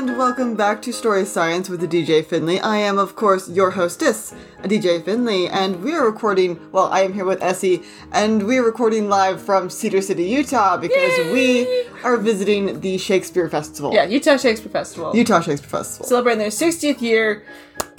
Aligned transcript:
and 0.00 0.16
welcome 0.16 0.56
back 0.56 0.80
to 0.80 0.94
Story 0.94 1.26
Science 1.26 1.68
with 1.68 1.80
the 1.80 1.86
DJ 1.86 2.24
Finley. 2.24 2.58
I 2.58 2.78
am, 2.78 2.98
of 2.98 3.16
course, 3.16 3.50
your 3.50 3.70
hostess, 3.70 4.34
DJ 4.62 5.04
Finley, 5.04 5.46
and 5.48 5.82
we 5.82 5.92
are 5.92 6.06
recording. 6.06 6.58
Well, 6.72 6.86
I 6.86 7.00
am 7.00 7.12
here 7.12 7.26
with 7.26 7.42
Essie, 7.42 7.82
and 8.10 8.46
we 8.46 8.56
are 8.56 8.62
recording 8.62 9.10
live 9.10 9.42
from 9.42 9.68
Cedar 9.68 10.00
City, 10.00 10.24
Utah, 10.24 10.78
because 10.78 11.18
Yay! 11.18 11.32
we 11.34 11.86
are 12.02 12.16
visiting 12.16 12.80
the 12.80 12.96
Shakespeare 12.96 13.50
Festival. 13.50 13.92
Yeah, 13.92 14.04
Utah 14.04 14.38
Shakespeare 14.38 14.72
Festival. 14.72 15.14
Utah 15.14 15.42
Shakespeare 15.42 15.68
Festival. 15.68 16.06
Celebrating 16.06 16.38
their 16.38 16.48
60th 16.48 17.02
year, 17.02 17.44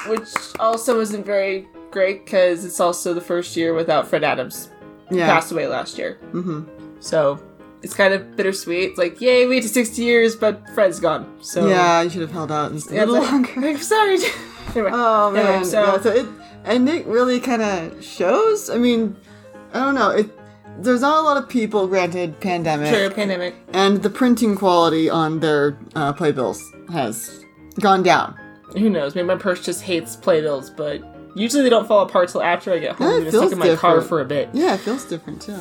which 0.07 0.29
also 0.59 1.01
isn't 1.01 1.23
very 1.23 1.67
great 1.91 2.25
because 2.25 2.65
it's 2.65 2.79
also 2.79 3.13
the 3.13 3.21
first 3.21 3.55
year 3.55 3.75
without 3.75 4.07
Fred 4.07 4.23
Adams. 4.23 4.71
He 5.11 5.19
passed 5.19 5.51
away 5.51 5.67
last 5.67 5.99
year. 5.99 6.17
Mm-hmm. 6.31 6.63
So 6.99 7.39
it's 7.83 7.93
kind 7.93 8.13
of 8.13 8.35
bittersweet. 8.35 8.91
It's 8.91 8.97
like, 8.97 9.19
yay, 9.21 9.45
we 9.47 9.59
to 9.61 9.67
60 9.67 10.01
years, 10.01 10.35
but 10.35 10.61
Fred's 10.75 10.99
gone. 10.99 11.37
So 11.41 11.67
Yeah, 11.67 12.01
you 12.01 12.09
should 12.09 12.21
have 12.21 12.31
held 12.31 12.51
out 12.51 12.71
just 12.73 12.91
a 12.91 12.95
Yeah, 12.95 13.05
little 13.05 13.23
it's 13.23 13.31
longer. 13.31 13.51
I'm 13.67 13.77
sorry. 13.77 14.17
anyway, 14.75 14.91
Oh 14.93 15.31
man, 15.31 15.45
Anyway, 15.45 15.63
so, 15.65 15.83
yeah, 15.83 16.01
so 16.01 16.09
it 16.11 16.25
and 16.63 16.87
it 16.87 17.05
really 17.07 17.39
kind 17.39 17.61
of 17.61 18.03
shows. 18.03 18.69
I 18.69 18.77
mean, 18.77 19.15
I 19.73 19.79
don't 19.79 19.95
know. 19.95 20.09
It 20.11 20.29
there's 20.79 21.01
not 21.01 21.19
a 21.19 21.21
lot 21.21 21.37
of 21.37 21.49
people. 21.49 21.87
Granted, 21.87 22.39
pandemic, 22.39 22.93
sure, 22.93 23.09
pandemic. 23.11 23.55
and 23.73 24.01
the 24.03 24.09
printing 24.09 24.55
quality 24.55 25.09
on 25.09 25.39
their 25.39 25.77
uh, 25.95 26.13
playbills 26.13 26.61
has 26.91 27.43
gone 27.79 28.03
down. 28.03 28.37
Who 28.73 28.89
knows? 28.89 29.15
Maybe 29.15 29.27
my 29.27 29.35
purse 29.35 29.63
just 29.65 29.81
hates 29.81 30.15
playbills, 30.15 30.69
but 30.69 31.01
usually 31.35 31.63
they 31.63 31.69
don't 31.69 31.87
fall 31.87 32.03
apart 32.05 32.29
till 32.29 32.41
after 32.41 32.71
I 32.71 32.79
get 32.79 32.95
home. 32.95 33.21
Yeah, 33.23 33.27
it 33.27 33.31
stuck 33.31 33.51
in 33.51 33.57
my 33.59 33.75
car 33.75 34.01
for 34.01 34.21
a 34.21 34.25
bit. 34.25 34.49
Yeah, 34.53 34.75
it 34.75 34.79
feels 34.79 35.03
different 35.05 35.41
too. 35.41 35.57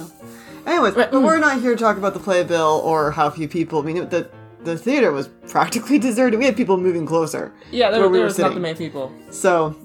Anyways, 0.66 0.94
but 0.94 1.10
mm. 1.10 1.22
we're 1.22 1.38
not 1.38 1.60
here 1.60 1.74
to 1.74 1.76
talk 1.76 1.96
about 1.96 2.14
the 2.14 2.20
playbill 2.20 2.82
or 2.84 3.10
how 3.10 3.30
few 3.30 3.48
people. 3.48 3.80
I 3.80 3.82
mean, 3.82 4.08
the 4.08 4.30
the 4.62 4.76
theater 4.76 5.12
was 5.12 5.28
practically 5.48 5.98
deserted. 6.08 6.38
We 6.38 6.44
had 6.44 6.56
people 6.56 6.76
moving 6.76 7.06
closer. 7.06 7.52
Yeah, 7.70 7.90
there, 7.90 8.00
where 8.00 8.08
we 8.08 8.18
there 8.18 8.22
were 8.22 8.26
was 8.26 8.38
not 8.38 8.44
sitting. 8.44 8.56
the 8.56 8.60
many 8.60 8.78
people. 8.78 9.12
So, 9.30 9.76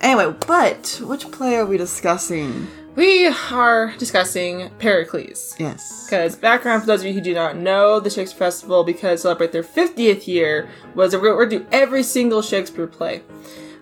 anyway, 0.00 0.34
but 0.46 1.00
which 1.04 1.30
play 1.30 1.56
are 1.56 1.66
we 1.66 1.76
discussing? 1.76 2.66
We 2.96 3.28
are 3.52 3.94
discussing 3.98 4.68
Pericles. 4.78 5.54
Yes. 5.58 6.06
Because 6.06 6.34
background 6.34 6.82
for 6.82 6.86
those 6.86 7.00
of 7.00 7.06
you 7.06 7.12
who 7.12 7.20
do 7.20 7.34
not 7.34 7.56
know, 7.56 8.00
the 8.00 8.10
Shakespeare 8.10 8.38
Festival, 8.38 8.82
because 8.82 9.22
celebrate 9.22 9.52
their 9.52 9.62
50th 9.62 10.26
year, 10.26 10.68
was 10.94 11.14
a 11.14 11.20
we're 11.20 11.46
do 11.46 11.64
every 11.70 12.02
single 12.02 12.42
Shakespeare 12.42 12.88
play. 12.88 13.22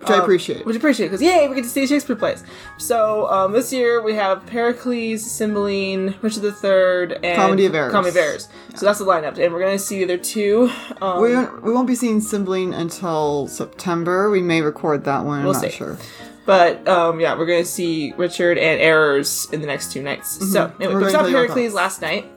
Which 0.01 0.11
I 0.11 0.15
Um, 0.15 0.21
appreciate. 0.21 0.65
Which 0.65 0.77
I 0.77 0.79
appreciate, 0.79 1.07
because 1.09 1.21
yay, 1.21 1.49
we 1.49 1.55
get 1.57 1.65
to 1.65 1.71
see 1.71 1.87
Shakespeare 1.87 2.15
plays. 2.17 2.45
So 2.79 3.29
um, 3.31 3.53
this 3.53 3.73
year 3.73 4.01
we 4.01 4.15
have 4.15 4.47
Pericles, 4.47 5.23
Cymbeline, 5.29 6.15
Richard 6.23 6.45
III, 6.45 7.17
and 7.25 7.37
Comedy 7.37 7.67
of 7.67 7.75
Errors. 7.75 7.93
Comedy 7.93 8.11
of 8.11 8.17
Errors. 8.17 8.49
So 8.77 8.87
that's 8.87 9.01
the 9.01 9.05
lineup, 9.05 9.39
and 9.39 9.53
we're 9.53 9.59
going 9.61 9.77
to 9.77 9.83
see 9.85 10.01
either 10.03 10.17
two. 10.17 10.71
Um, 11.03 11.21
We 11.21 11.35
won't, 11.35 11.63
we 11.65 11.73
won't 11.73 11.89
be 11.89 11.97
seeing 11.97 12.21
Cymbeline 12.21 12.73
until 12.75 13.49
September. 13.49 14.31
We 14.31 14.41
may 14.41 14.63
record 14.63 15.05
that 15.05 15.25
one. 15.25 15.41
I'm 15.41 15.45
We'll 15.45 15.55
not 15.55 15.63
see. 15.63 15.71
sure. 15.71 15.99
But 16.47 16.87
um, 16.89 17.19
yeah, 17.21 17.37
we're 17.37 17.47
going 17.47 17.63
to 17.65 17.69
see 17.69 18.13
Richard 18.17 18.57
and 18.57 18.81
Errors 18.81 19.49
in 19.53 19.61
the 19.61 19.67
next 19.67 19.93
two 19.93 20.03
nights. 20.03 20.31
So 20.53 20.69
Mm-hmm. 20.69 20.83
anyway, 20.83 20.95
We're 20.95 21.05
we 21.07 21.11
saw 21.11 21.19
tell 21.19 21.29
you 21.29 21.37
our 21.37 21.47
Pericles 21.47 21.75
last 21.75 22.01
night. 22.01 22.31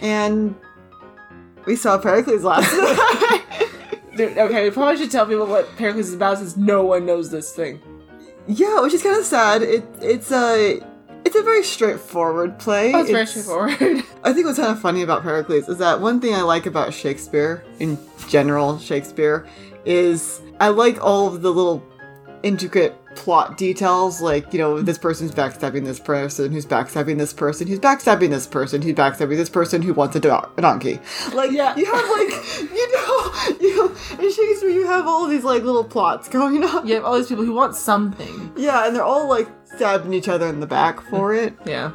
And 0.00 0.56
we 1.66 1.76
saw 1.76 1.96
Pericles 1.98 2.42
last 2.42 2.72
night. 2.76 3.61
Okay, 4.18 4.64
we 4.64 4.70
probably 4.70 4.96
should 4.98 5.10
tell 5.10 5.26
people 5.26 5.46
what 5.46 5.74
Pericles 5.76 6.08
is 6.08 6.14
about 6.14 6.38
since 6.38 6.56
no 6.56 6.84
one 6.84 7.06
knows 7.06 7.30
this 7.30 7.54
thing. 7.54 7.80
yeah, 8.46 8.80
which 8.80 8.92
is 8.92 9.02
kind 9.02 9.16
of 9.18 9.24
sad. 9.24 9.62
It 9.62 9.84
it's 10.00 10.30
a 10.30 10.80
it's 11.24 11.36
a 11.36 11.42
very 11.42 11.62
straightforward 11.62 12.58
play. 12.58 12.92
Oh, 12.92 13.00
it's 13.00 13.10
very 13.10 13.26
straightforward. 13.26 13.72
I 14.24 14.32
think 14.32 14.46
what's 14.46 14.58
kind 14.58 14.70
of 14.72 14.80
funny 14.80 15.02
about 15.02 15.22
Pericles 15.22 15.68
is 15.68 15.78
that 15.78 16.00
one 16.00 16.20
thing 16.20 16.34
I 16.34 16.42
like 16.42 16.66
about 16.66 16.92
Shakespeare, 16.92 17.64
in 17.78 17.96
general, 18.28 18.78
Shakespeare, 18.78 19.46
is 19.84 20.40
I 20.60 20.68
like 20.68 21.02
all 21.02 21.26
of 21.28 21.42
the 21.42 21.50
little 21.52 21.82
intricate 22.42 22.94
plot 23.14 23.58
details, 23.58 24.20
like, 24.22 24.52
you 24.52 24.58
know, 24.58 24.80
this 24.80 24.96
person's 24.98 25.32
backstabbing 25.32 25.84
this 25.84 26.00
person, 26.00 26.50
who's 26.50 26.64
backstabbing 26.66 27.18
this 27.18 27.32
person, 27.32 27.66
who's 27.68 27.78
backstabbing 27.78 28.30
this 28.30 28.46
person, 28.46 28.80
who's 28.82 28.94
backstabbing 28.94 29.36
this 29.36 29.50
person 29.50 29.82
who 29.82 29.92
wants 29.92 30.16
a, 30.16 30.20
do- 30.20 30.30
a 30.30 30.50
donkey. 30.60 30.98
Like, 31.34 31.50
Yeah. 31.52 31.76
you 31.76 31.84
have, 31.84 32.04
like, 32.08 32.60
you 32.72 32.92
know, 32.96 33.58
you 33.60 33.96
in 34.18 34.32
Shakespeare, 34.32 34.70
you 34.70 34.86
have 34.86 35.06
all 35.06 35.26
these, 35.28 35.44
like, 35.44 35.62
little 35.62 35.84
plots 35.84 36.28
going 36.28 36.64
on. 36.64 36.86
you 36.86 36.94
have 36.94 37.04
all 37.04 37.16
these 37.16 37.28
people 37.28 37.44
who 37.44 37.52
want 37.54 37.74
something. 37.76 38.52
Yeah, 38.56 38.86
and 38.86 38.96
they're 38.96 39.04
all, 39.04 39.28
like, 39.28 39.48
stabbing 39.64 40.14
each 40.14 40.28
other 40.28 40.46
in 40.48 40.60
the 40.60 40.66
back 40.66 41.00
for 41.02 41.34
it, 41.34 41.54
Yeah. 41.66 41.92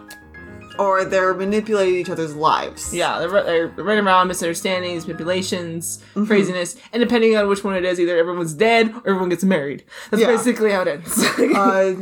Or 0.80 1.06
they're 1.06 1.34
manipulating 1.34 1.96
each 1.96 2.10
other's 2.10 2.36
lives. 2.36 2.94
Yeah, 2.94 3.20
they're, 3.20 3.30
they're 3.44 3.68
running 3.68 4.06
around 4.06 4.28
misunderstandings, 4.28 5.08
manipulations, 5.08 5.98
Mm-hmm. 6.16 6.26
craziness, 6.26 6.76
and 6.94 7.00
depending 7.02 7.36
on 7.38 7.48
which 7.48 7.64
one 7.64 7.76
it 7.76 7.86
is, 7.86 8.00
either 8.00 8.18
everyone's 8.18 8.54
dead 8.54 8.90
or 8.92 9.10
everyone 9.10 9.30
gets 9.30 9.44
married. 9.44 9.84
That's 10.12 10.22
Yeah. 10.22 10.28
basically 10.28 10.72
how 10.72 10.82
it 10.82 10.88
ends. 10.88 11.18
uh, 11.40 11.96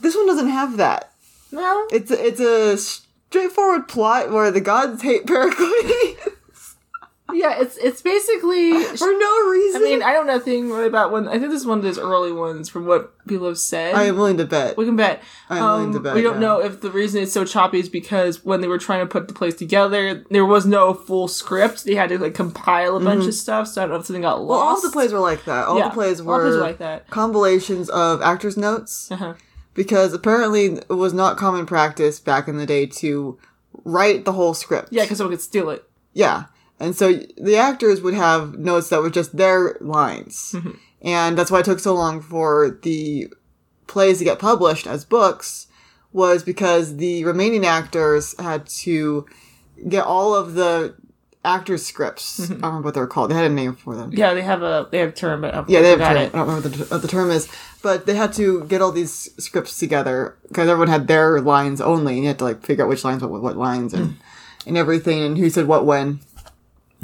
this 0.00 0.14
one 0.16 0.26
doesn't 0.26 0.48
have 0.48 0.76
that. 0.78 1.12
No, 1.52 1.86
It's 1.92 2.10
it's 2.10 2.40
a 2.40 2.76
straightforward 2.76 3.86
plot 3.88 4.30
where 4.32 4.50
the 4.50 4.60
gods 4.60 5.02
hate 5.02 5.26
Pericles 5.26 5.68
yeah, 7.34 7.60
it's 7.60 7.76
it's 7.76 8.02
basically. 8.02 8.72
for 8.96 9.06
no 9.12 9.48
reason. 9.50 9.82
I 9.82 9.84
mean, 9.84 10.02
I 10.02 10.12
don't 10.12 10.26
know 10.26 10.34
nothing 10.34 10.70
really 10.70 10.86
about 10.86 11.12
one. 11.12 11.28
I 11.28 11.38
think 11.38 11.50
this 11.50 11.60
is 11.60 11.66
one 11.66 11.78
of 11.78 11.84
those 11.84 11.98
early 11.98 12.32
ones 12.32 12.68
from 12.68 12.86
what 12.86 13.14
people 13.26 13.46
have 13.46 13.58
said. 13.58 13.94
I 13.94 14.04
am 14.04 14.16
willing 14.16 14.36
to 14.38 14.44
bet. 14.44 14.76
We 14.76 14.84
can 14.84 14.96
bet. 14.96 15.22
I'm 15.48 15.62
um, 15.62 15.78
willing 15.78 15.92
to 15.94 16.00
bet, 16.00 16.14
we 16.14 16.22
don't 16.22 16.40
know 16.40 16.60
if 16.60 16.80
the 16.80 16.90
reason 16.90 17.22
it's 17.22 17.32
so 17.32 17.44
choppy 17.44 17.78
is 17.78 17.88
because 17.88 18.44
when 18.44 18.60
they 18.60 18.68
were 18.68 18.78
trying 18.78 19.00
to 19.00 19.06
put 19.06 19.28
the 19.28 19.34
plays 19.34 19.54
together, 19.54 20.24
there 20.30 20.44
was 20.46 20.66
no 20.66 20.94
full 20.94 21.28
script. 21.28 21.84
They 21.84 21.94
had 21.94 22.08
to 22.10 22.18
like 22.18 22.34
compile 22.34 22.96
a 22.96 23.00
bunch 23.00 23.26
of 23.26 23.34
stuff. 23.34 23.68
So 23.68 23.82
I 23.82 23.84
don't 23.84 23.94
know 23.94 24.00
if 24.00 24.06
something 24.06 24.22
got 24.22 24.42
lost. 24.42 24.42
Mm-hmm. 24.42 24.48
Well, 24.48 24.58
all 24.60 24.80
the 24.80 24.90
plays 24.90 25.12
were 25.12 25.20
like 25.20 25.44
that. 25.44 25.66
All 25.66 25.78
Yeah, 25.78 25.88
the 25.88 25.94
plays 25.94 26.20
all 26.20 26.26
were 26.26 26.42
plays 26.42 26.54
were 26.54 26.60
like 26.60 26.78
that. 26.78 27.08
compilations 27.10 27.88
of 27.90 28.22
actors' 28.22 28.56
notes 28.56 29.10
Uh-huh. 29.10 29.34
because 29.74 30.12
apparently 30.12 30.66
it 30.74 30.88
was 30.88 31.12
not 31.12 31.36
common 31.36 31.66
practice 31.66 32.18
back 32.20 32.48
in 32.48 32.56
the 32.56 32.66
day 32.66 32.86
to 32.86 33.38
write 33.84 34.24
the 34.24 34.32
whole 34.32 34.54
script. 34.54 34.88
Yeah, 34.90 35.02
because 35.02 35.18
someone 35.18 35.36
could 35.36 35.42
steal 35.42 35.70
it. 35.70 35.84
Yeah. 36.12 36.44
And 36.84 36.94
so 36.96 37.14
the 37.36 37.56
actors 37.56 38.00
would 38.02 38.14
have 38.14 38.58
notes 38.58 38.88
that 38.90 39.00
were 39.02 39.10
just 39.10 39.36
their 39.36 39.76
lines. 39.80 40.52
Mm-hmm. 40.54 40.70
And 41.02 41.36
that's 41.38 41.50
why 41.50 41.60
it 41.60 41.64
took 41.64 41.80
so 41.80 41.94
long 41.94 42.20
for 42.20 42.78
the 42.82 43.28
plays 43.86 44.18
to 44.18 44.24
get 44.24 44.38
published 44.38 44.86
as 44.86 45.04
books 45.04 45.66
was 46.12 46.42
because 46.42 46.96
the 46.96 47.24
remaining 47.24 47.66
actors 47.66 48.34
had 48.38 48.66
to 48.84 49.26
get 49.88 50.04
all 50.04 50.34
of 50.34 50.54
the 50.54 50.94
actors' 51.44 51.84
scripts. 51.84 52.40
I 52.40 52.54
don't 52.54 52.62
remember 52.62 52.86
what 52.86 52.94
they're 52.94 53.06
called. 53.06 53.30
They 53.30 53.34
had 53.34 53.50
a 53.50 53.54
name 53.54 53.74
for 53.74 53.94
them. 53.94 54.10
Mm-hmm. 54.10 54.18
Yeah, 54.18 54.32
they 54.34 54.42
have 54.42 54.62
a 54.62 54.88
they 54.90 54.98
have 54.98 55.10
a 55.10 55.12
term, 55.12 55.42
but 55.42 55.68
Yeah, 55.68 55.82
they 55.82 55.90
have 55.90 56.00
a 56.00 56.04
term. 56.04 56.16
it. 56.16 56.34
I 56.34 56.38
don't 56.38 56.46
remember 56.48 56.68
what 56.68 56.78
the, 56.78 56.84
what 56.86 57.02
the 57.02 57.08
term 57.08 57.30
is, 57.30 57.48
but 57.82 58.06
they 58.06 58.14
had 58.14 58.32
to 58.34 58.64
get 58.64 58.80
all 58.80 58.92
these 58.92 59.30
scripts 59.42 59.78
together 59.78 60.36
because 60.48 60.68
everyone 60.68 60.88
had 60.88 61.06
their 61.06 61.40
lines 61.40 61.80
only, 61.80 62.14
and 62.14 62.22
you 62.22 62.28
had 62.28 62.38
to 62.38 62.44
like 62.44 62.62
figure 62.64 62.84
out 62.84 62.88
which 62.88 63.04
lines, 63.04 63.22
what 63.22 63.42
what 63.42 63.56
lines, 63.56 63.92
and 63.92 64.16
and 64.66 64.78
everything, 64.78 65.22
and 65.22 65.36
who 65.36 65.50
said 65.50 65.66
what 65.66 65.84
when. 65.84 66.20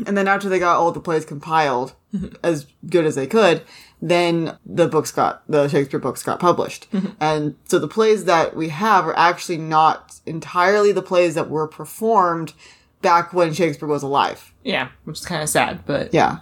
And 0.07 0.17
then 0.17 0.29
after 0.29 0.49
they 0.49 0.59
got 0.59 0.77
all 0.77 0.93
the 0.93 1.01
plays 1.01 1.25
compiled 1.25 1.95
as 2.43 2.67
good 2.89 3.05
as 3.05 3.15
they 3.15 3.27
could, 3.27 3.63
then 4.03 4.57
the 4.65 4.89
books 4.89 5.11
got 5.13 5.43
the 5.49 5.69
Shakespeare 5.69 6.01
books 6.01 6.23
got 6.23 6.41
published, 6.41 6.89
and 7.21 7.55
so 7.65 7.79
the 7.79 7.89
plays 7.89 8.25
that 8.25 8.57
we 8.57 8.69
have 8.71 9.07
are 9.07 9.17
actually 9.19 9.59
not 9.59 10.21
entirely 10.27 10.91
the 10.93 11.03
plays 11.03 11.35
that 11.35 11.51
were 11.51 11.69
performed 11.69 12.55
back 13.03 13.33
when 13.33 13.53
Shakespeare 13.53 13.89
was 13.89 14.03
alive. 14.03 14.53
Yeah, 14.65 14.89
which 15.05 15.19
is 15.21 15.27
kind 15.27 15.43
of 15.43 15.49
sad, 15.49 15.85
but 15.87 16.13
Yeah. 16.15 16.39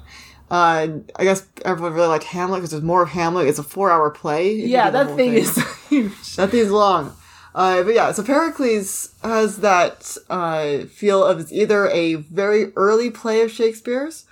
Uh, 0.51 0.89
I 1.17 1.25
guess 1.25 1.47
everyone 1.65 1.93
really 1.93 2.09
liked 2.09 2.25
Hamlet 2.25 2.61
because 2.61 2.71
there's 2.71 2.83
more 2.83 3.03
of 3.03 3.11
Hamlet. 3.11 3.49
It's 3.49 3.59
a 3.59 3.63
four-hour 3.63 4.09
play. 4.13 4.55
Yeah, 4.55 4.89
that 4.89 5.09
whole 5.09 5.17
thing 5.17 5.35
is 5.35 5.57
huge. 5.91 6.37
that 6.37 6.49
thing's 6.51 6.71
long. 6.71 7.15
Uh, 7.59 7.83
but 7.83 7.93
yeah, 7.93 8.13
so 8.13 8.23
Pericles 8.23 9.13
has 9.25 9.57
that 9.59 10.17
uh, 10.31 10.85
feel 10.85 11.25
of 11.25 11.41
it's 11.41 11.53
either 11.53 11.89
a 11.89 12.15
very 12.15 12.73
early 12.77 13.11
play 13.11 13.41
of 13.41 13.51
Shakespeare's, 13.51 14.27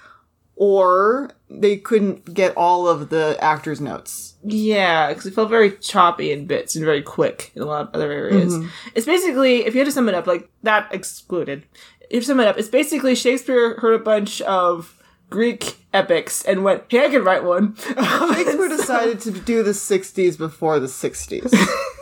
or 0.55 1.33
they 1.51 1.77
couldn't 1.77 2.35
get 2.35 2.57
all 2.57 2.87
of 2.87 3.09
the 3.09 3.37
actors' 3.41 3.81
notes. 3.81 4.37
Yeah, 4.45 5.09
because 5.09 5.27
it 5.27 5.35
felt 5.35 5.51
very 5.51 5.73
choppy 5.73 6.31
in 6.31 6.47
bits 6.47 6.77
and 6.77 6.85
very 6.85 7.03
quick 7.03 7.51
in 7.57 7.63
a 7.63 7.65
lot 7.65 7.89
of 7.89 7.95
other 7.97 8.13
areas. 8.13 8.55
Mm-hmm. 8.55 8.69
It's 8.95 9.07
basically, 9.07 9.67
if 9.67 9.75
you 9.75 9.81
had 9.81 9.87
to 9.87 9.93
sum 9.93 10.09
it 10.09 10.15
up, 10.15 10.29
like 10.29 10.49
that 10.63 10.87
excluded. 10.95 11.65
If 12.03 12.13
you 12.13 12.23
sum 12.23 12.39
it 12.39 12.47
up, 12.47 12.57
it's 12.59 12.69
basically 12.69 13.17
Shakespeare 13.17 13.81
heard 13.81 14.01
a 14.01 14.05
bunch 14.05 14.41
of 14.43 15.03
Greek 15.31 15.79
epics 15.93 16.45
and 16.45 16.63
went, 16.63 16.85
"Hey, 16.89 17.07
I 17.07 17.09
can 17.09 17.25
write 17.25 17.43
one." 17.43 17.75
Shakespeare 17.75 18.69
decided 18.77 19.19
to 19.23 19.33
do 19.33 19.65
the 19.65 19.73
'60s 19.73 20.39
before 20.39 20.79
the 20.79 20.87
'60s. 20.87 21.53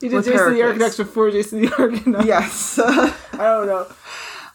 he 0.00 0.08
did 0.08 0.24
Jason 0.24 0.54
the. 0.54 0.62
Argonauts 0.62 0.96
before 0.96 1.30
Jason 1.30 1.62
the 1.62 1.72
Argonauts. 1.78 2.26
yes. 2.26 2.78
I 2.82 3.14
don't 3.32 3.66
know. 3.66 3.86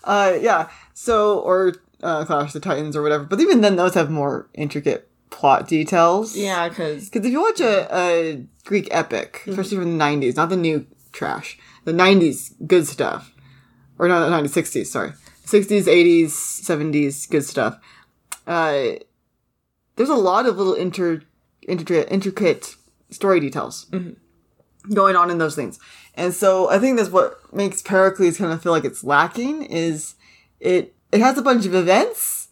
Uh, 0.04 0.38
yeah. 0.42 0.70
So, 0.94 1.40
or 1.40 1.74
uh, 2.02 2.26
Clash 2.26 2.48
of 2.50 2.54
the 2.54 2.60
Titans 2.60 2.96
or 2.96 3.02
whatever. 3.02 3.24
But 3.24 3.40
even 3.40 3.62
then, 3.62 3.76
those 3.76 3.94
have 3.94 4.10
more 4.10 4.50
intricate 4.54 5.10
plot 5.30 5.68
details. 5.68 6.36
Yeah, 6.38 6.70
because 6.70 7.10
Because 7.10 7.26
if 7.26 7.32
you 7.32 7.42
watch 7.42 7.60
a, 7.60 7.88
a 7.96 8.46
Greek 8.66 8.88
epic, 8.92 9.42
especially 9.48 9.78
from 9.78 9.98
the 9.98 10.04
90s, 10.04 10.36
not 10.36 10.50
the 10.50 10.58
new 10.58 10.86
trash, 11.12 11.58
the 11.86 11.92
90s, 11.94 12.54
good 12.68 12.88
stuff. 12.88 13.34
Or 14.00 14.08
not 14.08 14.28
the 14.28 14.36
90s, 14.36 14.64
60s, 14.64 14.88
sorry. 14.88 15.12
60s, 15.46 15.84
80s, 15.84 16.28
70s, 16.28 17.30
good 17.30 17.44
stuff. 17.46 17.78
uh, 18.48 18.94
there's 19.96 20.10
a 20.10 20.16
lot 20.16 20.46
of 20.48 20.58
little 20.58 20.74
inter, 20.74 21.22
intricate, 21.68 22.08
intricate 22.12 22.76
story 23.12 23.40
details 23.40 23.86
going 24.92 25.16
on 25.16 25.30
in 25.30 25.38
those 25.38 25.56
things. 25.56 25.80
And 26.16 26.34
so 26.34 26.70
I 26.70 26.80
think 26.80 26.98
that's 26.98 27.10
what 27.10 27.54
makes 27.54 27.82
Pericles 27.82 28.38
kind 28.38 28.52
of 28.52 28.62
feel 28.62 28.72
like 28.72 28.86
it's 28.86 29.04
lacking 29.04 29.64
is 29.64 30.16
it 30.60 30.96
it 31.12 31.20
has 31.20 31.38
a 31.38 31.42
bunch 31.42 31.66
of 31.66 31.76
events 31.76 32.50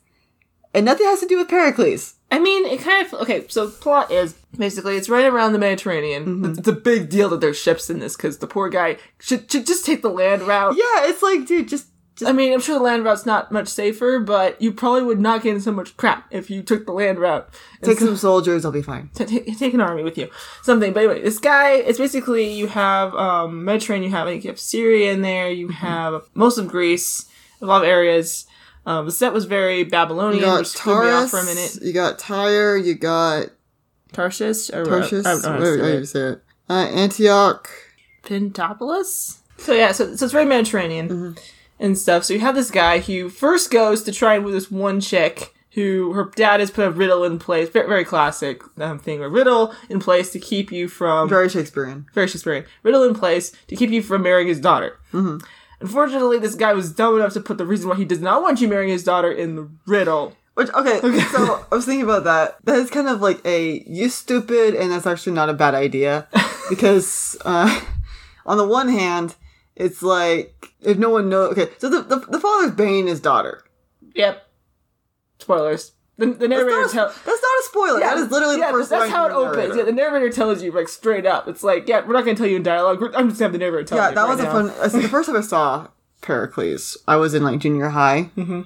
and 0.73 0.85
nothing 0.85 1.05
has 1.07 1.19
to 1.19 1.27
do 1.27 1.37
with 1.37 1.49
Pericles. 1.49 2.15
I 2.31 2.39
mean, 2.39 2.65
it 2.65 2.79
kind 2.79 3.05
of 3.05 3.13
okay. 3.21 3.45
So 3.49 3.69
plot 3.69 4.09
is 4.09 4.33
basically 4.57 4.95
it's 4.95 5.09
right 5.09 5.25
around 5.25 5.51
the 5.51 5.59
Mediterranean. 5.59 6.25
Mm-hmm. 6.25 6.59
It's, 6.59 6.67
a 6.67 6.73
big 6.73 7.09
deal 7.09 7.29
that 7.29 7.41
there's 7.41 7.57
ships 7.57 7.89
in 7.89 7.99
this 7.99 8.15
because 8.15 8.37
the 8.37 8.47
poor 8.47 8.69
guy 8.69 8.97
should, 9.19 9.51
should 9.51 9.67
just 9.67 9.85
take 9.85 10.01
the 10.01 10.09
land 10.09 10.43
route. 10.43 10.75
Yeah, 10.77 11.09
it's 11.09 11.21
like, 11.21 11.45
dude, 11.45 11.67
just 11.67 11.87
just 12.15 12.29
I 12.29 12.33
mean, 12.33 12.53
I'm 12.53 12.59
sure 12.59 12.75
the 12.75 12.83
land 12.83 13.05
route's 13.05 13.25
not 13.25 13.51
much 13.51 13.67
safer, 13.69 14.19
but 14.19 14.61
you 14.61 14.71
probably 14.73 15.03
would 15.03 15.19
not 15.19 15.43
get 15.43 15.55
in 15.55 15.61
so 15.61 15.71
much 15.71 15.95
crap 15.97 16.27
if 16.31 16.49
you 16.49 16.61
took 16.61 16.85
the 16.85 16.91
land 16.91 17.19
route. 17.19 17.49
And 17.81 17.85
take 17.89 17.99
some 17.99 18.17
soldiers, 18.17 18.65
I'll 18.65 18.71
be 18.71 18.81
fine. 18.81 19.09
t- 19.15 19.25
t- 19.25 19.55
take 19.55 19.73
an 19.73 19.81
army 19.81 20.03
with 20.03 20.17
you, 20.17 20.29
something. 20.61 20.91
But 20.93 20.99
anyway, 21.05 21.21
this 21.21 21.39
guy, 21.39 21.71
it's 21.75 21.97
basically 21.99 22.51
you 22.51 22.67
have 22.67 23.15
um, 23.15 23.63
Mediterranean, 23.63 24.11
you 24.11 24.15
have 24.17 24.27
like, 24.27 24.43
you 24.43 24.49
have 24.49 24.59
Syria 24.59 25.13
in 25.13 25.21
there, 25.21 25.49
you 25.49 25.69
have 25.69 26.23
most 26.33 26.57
of 26.57 26.67
Greece, 26.67 27.25
a 27.61 27.65
lot 27.65 27.83
of 27.83 27.87
areas. 27.87 28.45
Um, 28.85 29.05
the 29.05 29.11
set 29.11 29.31
was 29.31 29.45
very 29.45 29.83
Babylonian, 29.83 30.39
You 30.41 30.45
got 30.49 30.59
which 30.59 30.69
threw 30.69 30.93
me 31.03 31.09
off 31.11 31.29
Taurus, 31.29 31.31
for 31.31 31.39
a 31.39 31.45
minute. 31.45 31.77
you 31.81 31.93
got 31.93 32.17
Tyre, 32.19 32.75
you 32.77 32.95
got 32.95 33.47
Tarshish, 34.11 34.69
or 34.71 34.83
Tarshish, 34.85 35.25
I 35.25 35.33
don't 35.33 35.41
know 35.43 35.49
how 35.51 35.57
to 35.59 35.65
say 35.79 35.93
it. 35.93 35.99
you 35.99 36.05
say 36.05 36.19
it. 36.31 36.43
Uh, 36.69 36.73
Antioch. 36.73 37.69
Pentapolis. 38.23 39.39
So 39.57 39.73
yeah, 39.73 39.91
so, 39.91 40.15
so 40.15 40.25
it's 40.25 40.31
very 40.33 40.45
Mediterranean 40.45 41.09
Mm-hmm. 41.09 41.39
And 41.81 41.97
stuff. 41.97 42.23
So 42.23 42.33
you 42.33 42.39
have 42.39 42.55
this 42.55 42.71
guy 42.71 42.99
who 42.99 43.29
first 43.29 43.71
goes 43.71 44.03
to 44.03 44.13
try 44.13 44.35
and 44.35 44.45
woo 44.45 44.51
this 44.51 44.71
one 44.71 45.01
chick 45.01 45.53
who 45.71 46.13
her 46.13 46.31
dad 46.35 46.59
has 46.59 46.69
put 46.69 46.85
a 46.85 46.91
riddle 46.91 47.23
in 47.23 47.39
place, 47.39 47.69
very, 47.69 47.87
very 47.87 48.05
classic 48.05 48.61
um, 48.79 48.99
thing, 48.99 49.21
a 49.21 49.29
riddle 49.29 49.73
in 49.89 49.99
place 49.99 50.29
to 50.31 50.39
keep 50.39 50.71
you 50.71 50.87
from 50.87 51.29
Very 51.29 51.49
Shakespearean. 51.49 52.05
very 52.13 52.27
Shakespearean 52.27 52.65
riddle 52.83 53.03
in 53.03 53.15
place 53.15 53.53
to 53.67 53.75
keep 53.75 53.89
you 53.89 54.01
from 54.01 54.23
marrying 54.23 54.47
his 54.47 54.59
daughter. 54.59 54.99
Mm-hmm. 55.13 55.37
Unfortunately, 55.79 56.37
this 56.37 56.55
guy 56.55 56.73
was 56.73 56.93
dumb 56.93 57.15
enough 57.15 57.33
to 57.33 57.39
put 57.41 57.57
the 57.57 57.65
reason 57.65 57.89
why 57.89 57.95
he 57.95 58.05
does 58.05 58.21
not 58.21 58.43
want 58.43 58.61
you 58.61 58.67
marrying 58.67 58.91
his 58.91 59.03
daughter 59.03 59.31
in 59.31 59.55
the 59.55 59.69
riddle. 59.87 60.35
Which 60.53 60.69
okay, 60.73 60.99
so 61.31 61.65
I 61.71 61.75
was 61.75 61.85
thinking 61.85 62.03
about 62.03 62.25
that. 62.25 62.57
That 62.65 62.75
is 62.75 62.89
kind 62.91 63.07
of 63.07 63.21
like 63.21 63.43
a 63.45 63.81
you 63.87 64.09
stupid, 64.09 64.75
and 64.75 64.91
that's 64.91 65.07
actually 65.07 65.31
not 65.31 65.49
a 65.49 65.53
bad 65.53 65.73
idea 65.73 66.27
because 66.69 67.37
uh, 67.45 67.81
on 68.45 68.57
the 68.57 68.67
one 68.67 68.89
hand, 68.89 69.35
it's 69.75 70.01
like 70.01 70.73
if 70.81 70.97
no 70.97 71.09
one 71.09 71.29
knows. 71.29 71.57
Okay, 71.57 71.71
so 71.77 71.89
the 71.89 72.01
the, 72.01 72.17
the 72.27 72.39
father's 72.39 72.71
banging 72.71 73.07
his 73.07 73.19
daughter. 73.19 73.63
Yep. 74.15 74.47
Spoilers. 75.39 75.93
The, 76.17 76.27
the 76.27 76.47
narrator 76.47 76.69
not, 76.69 76.89
a, 76.89 76.93
tell- 76.93 77.07
that's 77.07 77.25
not 77.25 77.35
a 77.35 77.63
spoiler. 77.63 77.99
Yeah, 77.99 78.13
that 78.13 78.17
is 78.19 78.31
literally 78.31 78.59
yeah, 78.59 78.67
the 78.67 78.73
first 78.73 78.89
That's 78.91 79.09
how 79.09 79.25
it 79.25 79.31
opens. 79.31 79.75
Yeah, 79.75 79.83
the 79.83 79.91
narrator 79.91 80.29
tells 80.29 80.61
you 80.61 80.71
like 80.71 80.87
straight 80.87 81.25
up. 81.25 81.47
It's 81.47 81.63
like, 81.63 81.87
yeah, 81.87 82.05
we're 82.05 82.13
not 82.13 82.25
going 82.25 82.35
to 82.35 82.39
tell 82.41 82.49
you 82.49 82.57
in 82.57 82.63
dialogue. 82.63 83.01
We're, 83.01 83.11
I'm 83.15 83.29
just 83.29 83.39
gonna 83.39 83.45
have 83.45 83.53
the 83.53 83.57
narrator 83.57 83.85
tell 83.85 83.97
Yeah, 83.97 84.09
you. 84.09 84.15
that 84.15 84.21
right 84.21 84.29
was 84.29 84.39
a 84.39 84.91
fun. 84.91 85.01
The 85.01 85.09
first 85.09 85.27
time 85.29 85.37
I 85.37 85.41
saw 85.41 85.87
Pericles, 86.21 86.95
I 87.07 87.15
was 87.15 87.33
in 87.33 87.43
like 87.43 87.59
junior 87.59 87.89
high. 87.89 88.29
Mm-hmm. 88.37 88.61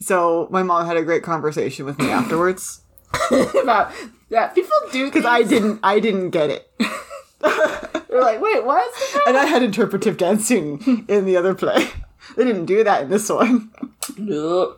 So 0.00 0.48
my 0.50 0.62
mom 0.62 0.84
had 0.84 0.98
a 0.98 1.02
great 1.02 1.22
conversation 1.22 1.86
with 1.86 1.98
me 1.98 2.10
afterwards 2.10 2.82
about 3.30 3.92
yeah. 4.28 4.48
People 4.48 4.70
do 4.92 5.06
because 5.06 5.24
I 5.24 5.42
didn't, 5.42 5.80
I 5.82 6.00
didn't 6.00 6.30
get 6.30 6.50
it, 6.50 6.70
They're 7.40 8.20
like, 8.20 8.40
wait, 8.40 8.64
what? 8.64 8.92
and 9.26 9.36
I 9.36 9.46
had 9.46 9.62
interpretive 9.62 10.16
dancing 10.16 11.04
in 11.08 11.24
the 11.24 11.36
other 11.36 11.54
play. 11.54 11.88
They 12.36 12.44
didn't 12.44 12.66
do 12.66 12.84
that 12.84 13.02
in 13.04 13.10
this 13.10 13.28
one. 13.30 13.70
no. 14.16 14.76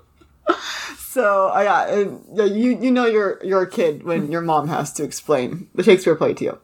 So 0.99 1.49
uh, 1.55 1.61
yeah, 1.61 2.05
yeah, 2.35 2.44
you 2.44 2.79
you 2.81 2.91
know 2.91 3.05
you're 3.05 3.38
you're 3.44 3.62
a 3.62 3.69
kid 3.70 4.05
when 4.05 4.31
your 4.32 4.41
mom 4.41 4.69
has 4.69 4.93
to 4.94 5.05
explain 5.05 5.69
the 5.75 5.82
Shakespeare 5.82 6.14
play 6.14 6.32
to 6.35 6.44
you 6.44 6.59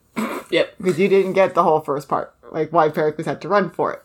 Yep. 0.50 0.74
because 0.78 0.98
you 0.98 1.08
didn't 1.08 1.34
get 1.34 1.54
the 1.54 1.62
whole 1.62 1.80
first 1.80 2.08
part, 2.08 2.34
like 2.52 2.72
why 2.72 2.88
Pericles 2.88 3.26
had 3.26 3.42
to 3.42 3.48
run 3.48 3.68
for 3.70 3.92
it. 3.92 4.02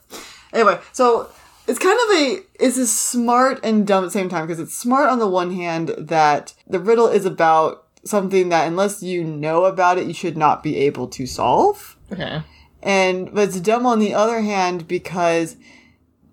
Anyway, 0.51 0.79
so 0.91 1.29
it's 1.67 1.79
kind 1.79 1.97
of 2.09 2.17
a 2.17 2.39
it's 2.59 2.77
a 2.77 2.87
smart 2.87 3.59
and 3.63 3.87
dumb 3.87 4.03
at 4.03 4.07
the 4.07 4.11
same 4.11 4.27
time 4.27 4.45
because 4.45 4.59
it's 4.59 4.75
smart 4.75 5.09
on 5.09 5.19
the 5.19 5.27
one 5.27 5.53
hand 5.53 5.89
that 5.97 6.53
the 6.67 6.79
riddle 6.79 7.07
is 7.07 7.25
about 7.25 7.82
something 8.05 8.49
that 8.49 8.67
unless 8.67 9.01
you 9.03 9.23
know 9.23 9.65
about 9.65 9.97
it, 9.97 10.07
you 10.07 10.13
should 10.13 10.37
not 10.37 10.63
be 10.63 10.77
able 10.77 11.07
to 11.09 11.25
solve. 11.25 11.97
Okay. 12.11 12.41
And 12.81 13.33
but 13.33 13.49
it's 13.49 13.59
dumb 13.59 13.85
on 13.85 13.99
the 13.99 14.13
other 14.13 14.41
hand 14.41 14.87
because 14.87 15.55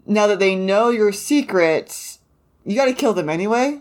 now 0.06 0.26
that 0.26 0.38
they 0.40 0.56
know 0.56 0.90
your 0.90 1.12
secret, 1.12 2.18
you 2.64 2.74
got 2.76 2.86
to 2.86 2.92
kill 2.92 3.12
them 3.14 3.28
anyway. 3.28 3.80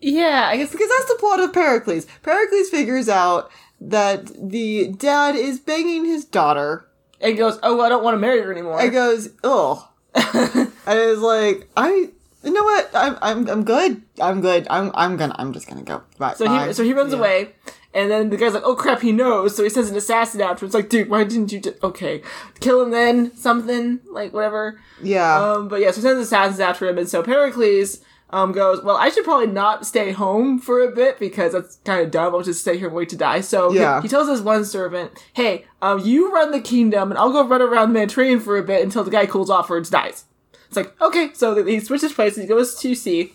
Yeah, 0.00 0.48
I 0.50 0.56
guess 0.56 0.70
Because 0.72 0.88
that's 0.88 1.12
the 1.12 1.18
plot 1.18 1.40
of 1.40 1.52
Pericles. 1.52 2.06
Pericles 2.22 2.70
figures 2.70 3.08
out 3.08 3.50
that 3.80 4.26
the 4.50 4.88
dad 4.88 5.34
is 5.36 5.58
banging 5.60 6.04
his 6.06 6.24
daughter 6.24 6.86
and 7.20 7.36
goes. 7.36 7.58
Oh, 7.62 7.80
I 7.80 7.88
don't 7.88 8.02
want 8.04 8.14
to 8.14 8.18
marry 8.18 8.40
her 8.42 8.52
anymore. 8.52 8.80
and 8.80 8.92
goes, 8.92 9.30
ugh. 9.44 9.86
and 10.14 10.72
it's 10.86 11.20
like, 11.20 11.68
I, 11.76 12.10
you 12.42 12.52
know 12.52 12.62
what? 12.62 12.90
I'm, 12.94 13.18
I'm, 13.22 13.48
I'm 13.48 13.64
good. 13.64 14.02
I'm 14.20 14.40
good. 14.40 14.66
I'm, 14.70 14.90
I'm 14.94 15.16
gonna, 15.16 15.34
I'm 15.38 15.52
just 15.52 15.68
gonna 15.68 15.82
go. 15.82 16.02
Bye. 16.18 16.34
so 16.34 16.46
bye. 16.46 16.68
he 16.68 16.72
so 16.72 16.82
he 16.84 16.92
runs 16.92 17.12
Yeah. 17.12 17.18
away, 17.18 17.52
and 17.94 18.10
then 18.10 18.30
the 18.30 18.36
guy's 18.36 18.54
like, 18.54 18.62
"Oh 18.64 18.74
crap, 18.76 19.00
he 19.00 19.12
knows." 19.12 19.56
So 19.56 19.62
he 19.62 19.68
sends 19.70 19.90
an 19.90 19.96
assassin 19.96 20.40
after. 20.40 20.64
It's 20.64 20.74
like, 20.74 20.88
dude, 20.88 21.08
why 21.10 21.24
didn't 21.24 21.52
you? 21.52 21.60
Just, 21.60 21.82
okay, 21.82 22.22
kill 22.60 22.82
him 22.82 22.90
then. 22.90 23.34
Something 23.36 24.00
like 24.10 24.32
whatever. 24.32 24.80
Yeah. 25.02 25.36
Um, 25.52 25.68
but 25.68 25.80
yeah, 25.80 25.90
so 25.90 25.96
he 25.96 26.02
sends 26.02 26.20
assassins 26.20 26.60
after 26.60 26.88
him, 26.88 26.98
and 26.98 27.08
so 27.08 27.22
Pericles 27.22 28.00
um, 28.32 28.52
goes, 28.52 28.82
Well, 28.82 28.96
I 28.96 29.08
should 29.08 29.24
probably 29.24 29.48
not 29.48 29.84
stay 29.84 30.12
home 30.12 30.58
for 30.60 30.80
a 30.82 30.90
bit 30.92 31.18
because 31.18 31.52
that's 31.52 31.76
kind 31.84 32.00
of 32.00 32.10
dumb. 32.12 32.34
I'll 32.34 32.42
just 32.42 32.60
stay 32.60 32.78
here 32.78 32.86
and 32.86 32.94
wait 32.96 33.08
to 33.08 33.16
die. 33.16 33.40
So 33.40 33.70
he- 33.72 33.78
Yeah. 33.80 34.00
he, 34.00 34.06
tells 34.08 34.28
his 34.28 34.40
one 34.40 34.64
servant, 34.64 35.10
Hey, 35.32 35.64
um, 35.82 35.98
you 35.98 36.32
run 36.32 36.52
the 36.52 36.60
kingdom, 36.60 37.10
and 37.10 37.18
I'll 37.18 37.32
go 37.32 37.44
run 37.46 37.60
around 37.60 37.88
the 37.88 37.94
Mediterranean 37.94 38.38
for 38.40 38.56
a 38.56 38.62
bit 38.62 38.84
until 38.84 39.02
the 39.02 39.10
guy 39.10 39.26
cools 39.26 39.50
off 39.50 39.68
or 39.68 39.80
dies. 39.80 40.26
It's 40.70 40.76
like, 40.76 41.00
okay, 41.02 41.32
so 41.34 41.64
he 41.64 41.80
switches 41.80 42.12
places, 42.12 42.42
he 42.42 42.46
goes 42.46 42.76
to 42.76 42.94
sea, 42.94 43.32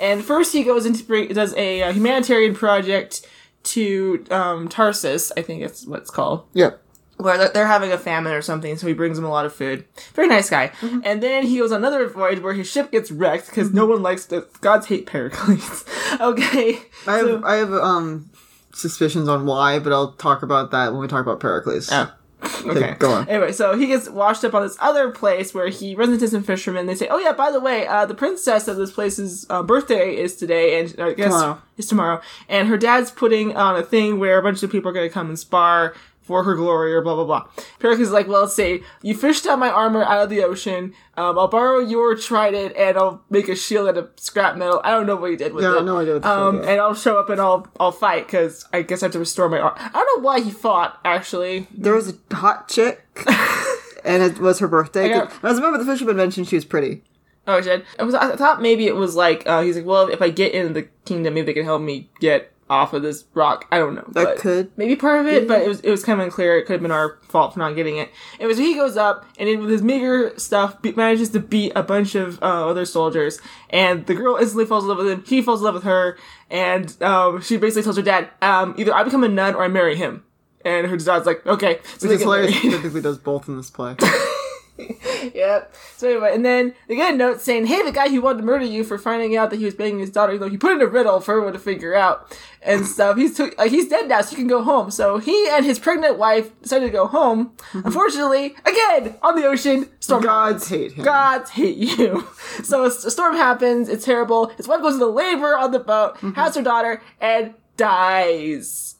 and 0.00 0.24
first 0.24 0.54
he 0.54 0.64
goes 0.64 0.86
into 0.86 1.04
bring, 1.04 1.28
does 1.28 1.54
a 1.54 1.82
uh, 1.82 1.92
humanitarian 1.92 2.54
project 2.54 3.26
to 3.64 4.24
um, 4.30 4.68
Tarsus, 4.70 5.30
I 5.36 5.42
think 5.42 5.60
that's 5.60 5.86
what 5.86 6.00
it's 6.00 6.10
called 6.10 6.46
yep. 6.54 6.82
where 7.18 7.50
they're- 7.50 7.66
having 7.66 7.92
a 7.92 7.98
famine 7.98 8.32
or 8.32 8.40
something, 8.40 8.78
so 8.78 8.86
he 8.86 8.94
brings 8.94 9.18
them 9.18 9.26
a 9.26 9.28
lot 9.28 9.44
of 9.44 9.52
food. 9.52 9.84
Very 10.14 10.28
nice 10.28 10.48
guy. 10.48 10.68
Mm-hmm. 10.80 11.00
And 11.04 11.22
then 11.22 11.44
he 11.44 11.58
goes 11.58 11.72
on 11.72 11.80
another 11.80 12.08
voyage 12.08 12.40
where 12.40 12.54
his 12.54 12.70
ship 12.70 12.90
gets 12.90 13.10
wrecked 13.10 13.48
because 13.48 13.70
no 13.70 13.84
one 13.84 14.02
likes 14.02 14.24
the 14.24 14.48
gods 14.62 14.86
hate 14.86 15.04
Pericles. 15.04 15.84
okay, 16.20 16.78
I 17.06 17.16
have, 17.18 17.26
so- 17.26 17.42
I 17.44 17.56
have, 17.56 17.72
um, 17.74 18.30
suspicions 18.72 19.28
on 19.28 19.44
why, 19.44 19.78
but 19.78 19.92
I'll 19.92 20.12
talk 20.12 20.42
about 20.42 20.70
that 20.70 20.92
when 20.92 21.02
we 21.02 21.08
talk 21.08 21.20
about 21.20 21.40
Pericles. 21.40 21.90
Oh. 21.92 22.10
Okay. 22.42 22.94
go 22.98 23.10
on. 23.12 23.28
Anyway, 23.28 23.52
so 23.52 23.76
he 23.76 23.86
gets 23.86 24.08
washed 24.08 24.44
up 24.44 24.54
on 24.54 24.62
this 24.62 24.76
other 24.80 25.10
place 25.10 25.52
where 25.52 25.68
he 25.68 25.94
runs 25.94 26.12
into 26.12 26.28
some 26.28 26.42
fishermen. 26.42 26.86
They 26.86 26.94
say, 26.94 27.08
"Oh 27.08 27.18
yeah, 27.18 27.32
by 27.32 27.50
the 27.50 27.60
way, 27.60 27.86
uh, 27.86 28.06
the 28.06 28.14
princess 28.14 28.68
of 28.68 28.76
this 28.76 28.92
place's 28.92 29.46
uh, 29.50 29.62
birthday 29.62 30.16
is 30.16 30.36
today, 30.36 30.80
and 30.80 30.94
I 31.00 31.12
guess 31.14 31.32
Tomorrow. 31.32 31.62
is 31.76 31.86
tomorrow. 31.86 32.20
And 32.48 32.68
her 32.68 32.76
dad's 32.76 33.10
putting 33.10 33.56
on 33.56 33.76
a 33.76 33.82
thing 33.82 34.18
where 34.18 34.38
a 34.38 34.42
bunch 34.42 34.62
of 34.62 34.70
people 34.70 34.90
are 34.90 34.94
going 34.94 35.08
to 35.08 35.12
come 35.12 35.28
and 35.28 35.38
spar." 35.38 35.94
For 36.28 36.44
her 36.44 36.54
glory, 36.54 36.92
or 36.94 37.00
blah 37.00 37.14
blah 37.16 37.24
blah. 37.24 37.46
Pericles 37.80 38.08
is 38.08 38.12
like, 38.12 38.28
well, 38.28 38.42
let's 38.42 38.54
see. 38.54 38.82
You 39.02 39.14
fished 39.16 39.46
out 39.46 39.58
my 39.58 39.70
armor 39.70 40.04
out 40.04 40.22
of 40.24 40.28
the 40.30 40.44
ocean. 40.44 40.92
Um, 41.16 41.38
I'll 41.38 41.48
borrow 41.48 41.78
your 41.80 42.14
trident, 42.14 42.76
and 42.76 42.96
I'll 42.98 43.22
make 43.30 43.48
a 43.48 43.56
shield 43.56 43.88
out 43.88 43.96
of 43.96 44.10
scrap 44.16 44.56
metal. 44.56 44.80
I 44.84 44.90
don't 44.90 45.06
know 45.06 45.16
what 45.16 45.30
he 45.30 45.36
did 45.36 45.54
with 45.54 45.64
Yeah, 45.64 45.78
it. 45.78 45.84
no 45.84 45.96
idea 45.96 46.14
what 46.14 46.26
um, 46.26 46.56
fuck 46.56 46.60
it 46.60 46.64
is. 46.64 46.70
and 46.70 46.80
I'll 46.82 46.94
show 46.94 47.18
up 47.18 47.30
and 47.30 47.40
I'll 47.40 47.66
I'll 47.80 47.92
fight 47.92 48.26
because 48.26 48.66
I 48.74 48.82
guess 48.82 49.02
I 49.02 49.06
have 49.06 49.12
to 49.14 49.18
restore 49.18 49.48
my 49.48 49.58
armor. 49.58 49.76
I 49.78 49.88
don't 49.90 50.18
know 50.22 50.22
why 50.24 50.40
he 50.40 50.50
fought 50.50 51.00
actually. 51.04 51.66
There 51.72 51.94
was 51.94 52.10
a 52.30 52.34
hot 52.36 52.68
chick, 52.68 53.02
and 54.04 54.22
it 54.22 54.38
was 54.38 54.58
her 54.58 54.68
birthday. 54.68 55.08
got- 55.08 55.32
I 55.42 55.50
remember 55.52 55.78
the 55.78 55.84
fisherman 55.90 56.16
mentioned 56.16 56.48
she 56.48 56.56
was 56.56 56.64
pretty. 56.64 57.02
Oh, 57.46 57.62
shit. 57.62 57.84
I 57.98 58.02
was. 58.02 58.14
I 58.14 58.36
thought 58.36 58.60
maybe 58.60 58.86
it 58.86 58.94
was 58.96 59.16
like 59.16 59.44
uh, 59.46 59.62
he's 59.62 59.76
like, 59.76 59.86
well, 59.86 60.08
if 60.08 60.20
I 60.20 60.28
get 60.28 60.52
into 60.52 60.74
the 60.74 60.88
kingdom, 61.06 61.32
maybe 61.32 61.46
they 61.46 61.54
can 61.54 61.64
help 61.64 61.80
me 61.80 62.10
get 62.20 62.52
off 62.70 62.92
of 62.92 63.02
this 63.02 63.24
rock. 63.34 63.66
I 63.70 63.78
don't 63.78 63.94
know. 63.94 64.04
That 64.12 64.38
could. 64.38 64.70
maybe 64.76 64.96
part 64.96 65.20
of 65.20 65.26
it, 65.26 65.48
but 65.48 65.62
it 65.62 65.68
was 65.68 65.80
it 65.80 65.90
was 65.90 66.04
kind 66.04 66.20
of 66.20 66.24
unclear. 66.24 66.58
It 66.58 66.66
could 66.66 66.74
have 66.74 66.82
been 66.82 66.90
our 66.90 67.18
fault 67.22 67.54
for 67.54 67.60
not 67.60 67.74
getting 67.74 67.96
it. 67.96 68.10
It 68.38 68.46
was 68.46 68.58
he 68.58 68.74
goes 68.74 68.96
up 68.96 69.26
and 69.38 69.48
then 69.48 69.60
with 69.60 69.70
his 69.70 69.82
meager 69.82 70.32
stuff 70.38 70.80
be- 70.82 70.92
manages 70.92 71.30
to 71.30 71.40
beat 71.40 71.72
a 71.74 71.82
bunch 71.82 72.14
of 72.14 72.42
uh, 72.42 72.68
other 72.68 72.84
soldiers, 72.84 73.40
and 73.70 74.06
the 74.06 74.14
girl 74.14 74.36
instantly 74.36 74.66
falls 74.66 74.84
in 74.84 74.88
love 74.88 74.98
with 74.98 75.10
him. 75.10 75.24
He 75.26 75.42
falls 75.42 75.60
in 75.60 75.64
love 75.64 75.74
with 75.74 75.84
her, 75.84 76.18
and 76.50 77.00
um, 77.02 77.40
she 77.40 77.56
basically 77.56 77.82
tells 77.82 77.96
her 77.96 78.02
dad, 78.02 78.28
um, 78.42 78.74
either 78.78 78.94
I 78.94 79.02
become 79.02 79.24
a 79.24 79.28
nun 79.28 79.54
or 79.54 79.64
I 79.64 79.68
marry 79.68 79.96
him. 79.96 80.24
And 80.64 80.88
her 80.88 80.96
dad's 80.96 81.24
like, 81.24 81.46
okay. 81.46 81.78
So 81.98 82.08
Which 82.08 82.16
is 82.16 82.22
hilarious. 82.22 82.52
He 82.52 82.70
typically 82.70 83.00
does 83.00 83.16
both 83.16 83.48
in 83.48 83.56
this 83.56 83.70
play. 83.70 83.94
yep. 85.34 85.74
So 85.96 86.08
anyway, 86.08 86.34
and 86.34 86.44
then 86.44 86.74
they 86.86 86.96
get 86.96 87.14
a 87.14 87.16
note 87.16 87.40
saying, 87.40 87.66
"Hey, 87.66 87.82
the 87.82 87.92
guy 87.92 88.08
who 88.08 88.20
wanted 88.20 88.38
to 88.38 88.44
murder 88.44 88.64
you 88.64 88.84
for 88.84 88.96
finding 88.98 89.36
out 89.36 89.50
that 89.50 89.56
he 89.58 89.64
was 89.64 89.74
banging 89.74 89.98
his 89.98 90.10
daughter, 90.10 90.38
though 90.38 90.48
he 90.48 90.56
put 90.56 90.72
in 90.72 90.80
a 90.80 90.86
riddle 90.86 91.20
for 91.20 91.32
everyone 91.32 91.52
to 91.54 91.58
figure 91.58 91.94
out 91.94 92.36
and 92.62 92.86
stuff. 92.86 93.16
He's 93.16 93.36
took, 93.36 93.56
like 93.58 93.70
he's 93.70 93.88
dead 93.88 94.08
now, 94.08 94.20
so 94.20 94.30
you 94.32 94.36
can 94.36 94.46
go 94.46 94.62
home." 94.62 94.90
So 94.90 95.18
he 95.18 95.48
and 95.50 95.64
his 95.64 95.78
pregnant 95.78 96.18
wife 96.18 96.50
decided 96.62 96.86
to 96.86 96.92
go 96.92 97.06
home. 97.06 97.52
Unfortunately, 97.72 98.54
again 98.64 99.16
on 99.22 99.34
the 99.34 99.44
ocean, 99.46 99.88
storm. 100.00 100.22
Gods 100.22 100.68
hate 100.68 100.92
him. 100.92 101.04
Gods 101.04 101.50
hate 101.50 101.76
you. 101.76 102.26
So 102.64 102.82
a 102.84 102.88
a 102.88 102.90
storm 102.90 103.36
happens. 103.36 103.88
It's 103.88 104.04
terrible. 104.04 104.46
His 104.56 104.66
wife 104.66 104.80
goes 104.80 104.94
into 104.94 105.06
labor 105.06 105.56
on 105.56 105.70
the 105.70 105.78
boat, 105.78 106.14
Mm-hmm. 106.16 106.32
has 106.32 106.56
her 106.56 106.62
daughter, 106.62 107.00
and 107.20 107.54
dies. 107.76 108.96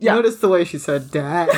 Yeah. 0.00 0.14
Notice 0.14 0.36
the 0.36 0.48
way 0.48 0.64
she 0.64 0.78
said 0.78 1.10
"dad." 1.10 1.48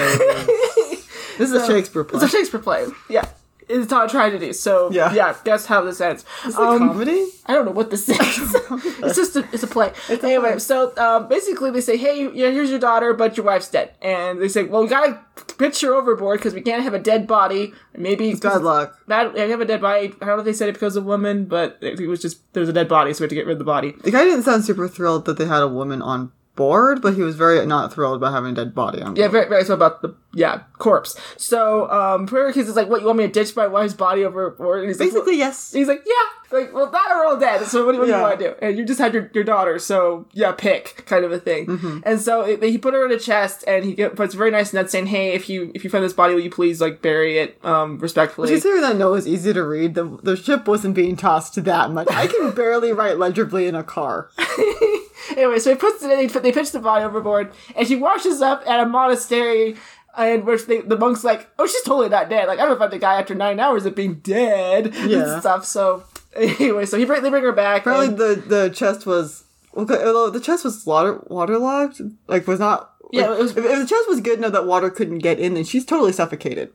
this 1.38 1.50
is 1.50 1.52
a 1.52 1.66
Shakespeare 1.66 2.04
play. 2.04 2.16
It's 2.22 2.24
a 2.32 2.36
Shakespeare 2.36 2.60
play. 2.60 2.86
Yeah. 3.08 3.26
It's 3.70 3.90
not 3.90 4.06
a 4.06 4.08
tragedy. 4.08 4.52
So 4.52 4.90
Yeah. 4.90 5.12
yeah, 5.12 5.36
that's 5.44 5.66
how 5.66 5.82
this 5.82 6.00
ends. 6.00 6.24
Is 6.46 6.54
it 6.54 6.60
a 6.60 6.78
comedy? 6.78 7.26
I 7.46 7.54
don't 7.54 7.64
know 7.64 7.72
what 7.72 7.90
this 7.90 8.08
is. 8.08 8.18
it's 8.18 9.16
just 9.16 9.36
a, 9.36 9.46
it's 9.52 9.62
a 9.62 9.66
play. 9.66 9.92
anyway, 10.08 10.58
so 10.58 10.96
um, 10.96 11.28
basically 11.28 11.70
they 11.70 11.80
say, 11.80 11.96
hey, 11.96 12.30
yeah, 12.32 12.50
here's 12.50 12.70
your 12.70 12.78
daughter, 12.78 13.12
but 13.14 13.36
your 13.36 13.46
wife's 13.46 13.68
dead, 13.70 13.92
and 14.02 14.40
they 14.40 14.48
say, 14.48 14.64
well, 14.64 14.82
we 14.82 14.88
gotta 14.88 15.20
pitch 15.58 15.80
her 15.80 15.94
overboard 15.94 16.38
because 16.38 16.54
we 16.54 16.60
can't 16.60 16.82
have 16.82 16.94
a 16.94 16.98
dead 16.98 17.26
body. 17.26 17.72
Maybe 17.96 18.34
Bad 18.34 18.62
luck. 18.62 18.98
Bad, 19.06 19.34
we 19.34 19.40
have 19.40 19.60
a 19.60 19.64
dead 19.64 19.80
body. 19.80 20.06
I 20.20 20.26
don't 20.26 20.36
know 20.36 20.38
if 20.40 20.44
they 20.44 20.52
said 20.52 20.68
it 20.68 20.72
because 20.72 20.96
of 20.96 21.04
woman, 21.04 21.46
but 21.46 21.78
it, 21.80 21.98
it 22.00 22.06
was 22.06 22.20
just 22.20 22.40
there 22.52 22.60
was 22.60 22.68
a 22.68 22.72
dead 22.72 22.88
body, 22.88 23.12
so 23.12 23.20
we 23.20 23.24
had 23.24 23.30
to 23.30 23.34
get 23.36 23.46
rid 23.46 23.52
of 23.54 23.58
the 23.58 23.64
body. 23.64 23.94
The 24.02 24.10
guy 24.10 24.24
didn't 24.24 24.44
sound 24.44 24.64
super 24.64 24.88
thrilled 24.88 25.24
that 25.26 25.38
they 25.38 25.46
had 25.46 25.62
a 25.62 25.68
woman 25.68 26.02
on 26.02 26.32
board, 26.56 27.00
but 27.00 27.14
he 27.14 27.22
was 27.22 27.36
very 27.36 27.64
not 27.66 27.92
thrilled 27.92 28.16
about 28.16 28.32
having 28.32 28.52
a 28.52 28.54
dead 28.54 28.74
body 28.74 29.00
on. 29.02 29.16
Yeah, 29.16 29.28
very, 29.28 29.48
very 29.48 29.64
so 29.64 29.74
about 29.74 30.02
the 30.02 30.14
yeah 30.34 30.62
corpse. 30.78 31.16
So 31.36 31.90
um, 31.90 32.26
Pericles 32.26 32.68
is 32.68 32.76
like, 32.76 32.88
what 32.88 33.00
you 33.00 33.06
want 33.06 33.18
me 33.18 33.26
to 33.26 33.32
ditch 33.32 33.56
my 33.56 33.66
wife's 33.66 33.94
body 33.94 34.24
overboard? 34.24 34.80
And 34.80 34.88
he's 34.88 34.98
like, 35.00 35.08
well- 35.12 35.20
Basically, 35.22 35.38
yes. 35.38 35.72
He's 35.72 35.88
like, 35.88 36.02
yeah, 36.06 36.14
like, 36.52 36.72
well, 36.72 36.90
that 36.90 37.08
are 37.10 37.24
all 37.24 37.36
dead. 37.38 37.64
So 37.66 37.84
what 37.86 37.92
do, 37.92 37.98
what 37.98 38.06
do 38.06 38.12
you 38.12 38.18
want 38.18 38.38
to 38.38 38.48
do? 38.48 38.54
And 38.60 38.76
you 38.78 38.84
just 38.84 38.98
had 38.98 39.14
your, 39.14 39.30
your 39.34 39.44
daughter, 39.44 39.78
so 39.78 40.26
yeah, 40.32 40.52
pick 40.52 41.04
kind 41.06 41.24
of 41.24 41.32
a 41.32 41.38
thing. 41.38 41.66
Mm-hmm. 41.66 42.00
And 42.04 42.20
so 42.20 42.42
it, 42.42 42.62
he 42.62 42.78
put 42.78 42.94
her 42.94 43.04
in 43.04 43.12
a 43.12 43.18
chest, 43.18 43.64
and 43.66 43.84
he 43.84 43.94
get, 43.94 44.16
puts 44.16 44.34
a 44.34 44.36
very 44.36 44.50
nice 44.50 44.72
note 44.72 44.90
saying, 44.90 45.06
hey, 45.06 45.32
if 45.32 45.48
you 45.48 45.70
if 45.74 45.84
you 45.84 45.90
find 45.90 46.04
this 46.04 46.12
body, 46.12 46.34
will 46.34 46.42
you 46.42 46.50
please 46.50 46.80
like 46.80 47.02
bury 47.02 47.38
it 47.38 47.62
um 47.64 47.98
respectfully? 47.98 48.48
Considering 48.48 48.82
that 48.82 48.96
note 48.96 49.12
was 49.12 49.28
easy 49.28 49.52
to 49.52 49.62
read, 49.64 49.94
the 49.94 50.04
the 50.22 50.36
ship 50.36 50.66
wasn't 50.68 50.94
being 50.94 51.16
tossed 51.16 51.62
that 51.64 51.90
much. 51.90 52.08
I 52.10 52.26
can 52.26 52.50
barely 52.54 52.92
write 52.92 53.18
legibly 53.18 53.66
in 53.66 53.74
a 53.74 53.82
car. 53.84 54.30
anyway, 55.36 55.58
so 55.58 55.70
he 55.70 55.76
puts 55.76 56.02
it 56.02 56.10
in. 56.10 56.18
They, 56.18 56.28
put, 56.28 56.42
they 56.42 56.52
pitch 56.52 56.72
the 56.72 56.80
body 56.80 57.04
overboard, 57.04 57.52
and 57.76 57.86
she 57.86 57.96
washes 57.96 58.40
up 58.42 58.62
at 58.66 58.80
a 58.80 58.86
monastery. 58.86 59.76
And 60.16 60.44
which 60.44 60.66
they, 60.66 60.80
the 60.80 60.98
monk's 60.98 61.22
like, 61.22 61.48
oh, 61.56 61.68
she's 61.68 61.82
totally 61.82 62.08
not 62.08 62.28
dead. 62.28 62.48
Like, 62.48 62.58
I 62.58 62.66
don't 62.66 62.76
find 62.76 62.90
the 62.90 62.98
guy 62.98 63.14
after 63.20 63.32
nine 63.32 63.60
hours 63.60 63.86
of 63.86 63.94
being 63.94 64.14
dead 64.14 64.92
Yeah. 65.06 65.34
and 65.34 65.40
stuff. 65.40 65.64
So 65.64 66.02
anyway, 66.34 66.86
so 66.86 66.96
he 66.98 67.04
bring, 67.04 67.22
they 67.22 67.30
bring 67.30 67.42
her 67.44 67.52
back. 67.52 67.82
Probably 67.84 68.08
and- 68.08 68.18
the 68.18 68.42
the 68.46 68.70
chest 68.70 69.06
was 69.06 69.44
okay. 69.76 69.94
Although 70.04 70.30
the 70.30 70.40
chest 70.40 70.64
was 70.64 70.84
water 70.86 71.20
waterlogged, 71.26 72.00
like 72.26 72.46
was 72.46 72.60
not. 72.60 72.92
Yeah, 73.12 73.28
like, 73.28 73.38
it 73.38 73.42
was- 73.42 73.50
if, 73.56 73.58
if 73.58 73.78
the 73.80 73.86
chest 73.86 74.08
was 74.08 74.20
good 74.20 74.38
enough 74.38 74.52
that 74.52 74.66
water 74.66 74.90
couldn't 74.90 75.18
get 75.18 75.38
in, 75.40 75.54
then 75.54 75.64
she's 75.64 75.84
totally 75.84 76.12
suffocated. 76.12 76.72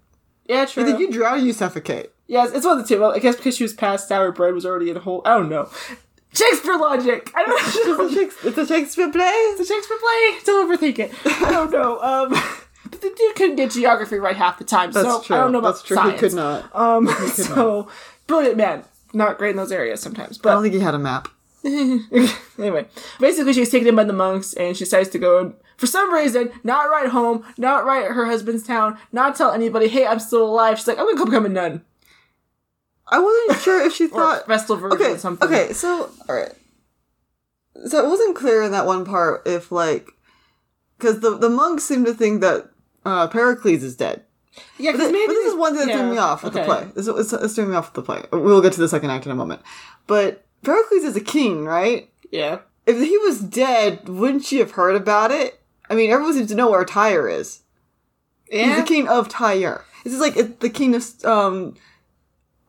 yeah, 0.47 0.65
true. 0.65 0.83
Either 0.87 0.99
you 0.99 1.11
drown 1.11 1.45
you 1.45 1.53
suffocate. 1.53 2.11
Yes, 2.27 2.51
it's 2.53 2.65
one 2.65 2.77
of 2.79 2.87
the 2.87 2.95
two. 2.95 2.99
Well, 2.99 3.13
I 3.13 3.19
guess 3.19 3.35
because 3.35 3.55
she 3.55 3.63
was 3.63 3.73
passed 3.73 4.11
out, 4.11 4.21
her 4.21 4.31
bread 4.31 4.53
was 4.53 4.65
already 4.65 4.89
in 4.89 4.97
a 4.97 4.99
hole. 4.99 5.21
I 5.25 5.35
don't 5.37 5.47
know. 5.49 5.69
Shakespeare 6.33 6.75
logic. 6.77 7.31
I 7.35 7.45
don't 7.45 7.49
know. 7.49 8.05
It's 8.05 8.11
a 8.11 8.15
Shakes- 8.19 8.45
it's 8.45 8.57
a 8.57 8.65
Shakespeare 8.67 9.11
play. 9.11 9.21
it's 9.29 9.61
a 9.61 9.65
Shakespeare 9.73 9.97
play. 9.97 10.39
Don't 10.43 10.67
overthink 10.69 10.99
it. 10.99 11.13
I 11.47 11.51
don't 11.51 11.71
know. 11.71 11.99
Um, 12.01 12.29
but 12.89 12.99
the 13.01 13.13
dude 13.15 13.35
couldn't 13.35 13.55
get 13.55 13.71
geography 13.71 14.17
right 14.17 14.35
half 14.35 14.57
the 14.57 14.65
time, 14.65 14.91
That's 14.91 15.07
so 15.07 15.21
true. 15.21 15.35
I 15.35 15.39
don't 15.39 15.51
know 15.53 15.59
about 15.59 15.75
That's 15.75 15.83
true. 15.83 15.95
science. 15.95 16.13
He 16.13 16.27
could 16.27 16.33
not. 16.35 16.75
Um, 16.75 17.07
so 17.33 17.87
brilliant 18.27 18.57
man. 18.57 18.83
Not 19.15 19.37
great 19.37 19.51
in 19.51 19.55
those 19.57 19.71
areas 19.71 20.01
sometimes, 20.01 20.37
But 20.37 20.49
I 20.49 20.53
don't 20.53 20.63
think 20.63 20.75
he 20.75 20.79
had 20.81 20.93
a 20.93 20.99
map. 20.99 21.29
anyway, 21.63 22.85
basically 23.19 23.53
she's 23.53 23.71
taken 23.71 23.87
in 23.87 23.95
by 23.95 24.03
the 24.03 24.13
monks 24.13 24.53
and 24.53 24.77
she 24.77 24.83
decides 24.83 25.09
to 25.09 25.17
go 25.17 25.39
and 25.39 25.53
for 25.77 25.87
some 25.87 26.13
reason 26.13 26.51
not 26.63 26.89
write 26.91 27.09
home, 27.09 27.43
not 27.57 27.85
write 27.85 28.11
her 28.11 28.25
husband's 28.25 28.61
town, 28.67 28.99
not 29.11 29.35
tell 29.35 29.51
anybody, 29.51 29.87
hey, 29.87 30.05
I'm 30.05 30.19
still 30.19 30.45
alive. 30.45 30.77
She's 30.77 30.87
like, 30.87 30.99
I'm 30.99 31.05
gonna 31.05 31.17
go 31.17 31.25
become 31.25 31.45
a 31.45 31.49
nun 31.49 31.83
I 33.07 33.19
wasn't 33.19 33.61
sure 33.63 33.85
if 33.85 33.93
she 33.93 34.07
thought. 34.07 34.47
Vestal 34.47 34.75
Virgin 34.77 35.01
Okay, 35.01 35.11
or 35.13 35.17
something. 35.17 35.47
okay, 35.47 35.73
so 35.73 36.11
all 36.27 36.35
right. 36.35 36.53
So 37.87 38.03
it 38.05 38.09
wasn't 38.09 38.35
clear 38.35 38.63
in 38.63 38.71
that 38.71 38.85
one 38.85 39.05
part 39.05 39.43
if 39.47 39.71
like, 39.71 40.09
because 40.97 41.19
the 41.21 41.37
the 41.37 41.49
monks 41.49 41.83
seem 41.83 42.05
to 42.05 42.13
think 42.13 42.41
that 42.41 42.69
uh, 43.05 43.27
Pericles 43.27 43.81
is 43.83 43.95
dead. 43.95 44.24
Yeah, 44.77 44.91
But, 44.91 44.97
because 44.97 45.11
maybe 45.11 45.27
but 45.27 45.33
this 45.33 45.53
is 45.53 45.55
one 45.59 45.75
thing 45.75 45.87
that 45.87 45.93
yeah, 45.93 46.01
threw 46.01 46.11
me 46.11 46.17
off 46.17 46.43
with 46.43 46.53
the 46.53 46.63
play. 46.63 46.87
This 46.95 47.07
it's, 47.07 47.33
it's 47.33 47.55
threw 47.55 47.65
me 47.65 47.75
off 47.75 47.87
with 47.87 48.05
the 48.05 48.13
play. 48.13 48.23
We'll 48.31 48.61
get 48.61 48.73
to 48.73 48.79
the 48.79 48.89
second 48.89 49.09
act 49.09 49.25
in 49.25 49.31
a 49.31 49.35
moment. 49.35 49.61
But 50.07 50.45
Pericles 50.63 51.03
is 51.03 51.15
a 51.15 51.21
king, 51.21 51.65
right? 51.65 52.09
Yeah. 52.31 52.59
If 52.85 52.97
he 52.97 53.17
was 53.19 53.39
dead, 53.39 54.07
wouldn't 54.07 54.45
she 54.45 54.59
have 54.59 54.71
heard 54.71 54.95
about 54.95 55.31
it? 55.31 55.61
I 55.89 55.95
mean, 55.95 56.11
everyone 56.11 56.33
seems 56.33 56.49
to 56.49 56.55
know 56.55 56.69
where 56.69 56.85
Tyre 56.85 57.27
is. 57.27 57.61
He's 58.49 58.67
Yeah. 58.67 58.81
the 58.81 58.87
king 58.87 59.07
of 59.07 59.27
Tyre. 59.29 59.83
This 60.03 60.13
is 60.13 60.19
like 60.19 60.37
it's 60.37 60.57
the 60.59 60.69
king 60.69 60.95
of 60.95 61.03
um. 61.25 61.75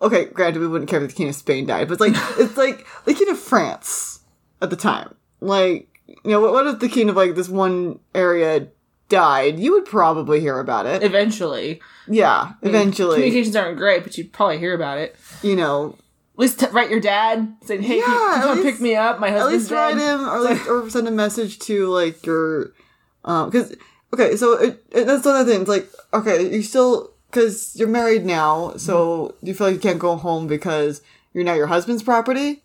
Okay, 0.00 0.26
granted, 0.26 0.60
we 0.60 0.68
wouldn't 0.68 0.90
care 0.90 1.02
if 1.02 1.08
the 1.10 1.16
king 1.16 1.28
of 1.28 1.34
Spain 1.34 1.66
died, 1.66 1.88
but 1.88 1.94
it's 1.94 2.00
like 2.00 2.14
it's 2.38 2.56
like 2.56 2.86
the 3.04 3.14
king 3.14 3.28
of 3.30 3.38
France 3.38 4.20
at 4.62 4.70
the 4.70 4.76
time. 4.76 5.14
Like, 5.40 5.88
you 6.06 6.30
know, 6.30 6.40
what, 6.40 6.52
what 6.52 6.66
if 6.66 6.78
the 6.80 6.88
king 6.88 7.08
of 7.10 7.16
like 7.16 7.34
this 7.34 7.48
one 7.48 7.98
area 8.14 8.68
died? 9.08 9.58
You 9.58 9.72
would 9.72 9.84
probably 9.86 10.40
hear 10.40 10.58
about 10.58 10.86
it. 10.86 11.02
Eventually. 11.02 11.80
yeah, 12.08 12.52
eventually. 12.62 13.16
Communications 13.16 13.56
aren't 13.56 13.76
great, 13.78 14.02
but 14.02 14.16
you'd 14.18 14.32
probably 14.32 14.58
hear 14.58 14.74
about 14.74 14.98
it. 14.98 15.16
You 15.42 15.56
know, 15.56 15.96
At 16.34 16.38
least 16.40 16.60
t- 16.60 16.66
write 16.72 16.90
your 16.90 17.00
dad 17.00 17.56
saying, 17.64 17.82
"Hey, 17.82 18.00
can 18.00 18.10
you- 18.10 18.14
Yeah, 18.20 18.30
can 18.32 18.40
you 18.40 18.46
come 18.48 18.56
least- 18.58 18.68
pick 18.68 18.80
me 18.80 18.94
up? 18.94 19.18
My 19.20 19.30
husband. 19.30 19.36
at 19.36 19.42
husband's 19.58 19.70
least 19.70 19.72
write 19.72 19.96
dead." 19.96 20.20
him 20.20 20.28
or 20.28 20.40
like 20.40 20.68
or 20.68 20.90
send 20.90 21.08
a 21.08 21.10
message 21.10 21.58
to 21.60 21.86
like 21.88 22.26
your 22.26 22.72
um 23.24 23.48
because 23.50 23.74
okay 24.12 24.36
so 24.36 24.52
it, 24.52 24.84
it, 24.92 25.04
that's 25.06 25.24
another 25.26 25.50
thing 25.50 25.60
it's 25.62 25.68
like 25.70 25.88
okay 26.14 26.54
you 26.54 26.62
still 26.62 27.10
because 27.30 27.74
you're 27.74 27.88
married 27.88 28.24
now 28.26 28.72
so 28.76 29.34
you 29.42 29.52
feel 29.54 29.66
like 29.68 29.74
you 29.74 29.80
can't 29.80 29.98
go 29.98 30.14
home 30.16 30.46
because 30.46 31.00
you're 31.32 31.42
now 31.42 31.54
your 31.54 31.66
husband's 31.66 32.02
property 32.04 32.62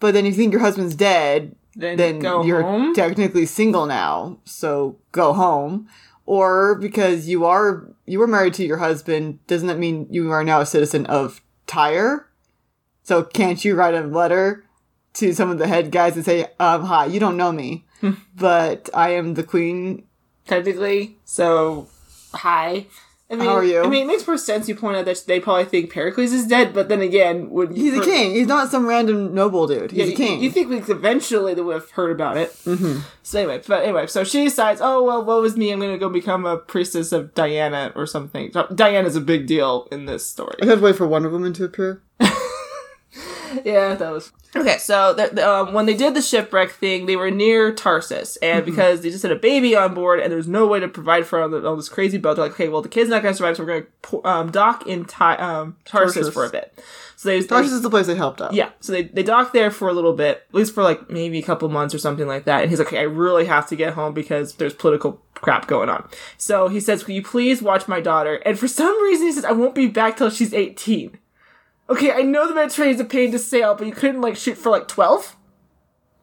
but 0.00 0.12
then 0.12 0.26
you 0.26 0.32
think 0.32 0.52
your 0.52 0.60
husband's 0.60 0.94
dead 0.94 1.54
Then, 1.78 1.96
then 1.96 2.20
you're 2.44 2.62
home. 2.62 2.92
technically 2.92 3.46
single 3.46 3.86
now 3.86 4.38
so 4.44 4.98
go 5.12 5.32
home 5.32 5.88
or 6.26 6.74
because 6.74 7.28
you 7.28 7.44
are 7.44 7.94
you 8.04 8.18
were 8.18 8.26
married 8.26 8.54
to 8.54 8.66
your 8.66 8.78
husband 8.78 9.46
doesn't 9.46 9.68
that 9.68 9.78
mean 9.78 10.06
you 10.10 10.30
are 10.32 10.42
now 10.42 10.60
a 10.60 10.66
citizen 10.66 11.06
of 11.06 11.40
Tyre 11.66 12.28
so 13.04 13.22
can't 13.22 13.64
you 13.64 13.76
write 13.76 13.94
a 13.94 14.00
letter 14.00 14.64
to 15.14 15.32
some 15.32 15.50
of 15.50 15.58
the 15.58 15.68
head 15.68 15.92
guys 15.92 16.16
and 16.16 16.24
say 16.24 16.46
um 16.58 16.84
hi 16.84 17.06
you 17.06 17.20
don't 17.20 17.36
know 17.36 17.52
me 17.52 17.86
but 18.36 18.90
I 18.92 19.10
am 19.10 19.34
the 19.34 19.42
queen 19.44 20.04
technically. 20.48 21.16
So, 21.24 21.88
hi. 22.32 22.86
I 23.30 23.36
mean, 23.36 23.46
How 23.46 23.56
are 23.56 23.64
you? 23.64 23.82
I 23.82 23.88
mean, 23.88 24.04
it 24.04 24.06
makes 24.06 24.26
more 24.26 24.38
sense. 24.38 24.68
You 24.68 24.74
point 24.74 24.96
out 24.96 25.04
that 25.04 25.22
they 25.26 25.38
probably 25.38 25.66
think 25.66 25.92
Pericles 25.92 26.32
is 26.32 26.46
dead, 26.46 26.72
but 26.72 26.88
then 26.88 27.02
again, 27.02 27.50
would 27.50 27.76
you 27.76 27.92
he's 27.92 28.00
a 28.00 28.04
king 28.04 28.32
he's 28.32 28.46
not 28.46 28.70
some 28.70 28.86
random 28.86 29.34
noble 29.34 29.66
dude 29.66 29.90
he's 29.90 30.08
Yeah, 30.08 30.14
a 30.14 30.16
king 30.16 30.40
You, 30.40 30.50
think 30.50 30.70
like, 30.70 30.88
eventually 30.88 31.52
they 31.52 31.60
would 31.60 31.74
have 31.74 31.90
heard 31.90 32.10
about 32.10 32.38
it. 32.38 32.52
Mm-hmm. 32.64 33.00
So 33.22 33.40
anyway, 33.40 33.62
but 33.66 33.82
anyway, 33.82 34.06
so 34.06 34.24
she 34.24 34.44
decides, 34.44 34.80
oh 34.82 35.02
well, 35.02 35.22
woe 35.24 35.44
is 35.44 35.56
me? 35.56 35.70
I'm 35.70 35.80
gonna 35.80 35.98
go 35.98 36.08
become 36.08 36.46
a 36.46 36.56
priestess 36.56 37.12
of 37.12 37.34
Diana 37.34 37.92
or 37.94 38.06
something. 38.06 38.50
Diana's 38.74 39.16
a 39.16 39.20
big 39.20 39.46
deal 39.46 39.88
in 39.92 40.06
this 40.06 40.26
story. 40.26 40.56
I 40.62 40.66
to 40.66 40.76
wait 40.76 40.96
for 40.96 41.06
Wonder 41.06 41.28
Woman 41.28 41.52
to 41.54 41.64
appear 41.64 42.02
Yeah, 43.64 43.94
that 43.94 44.12
was 44.12 44.32
okay. 44.54 44.78
So 44.78 45.14
the, 45.14 45.30
the, 45.32 45.48
um, 45.48 45.72
when 45.72 45.86
they 45.86 45.94
did 45.94 46.14
the 46.14 46.22
shipwreck 46.22 46.70
thing, 46.70 47.06
they 47.06 47.16
were 47.16 47.30
near 47.30 47.72
Tarsus, 47.72 48.36
and 48.38 48.64
because 48.64 49.00
they 49.00 49.10
just 49.10 49.22
had 49.22 49.32
a 49.32 49.36
baby 49.36 49.76
on 49.76 49.94
board, 49.94 50.20
and 50.20 50.30
there 50.30 50.36
was 50.36 50.48
no 50.48 50.66
way 50.66 50.80
to 50.80 50.88
provide 50.88 51.26
for 51.26 51.42
on, 51.42 51.50
the, 51.50 51.66
on 51.66 51.76
this 51.76 51.88
crazy 51.88 52.18
boat, 52.18 52.34
they're 52.34 52.44
like, 52.46 52.52
okay, 52.52 52.68
well, 52.68 52.82
the 52.82 52.88
kid's 52.88 53.10
not 53.10 53.22
going 53.22 53.32
to 53.32 53.36
survive, 53.36 53.56
so 53.56 53.64
we're 53.64 53.80
going 53.80 53.86
to 54.02 54.24
um, 54.24 54.50
dock 54.50 54.86
in 54.86 55.04
Ty- 55.04 55.36
um, 55.36 55.76
Tarsus, 55.84 56.14
Tarsus. 56.14 56.34
for 56.34 56.44
a 56.44 56.50
bit. 56.50 56.78
So 57.16 57.30
they, 57.30 57.42
Tarsus 57.42 57.72
they 57.72 57.76
is 57.76 57.82
the 57.82 57.90
place 57.90 58.06
they 58.06 58.14
helped 58.14 58.40
out 58.40 58.52
yeah, 58.52 58.70
so 58.80 58.92
they 58.92 59.02
they 59.02 59.24
docked 59.24 59.52
there 59.52 59.70
for 59.72 59.88
a 59.88 59.92
little 59.92 60.12
bit, 60.12 60.46
at 60.48 60.54
least 60.54 60.72
for 60.72 60.82
like 60.84 61.10
maybe 61.10 61.38
a 61.38 61.42
couple 61.42 61.68
months 61.68 61.94
or 61.94 61.98
something 61.98 62.26
like 62.26 62.44
that. 62.44 62.62
And 62.62 62.70
he's 62.70 62.78
like, 62.78 62.88
okay, 62.88 62.98
I 62.98 63.02
really 63.02 63.46
have 63.46 63.66
to 63.68 63.76
get 63.76 63.94
home 63.94 64.14
because 64.14 64.54
there's 64.54 64.74
political 64.74 65.20
crap 65.34 65.66
going 65.66 65.88
on. 65.88 66.08
So 66.36 66.68
he 66.68 66.80
says, 66.80 67.06
will 67.06 67.14
you 67.14 67.22
please 67.22 67.60
watch 67.62 67.88
my 67.88 68.00
daughter? 68.00 68.36
And 68.46 68.58
for 68.58 68.68
some 68.68 69.00
reason, 69.02 69.26
he 69.26 69.32
says, 69.32 69.44
I 69.44 69.52
won't 69.52 69.74
be 69.74 69.88
back 69.88 70.16
till 70.16 70.30
she's 70.30 70.54
18. 70.54 71.18
Okay, 71.90 72.12
I 72.12 72.22
know 72.22 72.46
the 72.46 72.54
Mediterranean's 72.54 73.00
a 73.00 73.04
pain 73.04 73.32
to 73.32 73.38
sail, 73.38 73.74
but 73.74 73.86
you 73.86 73.92
couldn't 73.92 74.20
like 74.20 74.36
shoot 74.36 74.58
for 74.58 74.70
like 74.70 74.88
12 74.88 75.36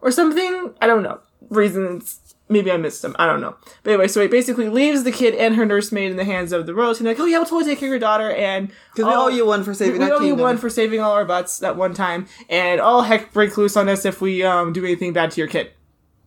or 0.01 0.11
something. 0.11 0.73
I 0.81 0.87
don't 0.87 1.03
know 1.03 1.19
reasons. 1.49 2.19
Maybe 2.47 2.71
I 2.71 2.77
missed 2.77 3.01
them. 3.01 3.15
I 3.17 3.25
don't 3.25 3.41
know. 3.41 3.55
But 3.81 3.91
anyway, 3.91 4.07
so 4.07 4.21
he 4.21 4.27
basically 4.27 4.69
leaves 4.69 5.03
the 5.03 5.11
kid 5.11 5.33
and 5.33 5.55
her 5.55 5.65
nursemaid 5.65 6.11
in 6.11 6.17
the 6.17 6.25
hands 6.25 6.51
of 6.51 6.67
the 6.67 6.75
royalty. 6.75 6.99
And 6.99 7.07
like, 7.07 7.19
oh 7.19 7.25
yeah, 7.25 7.37
we'll 7.37 7.45
totally 7.45 7.65
take 7.71 7.79
care 7.79 7.89
of 7.89 7.91
your 7.91 7.99
daughter. 7.99 8.29
And 8.31 8.67
because 8.93 9.05
we 9.05 9.13
all- 9.13 9.25
owe 9.25 9.29
you 9.29 9.45
one 9.47 9.63
for 9.63 9.73
saving 9.73 9.99
we 9.99 10.05
our 10.05 10.13
owe 10.13 10.19
you 10.21 10.35
one 10.35 10.57
for 10.57 10.69
saving 10.69 10.99
all 10.99 11.13
our 11.13 11.25
butts 11.25 11.59
that 11.59 11.75
one 11.75 11.95
time, 11.95 12.27
and 12.49 12.79
all 12.79 13.01
heck 13.01 13.33
break 13.33 13.57
loose 13.57 13.75
on 13.75 13.89
us 13.89 14.05
if 14.05 14.21
we 14.21 14.43
um, 14.43 14.73
do 14.73 14.83
anything 14.85 15.11
bad 15.13 15.31
to 15.31 15.41
your 15.41 15.47
kid. 15.47 15.71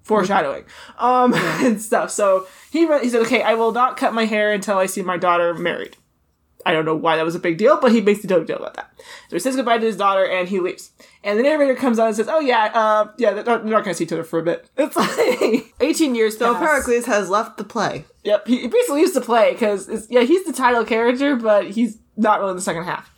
Foreshadowing, 0.03 0.65
um, 0.99 1.35
and 1.37 1.81
stuff. 1.81 2.11
So 2.11 2.47
he 2.73 2.87
re- 2.87 3.03
he 3.03 3.11
said, 3.11 3.21
"Okay, 3.23 3.43
I 3.43 3.55
will 3.55 3.73
not 3.73 3.97
cut 3.99 4.15
my 4.15 4.25
hair 4.25 4.51
until 4.53 4.79
I 4.79 4.87
see 4.87 5.03
my 5.03 5.19
daughter 5.19 5.53
married. 5.53 5.97
I 6.69 6.73
don't 6.73 6.85
know 6.85 6.95
why 6.95 7.17
that 7.17 7.25
was 7.25 7.35
a 7.35 7.39
big 7.39 7.57
deal, 7.57 7.81
but 7.81 7.93
he 7.93 8.03
makes 8.03 8.23
a 8.25 8.29
big 8.29 8.47
deal 8.47 8.57
about 8.59 8.75
that. 8.75 8.91
So 9.31 9.37
he 9.37 9.41
says 9.41 9.57
goodbye 9.57 9.79
to 9.79 9.87
his 9.87 9.97
daughter 9.97 10.25
and 10.25 10.47
he 10.47 10.61
leaves. 10.61 10.91
And 11.25 11.39
the 11.39 11.43
narrator 11.43 11.75
comes 11.75 11.99
on 11.99 12.09
and 12.09 12.17
says, 12.17 12.29
"Oh 12.31 12.41
yeah, 12.41 12.71
uh, 12.75 13.11
yeah, 13.17 13.33
they're 13.33 13.45
not, 13.45 13.65
not 13.65 13.85
going 13.85 13.95
to 13.95 13.95
see 13.95 14.05
each 14.05 14.13
other 14.13 14.23
for 14.23 14.39
a 14.39 14.43
bit." 14.43 14.69
It's 14.77 14.95
like 14.95 15.75
18 15.81 16.15
years 16.15 16.37
So. 16.37 16.55
Pericles 16.55 17.07
has 17.07 17.31
left 17.31 17.57
the 17.57 17.65
play. 17.65 18.05
Yep, 18.25 18.47
he 18.47 18.69
basically 18.69 19.01
used 19.01 19.15
to 19.15 19.23
play 19.23 19.53
because 19.53 20.07
yeah, 20.11 20.21
he's 20.23 20.45
the 20.45 20.53
title 20.53 20.85
character, 20.85 21.37
but 21.37 21.71
he's 21.71 21.97
not 22.19 22.41
really 22.41 22.51
in 22.51 22.57
the 22.57 22.63
second 22.63 22.85
half. 22.85 23.11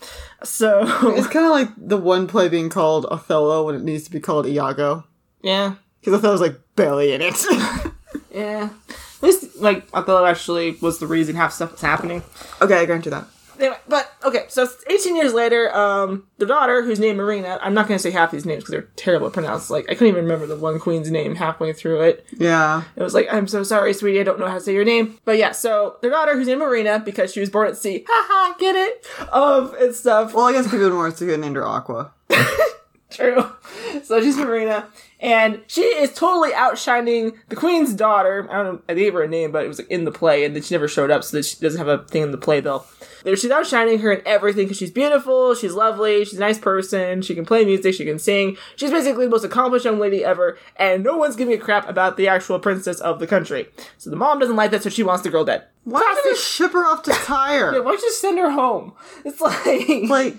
So 0.44 0.82
It's 1.16 1.26
kind 1.26 1.44
of 1.46 1.50
like 1.50 1.68
the 1.76 1.96
one 1.98 2.28
play 2.28 2.48
being 2.48 2.68
called 2.68 3.04
Othello 3.06 3.66
when 3.66 3.74
it 3.74 3.82
needs 3.82 4.04
to 4.04 4.10
be 4.12 4.20
called 4.20 4.46
Iago. 4.46 5.04
yeah, 5.42 5.74
Because 6.00 6.14
Othello's 6.14 6.40
like 6.40 6.58
barely 6.76 7.12
in 7.12 7.20
it. 7.20 7.34
yeah. 8.34 8.68
At 8.88 9.22
least 9.22 9.56
like 9.56 9.86
Othello 9.92 10.24
actually 10.24 10.72
was 10.80 10.98
the 10.98 11.06
reason 11.06 11.34
half 11.36 11.52
stuff 11.52 11.72
was 11.72 11.80
happening. 11.82 12.22
okay, 12.62 12.78
I 12.78 12.86
grant 12.86 13.04
you 13.04 13.10
that. 13.10 13.26
Anyway, 13.60 13.76
but 13.88 14.10
okay, 14.24 14.46
so 14.48 14.66
18 14.88 15.16
years 15.16 15.34
later, 15.34 15.74
um, 15.76 16.26
the 16.38 16.46
daughter, 16.46 16.82
who's 16.82 16.98
named 16.98 17.18
Marina, 17.18 17.58
I'm 17.60 17.74
not 17.74 17.86
going 17.86 17.98
to 17.98 18.02
say 18.02 18.10
half 18.10 18.30
these 18.30 18.46
names 18.46 18.64
because 18.64 18.72
they're 18.72 18.88
terrible 18.96 19.28
to 19.28 19.34
pronounce. 19.34 19.68
Like, 19.68 19.84
I 19.84 19.94
couldn't 19.94 20.08
even 20.08 20.24
remember 20.24 20.46
the 20.46 20.56
one 20.56 20.80
queen's 20.80 21.10
name 21.10 21.34
halfway 21.34 21.74
through 21.74 22.00
it. 22.00 22.24
Yeah. 22.32 22.84
It 22.96 23.02
was 23.02 23.12
like, 23.12 23.28
I'm 23.30 23.46
so 23.46 23.62
sorry, 23.62 23.92
sweetie, 23.92 24.18
I 24.18 24.22
don't 24.22 24.40
know 24.40 24.48
how 24.48 24.54
to 24.54 24.60
say 24.60 24.72
your 24.72 24.86
name. 24.86 25.18
But 25.26 25.36
yeah, 25.36 25.52
so 25.52 25.96
their 26.00 26.10
daughter, 26.10 26.34
who's 26.34 26.46
named 26.46 26.60
Marina, 26.60 27.00
because 27.00 27.34
she 27.34 27.40
was 27.40 27.50
born 27.50 27.68
at 27.68 27.76
sea, 27.76 28.06
haha, 28.08 28.56
get 28.58 28.76
it? 28.76 29.06
Um, 29.30 29.74
and 29.78 29.94
stuff. 29.94 30.32
Well, 30.32 30.46
I 30.46 30.52
guess 30.52 30.70
people 30.70 30.88
more 30.90 31.10
to 31.10 31.26
get 31.26 31.38
named 31.38 31.56
her 31.56 31.66
Aqua. 31.66 32.12
True. 33.10 33.44
So 34.04 34.20
she's 34.20 34.36
Marina, 34.36 34.86
and 35.20 35.62
she 35.66 35.82
is 35.82 36.12
totally 36.14 36.54
outshining 36.54 37.32
the 37.48 37.56
queen's 37.56 37.92
daughter. 37.92 38.46
I 38.50 38.62
don't 38.62 38.74
know. 38.74 38.82
I 38.88 38.94
gave 38.94 39.12
her 39.14 39.22
a 39.22 39.28
name, 39.28 39.52
but 39.52 39.64
it 39.64 39.68
was 39.68 39.78
like 39.78 39.90
in 39.90 40.04
the 40.04 40.12
play, 40.12 40.44
and 40.44 40.54
then 40.54 40.62
she 40.62 40.74
never 40.74 40.88
showed 40.88 41.10
up, 41.10 41.24
so 41.24 41.36
that 41.36 41.44
she 41.44 41.56
doesn't 41.56 41.78
have 41.78 41.88
a 41.88 42.04
thing 42.04 42.22
in 42.22 42.30
the 42.30 42.38
play 42.38 42.60
though. 42.60 42.84
She's 43.24 43.50
outshining 43.50 43.98
her 43.98 44.12
in 44.12 44.22
everything 44.26 44.64
because 44.64 44.78
she's 44.78 44.90
beautiful, 44.90 45.54
she's 45.54 45.74
lovely, 45.74 46.24
she's 46.24 46.38
a 46.38 46.40
nice 46.40 46.58
person, 46.58 47.22
she 47.22 47.34
can 47.34 47.44
play 47.44 47.64
music, 47.64 47.94
she 47.94 48.04
can 48.04 48.18
sing. 48.18 48.56
She's 48.76 48.90
basically 48.90 49.26
the 49.26 49.30
most 49.30 49.44
accomplished 49.44 49.84
young 49.84 49.98
lady 49.98 50.24
ever, 50.24 50.58
and 50.76 51.04
no 51.04 51.16
one's 51.16 51.36
giving 51.36 51.54
a 51.54 51.58
crap 51.58 51.88
about 51.88 52.16
the 52.16 52.28
actual 52.28 52.58
princess 52.58 53.00
of 53.00 53.18
the 53.18 53.26
country. 53.26 53.68
So 53.98 54.10
the 54.10 54.16
mom 54.16 54.38
doesn't 54.38 54.56
like 54.56 54.70
that, 54.70 54.82
so 54.82 54.90
she 54.90 55.02
wants 55.02 55.22
the 55.22 55.30
girl 55.30 55.44
dead. 55.44 55.64
Why 55.84 56.00
don't 56.00 56.24
you 56.24 56.36
ship 56.36 56.72
her 56.72 56.84
off 56.84 57.02
to 57.04 57.10
Tyre? 57.24 57.72
Why 57.82 57.92
don't 57.92 58.02
you 58.02 58.12
send 58.12 58.38
her 58.38 58.50
home? 58.50 58.94
It's 59.24 59.40
like, 59.40 60.08
like, 60.10 60.36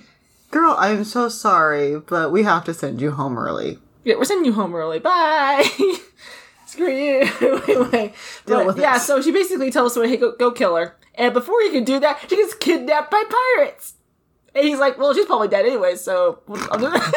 girl, 0.51 0.75
I'm 0.77 1.03
so 1.03 1.29
sorry, 1.29 1.99
but 1.99 2.31
we 2.31 2.43
have 2.43 2.63
to 2.65 2.73
send 2.73 3.01
you 3.01 3.11
home 3.11 3.37
early. 3.37 3.79
Yeah, 4.03 4.15
we're 4.15 4.25
sending 4.25 4.45
you 4.45 4.53
home 4.53 4.73
early. 4.75 4.99
Bye. 4.99 5.63
Screw 6.65 6.91
you. 6.91 7.19
anyway, 7.41 8.13
Deal 8.45 8.65
but, 8.65 8.77
yeah. 8.77 8.95
it. 8.97 8.99
So 9.01 9.21
she 9.21 9.31
basically 9.31 9.71
tells 9.71 9.93
someone, 9.93 10.09
"Hey, 10.09 10.17
go, 10.17 10.35
go 10.35 10.51
kill 10.51 10.75
her." 10.75 10.95
And 11.15 11.33
before 11.33 11.61
he 11.61 11.71
can 11.71 11.83
do 11.83 11.99
that, 11.99 12.19
she 12.29 12.35
gets 12.37 12.53
kidnapped 12.53 13.11
by 13.11 13.23
pirates. 13.57 13.95
And 14.53 14.65
he's 14.67 14.79
like, 14.79 14.97
"Well, 14.97 15.13
she's 15.13 15.25
probably 15.25 15.47
dead 15.47 15.65
anyway, 15.65 15.95
so 15.95 16.39
I'll 16.49 16.77
just, 16.79 17.15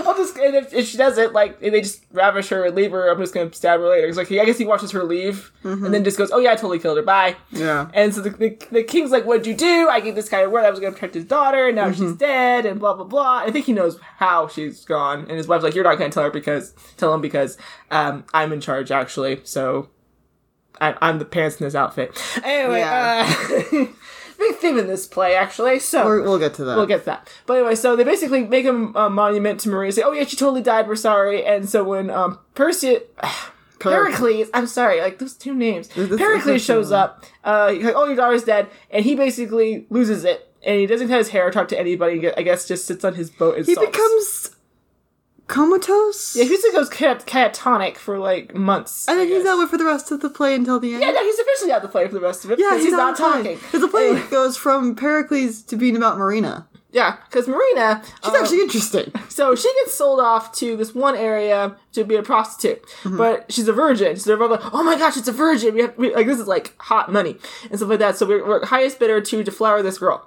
I'll 0.06 0.16
just 0.16 0.36
and 0.38 0.54
if, 0.54 0.72
if 0.72 0.86
she 0.88 0.96
doesn't, 0.96 1.34
like, 1.34 1.60
they 1.60 1.82
just 1.82 2.06
ravish 2.12 2.48
her 2.48 2.64
and 2.64 2.74
leave 2.74 2.92
her, 2.92 3.10
I'm 3.10 3.18
just 3.18 3.34
gonna 3.34 3.52
stab 3.52 3.80
her 3.80 3.88
later." 3.90 4.06
He's 4.06 4.16
like, 4.16 4.32
I 4.32 4.44
guess 4.46 4.56
he 4.56 4.64
watches 4.64 4.90
her 4.92 5.04
leave, 5.04 5.52
and 5.64 5.92
then 5.92 6.02
just 6.02 6.16
goes, 6.16 6.30
"Oh 6.30 6.38
yeah, 6.38 6.52
I 6.52 6.54
totally 6.54 6.78
killed 6.78 6.96
her. 6.96 7.02
Bye." 7.02 7.36
Yeah. 7.50 7.90
And 7.92 8.14
so 8.14 8.22
the, 8.22 8.30
the, 8.30 8.56
the 8.70 8.82
king's 8.84 9.10
like, 9.10 9.24
What'd 9.26 9.46
you 9.46 9.54
do? 9.54 9.88
I 9.90 10.00
gave 10.00 10.14
this 10.14 10.30
guy 10.30 10.40
a 10.40 10.48
word 10.48 10.64
I 10.64 10.70
was 10.70 10.80
to 10.80 10.90
protect 10.90 11.14
his 11.14 11.26
daughter, 11.26 11.66
and 11.66 11.76
now 11.76 11.92
she's 11.92 12.14
dead, 12.14 12.64
and 12.64 12.80
blah, 12.80 12.94
blah, 12.94 13.04
blah. 13.04 13.42
I 13.44 13.50
think 13.50 13.66
he 13.66 13.72
knows 13.74 13.98
how 14.16 14.48
she's 14.48 14.84
gone. 14.86 15.20
And 15.28 15.32
his 15.32 15.46
wife's 15.46 15.62
like, 15.64 15.74
You're 15.74 15.84
not 15.84 15.98
to 15.98 16.08
tell 16.08 16.22
her 16.24 16.30
because, 16.30 16.72
tell 16.96 17.12
him 17.12 17.20
because 17.20 17.58
um, 17.90 18.24
I'm 18.32 18.52
in 18.52 18.62
charge, 18.62 18.90
actually. 18.90 19.40
So 19.44 19.90
I, 20.80 20.94
I'm 21.02 21.18
the 21.18 21.24
pants 21.26 21.60
in 21.60 21.66
this 21.66 21.74
outfit. 21.74 22.18
Anyway, 22.42 22.78
Yeah. 22.78 23.30
uh, 23.72 23.86
big 24.46 24.56
theme 24.56 24.78
in 24.78 24.86
this 24.86 25.06
play, 25.06 25.34
actually. 25.34 25.78
So. 25.78 26.04
We're, 26.04 26.22
we'll 26.22 26.38
get 26.38 26.54
to 26.54 26.64
that. 26.64 26.76
We'll 26.76 26.86
get 26.86 27.00
to 27.00 27.06
that. 27.06 27.30
But 27.46 27.54
anyway, 27.58 27.74
so 27.74 27.96
they 27.96 28.04
basically 28.04 28.44
make 28.44 28.64
a, 28.64 28.74
a 28.74 29.10
monument 29.10 29.60
to 29.60 29.68
Maria, 29.68 29.92
say, 29.92 30.02
"Oh 30.02 30.12
yeah, 30.12 30.24
she 30.24 30.36
totally 30.36 30.62
died. 30.62 30.88
We're 30.88 30.96
sorry." 30.96 31.44
And 31.44 31.68
so 31.68 31.84
when 31.84 32.10
um 32.10 32.38
Percy, 32.54 32.98
Pericles, 33.78 34.48
I'm 34.54 34.66
sorry, 34.66 35.00
like 35.00 35.18
those 35.18 35.34
two 35.34 35.54
names, 35.54 35.88
this- 35.88 36.18
Pericles 36.18 36.62
shows 36.64 36.92
up. 36.92 37.24
Uh, 37.44 37.74
like, 37.80 37.94
"Oh, 37.94 38.06
your 38.06 38.16
daughter's 38.16 38.44
dead," 38.44 38.68
and 38.90 39.04
he 39.04 39.14
basically 39.14 39.86
loses 39.90 40.24
it, 40.24 40.52
and 40.62 40.78
he 40.80 40.86
doesn't 40.86 41.08
cut 41.08 41.18
his 41.18 41.28
hair, 41.28 41.46
or 41.46 41.50
talk 41.50 41.68
to 41.68 41.78
anybody. 41.78 42.32
I 42.32 42.42
guess 42.42 42.66
just 42.66 42.86
sits 42.86 43.04
on 43.04 43.14
his 43.14 43.30
boat 43.30 43.56
and 43.58 43.66
he 43.66 43.74
sulks. 43.74 43.90
becomes 43.90 44.55
comatose? 45.46 46.36
yeah, 46.36 46.44
goes 46.72 46.88
cat- 46.88 47.26
catatonic 47.26 47.96
for 47.96 48.18
like 48.18 48.54
months. 48.54 49.08
and 49.08 49.18
I 49.18 49.24
then 49.24 49.32
he's 49.32 49.44
that 49.44 49.56
way 49.58 49.66
for 49.66 49.78
the 49.78 49.84
rest 49.84 50.10
of 50.10 50.20
the 50.20 50.30
play 50.30 50.54
until 50.54 50.78
the 50.80 50.92
end. 50.94 51.02
Yeah, 51.02 51.10
no, 51.12 51.22
he's 51.22 51.38
officially 51.38 51.72
out 51.72 51.76
of 51.76 51.82
the 51.82 51.88
play 51.88 52.06
for 52.06 52.14
the 52.14 52.20
rest 52.20 52.44
of 52.44 52.50
it. 52.50 52.58
Yeah, 52.58 52.70
because 52.70 52.84
he's, 52.84 52.92
not 52.92 53.16
talking. 53.16 53.56
Because 53.56 53.80
the 53.80 53.88
play 53.88 54.20
goes 54.30 54.56
from 54.56 54.94
Pericles 54.94 55.62
to 55.62 55.76
being 55.76 55.96
about 55.96 56.18
Marina. 56.18 56.66
yeah, 56.92 57.16
because 57.28 57.46
Marina, 57.48 58.02
She's 58.24 58.34
uh, 58.34 58.38
actually 58.38 58.60
interesting. 58.62 59.12
So 59.28 59.54
she 59.54 59.70
gets 59.84 59.94
sold 59.94 60.18
off 60.18 60.52
to 60.56 60.78
this 60.78 60.94
one 60.94 61.14
area 61.14 61.76
to 61.92 62.04
be 62.04 62.16
a 62.16 62.22
prostitute, 62.22 62.82
but 63.04 63.52
she's 63.52 63.68
a 63.68 63.72
virgin. 63.74 64.16
So 64.16 64.30
they're 64.30 64.38
both 64.38 64.62
like, 64.62 64.72
"Oh 64.72 64.82
my 64.82 64.96
gosh, 64.96 65.18
it's 65.18 65.28
a 65.28 65.32
virgin! 65.32 65.74
We 65.74 65.82
have 65.82 65.98
we, 65.98 66.14
like 66.14 66.26
this 66.26 66.38
is 66.38 66.46
like 66.46 66.74
hot 66.78 67.12
money 67.12 67.36
and 67.68 67.78
stuff 67.78 67.90
like 67.90 67.98
that." 67.98 68.16
So 68.16 68.24
we're, 68.26 68.46
we're 68.46 68.64
highest 68.64 68.98
bidder 68.98 69.20
to 69.20 69.44
deflower 69.44 69.82
this 69.82 69.98
girl, 69.98 70.26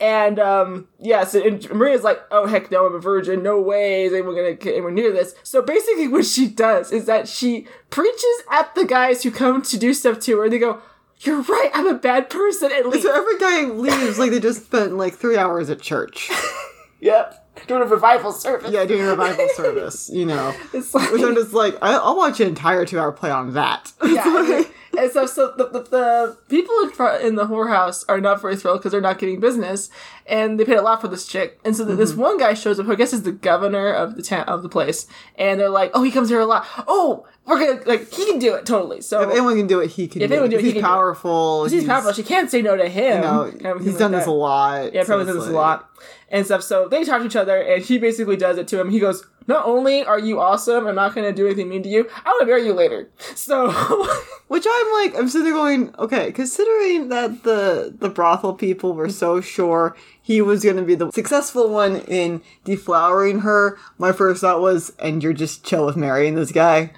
and 0.00 0.38
um, 0.38 0.88
yeah. 0.98 1.24
So 1.24 1.42
and 1.44 1.68
Maria's 1.70 2.02
like, 2.02 2.20
"Oh 2.30 2.46
heck 2.46 2.70
no, 2.70 2.86
I'm 2.86 2.94
a 2.94 3.00
virgin. 3.00 3.42
No 3.42 3.60
way 3.60 4.04
is 4.04 4.12
anyone 4.12 4.34
gonna 4.34 4.54
get 4.54 4.72
anywhere 4.74 4.92
near 4.92 5.12
this." 5.12 5.34
So 5.42 5.62
basically, 5.62 6.08
what 6.08 6.24
she 6.24 6.48
does 6.48 6.92
is 6.92 7.06
that 7.06 7.28
she 7.28 7.66
preaches 7.90 8.42
at 8.50 8.74
the 8.74 8.84
guys 8.84 9.22
who 9.22 9.30
come 9.30 9.62
to 9.62 9.78
do 9.78 9.92
stuff 9.94 10.20
to 10.20 10.38
her. 10.38 10.44
and 10.44 10.52
They 10.52 10.58
go, 10.58 10.80
"You're 11.20 11.42
right. 11.42 11.70
I'm 11.74 11.86
a 11.86 11.94
bad 11.94 12.30
person." 12.30 12.70
And 12.72 12.86
leave. 12.86 13.02
So 13.02 13.12
every 13.12 13.38
guy 13.38 13.64
leaves 13.72 14.18
like 14.18 14.30
they 14.30 14.40
just 14.40 14.66
spent 14.66 14.96
like 14.96 15.14
three 15.14 15.36
hours 15.36 15.70
at 15.70 15.80
church. 15.80 16.30
yep, 17.00 17.47
doing 17.66 17.82
a 17.82 17.86
revival 17.86 18.32
service. 18.32 18.70
Yeah, 18.70 18.84
doing 18.84 19.02
a 19.02 19.10
revival 19.10 19.48
service, 19.54 20.10
you 20.12 20.26
know. 20.26 20.54
it's 20.72 20.94
like 20.94 21.10
Which 21.12 21.22
I'm 21.22 21.34
just 21.34 21.52
like, 21.52 21.76
I- 21.82 21.94
I'll 21.94 22.16
watch 22.16 22.40
an 22.40 22.48
entire 22.48 22.84
two 22.84 22.98
hour 22.98 23.12
play 23.12 23.30
on 23.30 23.54
that. 23.54 23.92
yeah. 24.04 24.62
and, 24.96 25.10
so, 25.10 25.26
so 25.26 25.52
the, 25.56 25.68
the, 25.68 25.82
the 25.82 26.38
people 26.48 26.74
in 26.82 26.90
front 26.90 27.24
in 27.24 27.34
the 27.36 27.46
whorehouse 27.46 28.04
are 28.08 28.20
not 28.20 28.40
very 28.40 28.56
thrilled 28.56 28.80
because 28.80 28.92
they're 28.92 29.00
not 29.00 29.18
getting 29.18 29.40
business, 29.40 29.90
and 30.26 30.58
they 30.58 30.64
paid 30.64 30.78
a 30.78 30.82
lot 30.82 31.00
for 31.00 31.08
this 31.08 31.26
chick. 31.26 31.58
And 31.64 31.76
so 31.76 31.84
th- 31.84 31.96
this 31.96 32.12
mm-hmm. 32.12 32.20
one 32.20 32.38
guy 32.38 32.54
shows 32.54 32.78
up, 32.78 32.86
who 32.86 32.92
I 32.92 32.96
guess 32.96 33.12
is 33.12 33.22
the 33.22 33.32
governor 33.32 33.92
of 33.92 34.16
the 34.16 34.22
town 34.22 34.44
of 34.44 34.62
the 34.62 34.68
place, 34.68 35.06
and 35.36 35.60
they're 35.60 35.68
like, 35.68 35.90
"Oh, 35.94 36.02
he 36.02 36.10
comes 36.10 36.28
here 36.28 36.40
a 36.40 36.46
lot. 36.46 36.66
Oh, 36.86 37.26
gonna 37.56 37.80
like 37.86 38.12
he 38.12 38.26
can 38.26 38.38
do 38.38 38.54
it 38.54 38.66
totally." 38.66 39.00
So 39.00 39.22
if 39.22 39.30
anyone 39.30 39.56
can 39.56 39.66
do 39.66 39.80
it, 39.80 39.90
he 39.90 40.08
can 40.08 40.22
If 40.22 40.28
do 40.28 40.34
anyone 40.34 40.48
it. 40.48 40.50
do 40.50 40.58
it, 40.58 40.64
he 40.64 40.70
he's 40.72 40.78
it. 40.78 40.84
powerful. 40.84 41.66
he's 41.66 41.84
powerful. 41.84 42.12
She 42.12 42.22
can't 42.22 42.50
say 42.50 42.60
no 42.62 42.76
to 42.76 42.88
him. 42.88 43.16
You 43.16 43.22
know, 43.22 43.52
kind 43.52 43.76
of 43.76 43.84
he's 43.84 43.96
done 43.96 44.12
like 44.12 44.20
this 44.22 44.26
a 44.26 44.32
lot. 44.32 44.92
Yeah, 44.92 45.04
probably 45.04 45.24
it's 45.24 45.32
does 45.34 45.44
this 45.46 45.52
a 45.52 45.56
lot 45.56 45.88
and 46.30 46.44
stuff. 46.44 46.62
So 46.62 46.88
they 46.88 47.04
talk 47.04 47.20
to 47.20 47.26
each 47.26 47.36
other, 47.36 47.56
and 47.60 47.82
he 47.82 47.98
basically 47.98 48.36
does 48.36 48.58
it 48.58 48.68
to 48.68 48.80
him. 48.80 48.90
He 48.90 48.98
goes, 48.98 49.24
"Not 49.46 49.64
only 49.64 50.04
are 50.04 50.18
you 50.18 50.40
awesome, 50.40 50.86
I'm 50.86 50.94
not 50.94 51.14
going 51.14 51.26
to 51.26 51.32
do 51.32 51.46
anything 51.46 51.68
mean 51.68 51.82
to 51.84 51.88
you. 51.88 52.08
I 52.24 52.28
want 52.28 52.40
to 52.40 52.46
marry 52.46 52.64
you 52.66 52.72
later." 52.74 53.08
So 53.34 53.70
Which 54.48 54.64
I'm 54.68 54.92
like, 55.04 55.14
I'm 55.18 55.28
sitting 55.28 55.44
there 55.44 55.52
going, 55.52 55.94
okay, 55.98 56.32
considering 56.32 57.08
that 57.10 57.42
the 57.44 57.94
the 57.98 58.08
brothel 58.08 58.54
people 58.54 58.94
were 58.94 59.10
so 59.10 59.40
sure 59.42 59.94
he 60.22 60.40
was 60.40 60.64
going 60.64 60.76
to 60.76 60.82
be 60.82 60.94
the 60.94 61.10
successful 61.12 61.68
one 61.68 61.96
in 62.08 62.40
deflowering 62.64 63.42
her, 63.42 63.78
my 63.98 64.10
first 64.12 64.40
thought 64.40 64.60
was, 64.62 64.92
and 64.98 65.22
you're 65.22 65.32
just 65.34 65.64
chill 65.64 65.84
with 65.86 65.96
marrying 65.96 66.34
this 66.34 66.50
guy. 66.52 66.92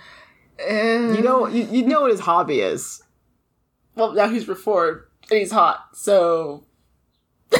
You 0.68 1.22
know, 1.22 1.46
you, 1.46 1.64
you 1.70 1.86
know 1.86 2.02
what 2.02 2.10
his 2.10 2.20
hobby 2.20 2.60
is. 2.60 3.02
well, 3.94 4.12
now 4.12 4.28
he's 4.28 4.48
reformed 4.48 5.00
and 5.30 5.38
he's 5.38 5.52
hot. 5.52 5.88
So 5.94 6.64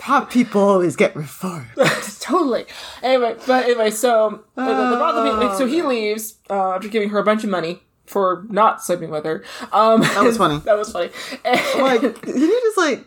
Hot 0.00 0.28
people 0.30 0.60
always 0.60 0.96
get 0.96 1.16
reformed. 1.16 1.68
totally. 2.20 2.66
Anyway, 3.02 3.36
but 3.46 3.64
anyway, 3.64 3.90
so 3.90 4.44
uh, 4.56 4.66
the, 4.66 4.96
the 4.96 5.50
Oh. 5.50 5.54
so 5.58 5.66
he 5.66 5.80
leaves 5.82 6.38
uh, 6.50 6.72
after 6.74 6.88
giving 6.88 7.08
her 7.10 7.18
a 7.18 7.24
bunch 7.24 7.42
of 7.42 7.48
money 7.50 7.80
for 8.04 8.44
not 8.50 8.82
sleeping 8.84 9.08
with 9.08 9.24
her. 9.24 9.42
Um, 9.72 10.02
that 10.02 10.22
was 10.22 10.36
funny. 10.42 10.58
that 10.58 10.76
was 10.76 10.92
funny. 10.92 11.10
And- 11.44 11.80
like, 11.82 12.00
did 12.02 12.36
you 12.36 12.60
just 12.62 12.76
like 12.76 13.06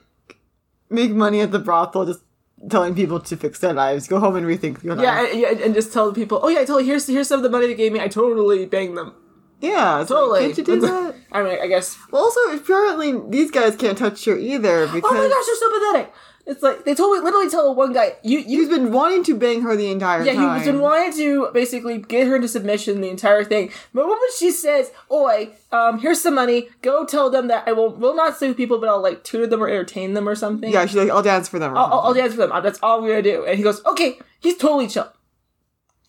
make 0.89 1.11
money 1.11 1.41
at 1.41 1.51
the 1.51 1.59
brothel 1.59 2.05
just 2.05 2.21
telling 2.69 2.95
people 2.95 3.19
to 3.19 3.37
fix 3.37 3.59
their 3.59 3.73
lives, 3.73 4.07
go 4.07 4.19
home 4.19 4.35
and 4.35 4.45
rethink 4.45 4.83
your 4.83 4.95
life? 4.95 5.33
yeah, 5.33 5.49
and, 5.51 5.61
and 5.61 5.73
just 5.75 5.93
tell 5.93 6.07
the 6.07 6.13
people, 6.13 6.39
oh 6.43 6.49
yeah, 6.49 6.59
I 6.59 6.65
totally. 6.65 6.85
Here's 6.85 7.07
here's 7.07 7.27
some 7.27 7.39
of 7.39 7.43
the 7.43 7.49
money 7.49 7.67
they 7.67 7.75
gave 7.75 7.91
me. 7.91 7.99
I 7.99 8.07
totally 8.07 8.65
banged 8.65 8.97
them. 8.97 9.13
Yeah, 9.59 10.01
it's 10.01 10.09
like, 10.09 10.19
Totally. 10.19 10.39
can't 10.53 10.57
you 10.57 10.63
do 10.63 10.79
that? 10.81 11.15
I 11.31 11.43
mean, 11.43 11.57
I 11.61 11.67
guess 11.67 11.97
Well, 12.11 12.23
also, 12.23 12.39
apparently, 12.55 13.19
these 13.29 13.51
guys 13.51 13.75
can't 13.75 13.97
touch 13.97 14.23
her 14.25 14.37
either 14.37 14.87
because 14.87 15.03
Oh 15.11 15.13
my 15.13 15.27
gosh, 15.27 15.45
they're 15.45 15.55
so 15.55 15.79
pathetic. 15.79 16.13
It's 16.47 16.63
like 16.63 16.85
they 16.85 16.95
told 16.95 17.17
me 17.17 17.21
literally 17.25 17.49
tell 17.49 17.75
one 17.75 17.91
guy 17.91 18.15
you 18.23 18.39
you 18.39 18.61
he's 18.61 18.69
been 18.69 18.93
wanting 18.93 19.21
to 19.25 19.35
bang 19.35 19.63
her 19.63 19.75
the 19.75 19.91
entire 19.91 20.23
yeah 20.23 20.31
time. 20.33 20.43
Yeah, 20.43 20.57
he's 20.57 20.67
been 20.67 20.79
wanting 20.79 21.11
to 21.17 21.49
basically 21.53 21.97
get 21.97 22.25
her 22.25 22.37
into 22.37 22.47
submission 22.47 23.01
the 23.01 23.09
entire 23.09 23.43
thing. 23.43 23.69
But 23.93 24.07
when 24.07 24.17
she 24.37 24.51
says, 24.51 24.91
"Oi, 25.11 25.49
um, 25.73 25.99
here's 25.99 26.21
some 26.21 26.35
money. 26.35 26.69
Go 26.81 27.05
tell 27.05 27.29
them 27.29 27.47
that 27.49 27.67
I 27.67 27.73
will 27.73 27.89
will 27.89 28.15
not 28.15 28.37
sleep 28.37 28.51
with 28.51 28.57
people, 28.57 28.77
but 28.77 28.87
I'll 28.87 29.01
like 29.01 29.25
tutor 29.25 29.45
them 29.45 29.61
or 29.61 29.67
entertain 29.67 30.13
them 30.13 30.27
or 30.29 30.35
something. 30.35 30.71
Yeah, 30.71 30.85
she's 30.85 30.95
like, 30.95 31.09
I'll 31.09 31.21
dance 31.21 31.49
for 31.49 31.59
them. 31.59 31.73
Or 31.73 31.79
I'll, 31.79 31.99
I'll, 31.99 32.13
dance 32.13 32.31
for 32.33 32.47
them. 32.47 32.63
That's 32.63 32.79
all 32.81 32.99
I'm 32.99 33.07
gonna 33.07 33.21
do." 33.21 33.43
And 33.45 33.57
he 33.57 33.63
goes, 33.63 33.83
"Okay." 33.85 34.17
He's 34.39 34.55
totally 34.55 34.87
chill. 34.87 35.11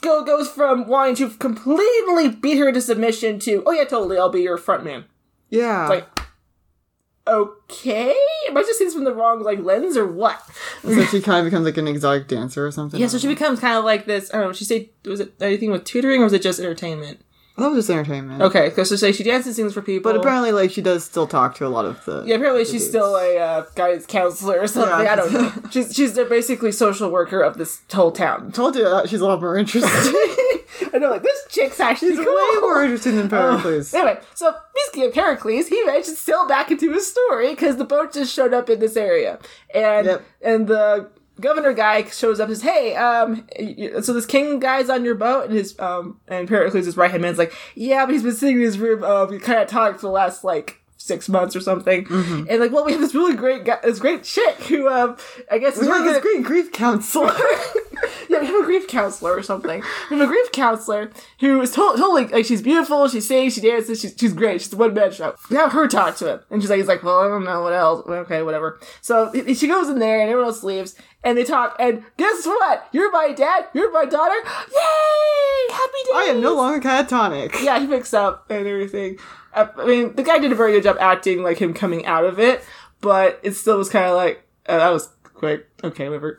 Go 0.00 0.24
goes 0.24 0.48
from 0.48 0.86
wanting 0.86 1.16
to 1.16 1.30
completely 1.30 2.28
beat 2.28 2.58
her 2.58 2.70
to 2.70 2.80
submission 2.80 3.38
to, 3.40 3.62
"Oh 3.66 3.72
yeah, 3.72 3.84
totally. 3.84 4.18
I'll 4.18 4.28
be 4.28 4.42
your 4.42 4.56
front 4.56 4.84
man." 4.84 5.04
yeah. 5.50 5.88
Like, 5.88 6.06
okay, 7.26 8.14
am 8.48 8.56
I 8.56 8.62
just 8.62 8.78
seeing 8.78 8.88
this 8.88 8.94
from 8.94 9.04
the 9.04 9.14
wrong 9.14 9.42
like 9.42 9.58
lens 9.60 9.96
or 9.96 10.06
what? 10.06 10.40
So 10.82 11.04
she 11.06 11.20
kind 11.20 11.44
of 11.44 11.50
becomes 11.50 11.66
like 11.66 11.76
an 11.76 11.88
exotic 11.88 12.28
dancer 12.28 12.66
or 12.66 12.70
something. 12.70 13.00
Yeah, 13.00 13.08
so 13.08 13.18
she 13.18 13.28
becomes 13.28 13.60
kind 13.60 13.76
of 13.76 13.84
like 13.84 14.06
this. 14.06 14.32
I 14.32 14.38
don't 14.38 14.48
know. 14.48 14.52
She 14.52 14.64
say 14.64 14.90
was 15.04 15.20
it 15.20 15.34
anything 15.40 15.70
with 15.70 15.84
tutoring 15.84 16.20
or 16.20 16.24
was 16.24 16.32
it 16.32 16.42
just 16.42 16.60
entertainment? 16.60 17.20
That 17.58 17.68
was 17.70 17.86
just 17.86 17.90
entertainment. 17.90 18.42
Okay, 18.42 18.68
because 18.68 18.88
so 18.88 18.96
say 18.96 19.12
she 19.12 19.22
dances 19.24 19.56
things 19.56 19.74
for 19.74 19.82
people. 19.82 20.10
But 20.12 20.18
apparently, 20.20 20.52
like 20.52 20.70
she 20.70 20.80
does 20.82 21.04
still 21.04 21.26
talk 21.26 21.54
to 21.56 21.66
a 21.66 21.68
lot 21.68 21.84
of 21.84 22.04
the. 22.04 22.22
yeah, 22.26 22.36
apparently 22.36 22.64
the 22.64 22.70
she's 22.70 22.82
dudes. 22.82 22.88
still 22.90 23.16
a 23.16 23.36
uh, 23.38 23.64
guidance 23.74 24.06
counselor 24.06 24.58
or 24.60 24.66
something. 24.66 25.04
Yeah. 25.04 25.12
I 25.12 25.16
don't 25.16 25.32
know. 25.32 25.52
she's 25.70 25.94
she's 25.94 26.14
the 26.14 26.24
basically 26.24 26.72
social 26.72 27.10
worker 27.10 27.40
of 27.40 27.58
this 27.58 27.80
whole 27.92 28.12
town. 28.12 28.52
told 28.52 28.76
you 28.76 28.84
that 28.84 29.08
she's 29.08 29.20
a 29.20 29.26
lot 29.26 29.40
more 29.40 29.56
interesting. 29.56 29.90
I 30.94 30.98
know, 30.98 31.10
like 31.10 31.22
this 31.22 31.44
chick's 31.48 31.80
actually 31.80 32.10
She's 32.16 32.24
cool. 32.24 32.34
way 32.34 32.60
more 32.60 32.82
interesting 32.84 33.16
than 33.16 33.28
Pericles. 33.28 33.92
Anyway, 33.92 34.18
so 34.34 34.54
speaking 34.86 35.08
of 35.08 35.14
Pericles, 35.14 35.66
he 35.68 35.82
managed 35.84 36.08
to 36.08 36.14
sail 36.14 36.46
back 36.46 36.70
into 36.70 36.92
his 36.92 37.10
story 37.10 37.50
because 37.50 37.76
the 37.76 37.84
boat 37.84 38.12
just 38.12 38.32
showed 38.32 38.54
up 38.54 38.70
in 38.70 38.78
this 38.78 38.96
area, 38.96 39.38
and 39.74 40.06
Yep. 40.06 40.22
and 40.42 40.66
the 40.68 41.10
governor 41.40 41.72
guy 41.72 42.04
shows 42.04 42.40
up 42.40 42.48
and 42.48 42.56
says, 42.56 42.64
"Hey, 42.64 42.94
um, 42.96 43.46
so 44.02 44.12
this 44.12 44.26
king 44.26 44.58
guy's 44.58 44.90
on 44.90 45.04
your 45.04 45.14
boat," 45.14 45.46
and 45.46 45.54
his 45.54 45.78
um 45.78 46.20
and 46.28 46.48
Pericles, 46.48 46.86
his 46.86 46.96
right 46.96 47.10
hand 47.10 47.22
man's 47.22 47.38
like, 47.38 47.52
"Yeah, 47.74 48.04
but 48.04 48.12
he's 48.12 48.22
been 48.22 48.34
sitting 48.34 48.56
in 48.56 48.62
his 48.62 48.78
room, 48.78 49.02
uh, 49.04 49.26
kind 49.38 49.60
of 49.60 49.68
talking 49.68 49.98
for 49.98 50.06
the 50.06 50.12
last 50.12 50.44
like." 50.44 50.80
Six 51.00 51.28
months 51.28 51.54
or 51.54 51.60
something, 51.60 52.04
Mm-hmm. 52.06 52.46
and 52.50 52.60
like, 52.60 52.72
well, 52.72 52.84
we 52.84 52.90
have 52.92 53.00
this 53.00 53.14
really 53.14 53.36
great 53.36 53.64
guy, 53.64 53.78
this 53.84 54.00
great 54.00 54.24
chick 54.24 54.56
who, 54.64 54.88
um, 54.88 55.16
I 55.50 55.58
guess 55.58 55.78
We 55.80 55.86
have 55.86 56.04
this 56.04 56.20
great 56.20 56.42
grief 56.44 56.72
counselor. 56.72 57.32
yeah, 58.28 58.40
we 58.40 58.46
have 58.46 58.60
a 58.62 58.64
grief 58.64 58.88
counselor 58.88 59.32
or 59.32 59.42
something. 59.44 59.80
We 60.10 60.18
have 60.18 60.28
a 60.28 60.30
grief 60.30 60.50
counselor 60.50 61.10
who 61.38 61.60
is 61.60 61.70
to- 61.70 61.76
totally 61.96 62.26
like 62.26 62.44
she's 62.44 62.62
beautiful, 62.62 63.06
she 63.08 63.20
sings, 63.20 63.54
she 63.54 63.60
dances, 63.60 64.00
she's, 64.00 64.14
she's 64.18 64.32
great. 64.32 64.60
She's 64.60 64.72
a 64.72 64.76
one 64.76 64.92
man 64.92 65.12
show. 65.12 65.36
We 65.50 65.56
have 65.56 65.70
her 65.72 65.86
talk 65.86 66.16
to 66.16 66.32
him, 66.34 66.40
and 66.50 66.60
she's 66.60 66.68
like, 66.68 66.78
he's 66.78 66.88
like, 66.88 67.04
well, 67.04 67.20
I 67.20 67.28
don't 67.28 67.44
know 67.44 67.62
what 67.62 67.72
else. 67.72 68.04
Okay, 68.06 68.42
whatever. 68.42 68.80
So 69.00 69.30
he- 69.30 69.54
she 69.54 69.68
goes 69.68 69.88
in 69.88 70.00
there, 70.00 70.20
and 70.20 70.28
everyone 70.28 70.48
else 70.48 70.64
leaves, 70.64 70.96
and 71.22 71.38
they 71.38 71.44
talk. 71.44 71.76
And 71.78 72.02
guess 72.16 72.44
what? 72.44 72.88
You're 72.92 73.12
my 73.12 73.32
dad. 73.32 73.66
You're 73.72 73.92
my 73.92 74.04
daughter. 74.04 74.34
Yay! 74.34 75.74
Happy 75.74 75.92
days. 76.04 76.14
I 76.14 76.22
am 76.30 76.40
no 76.40 76.54
longer 76.56 76.80
catatonic. 76.86 77.62
Yeah, 77.62 77.78
he 77.78 77.86
picks 77.86 78.12
up 78.12 78.46
and 78.50 78.66
everything. 78.66 79.18
I 79.54 79.84
mean, 79.84 80.14
the 80.14 80.22
guy 80.22 80.38
did 80.38 80.52
a 80.52 80.54
very 80.54 80.72
good 80.72 80.84
job 80.84 80.96
acting 81.00 81.42
like 81.42 81.58
him 81.58 81.74
coming 81.74 82.06
out 82.06 82.24
of 82.24 82.38
it, 82.38 82.64
but 83.00 83.40
it 83.42 83.52
still 83.52 83.78
was 83.78 83.88
kind 83.88 84.06
of 84.06 84.14
like 84.16 84.44
uh, 84.66 84.78
that 84.78 84.90
was 84.90 85.08
quick. 85.22 85.68
Okay, 85.82 86.08
whatever. 86.08 86.38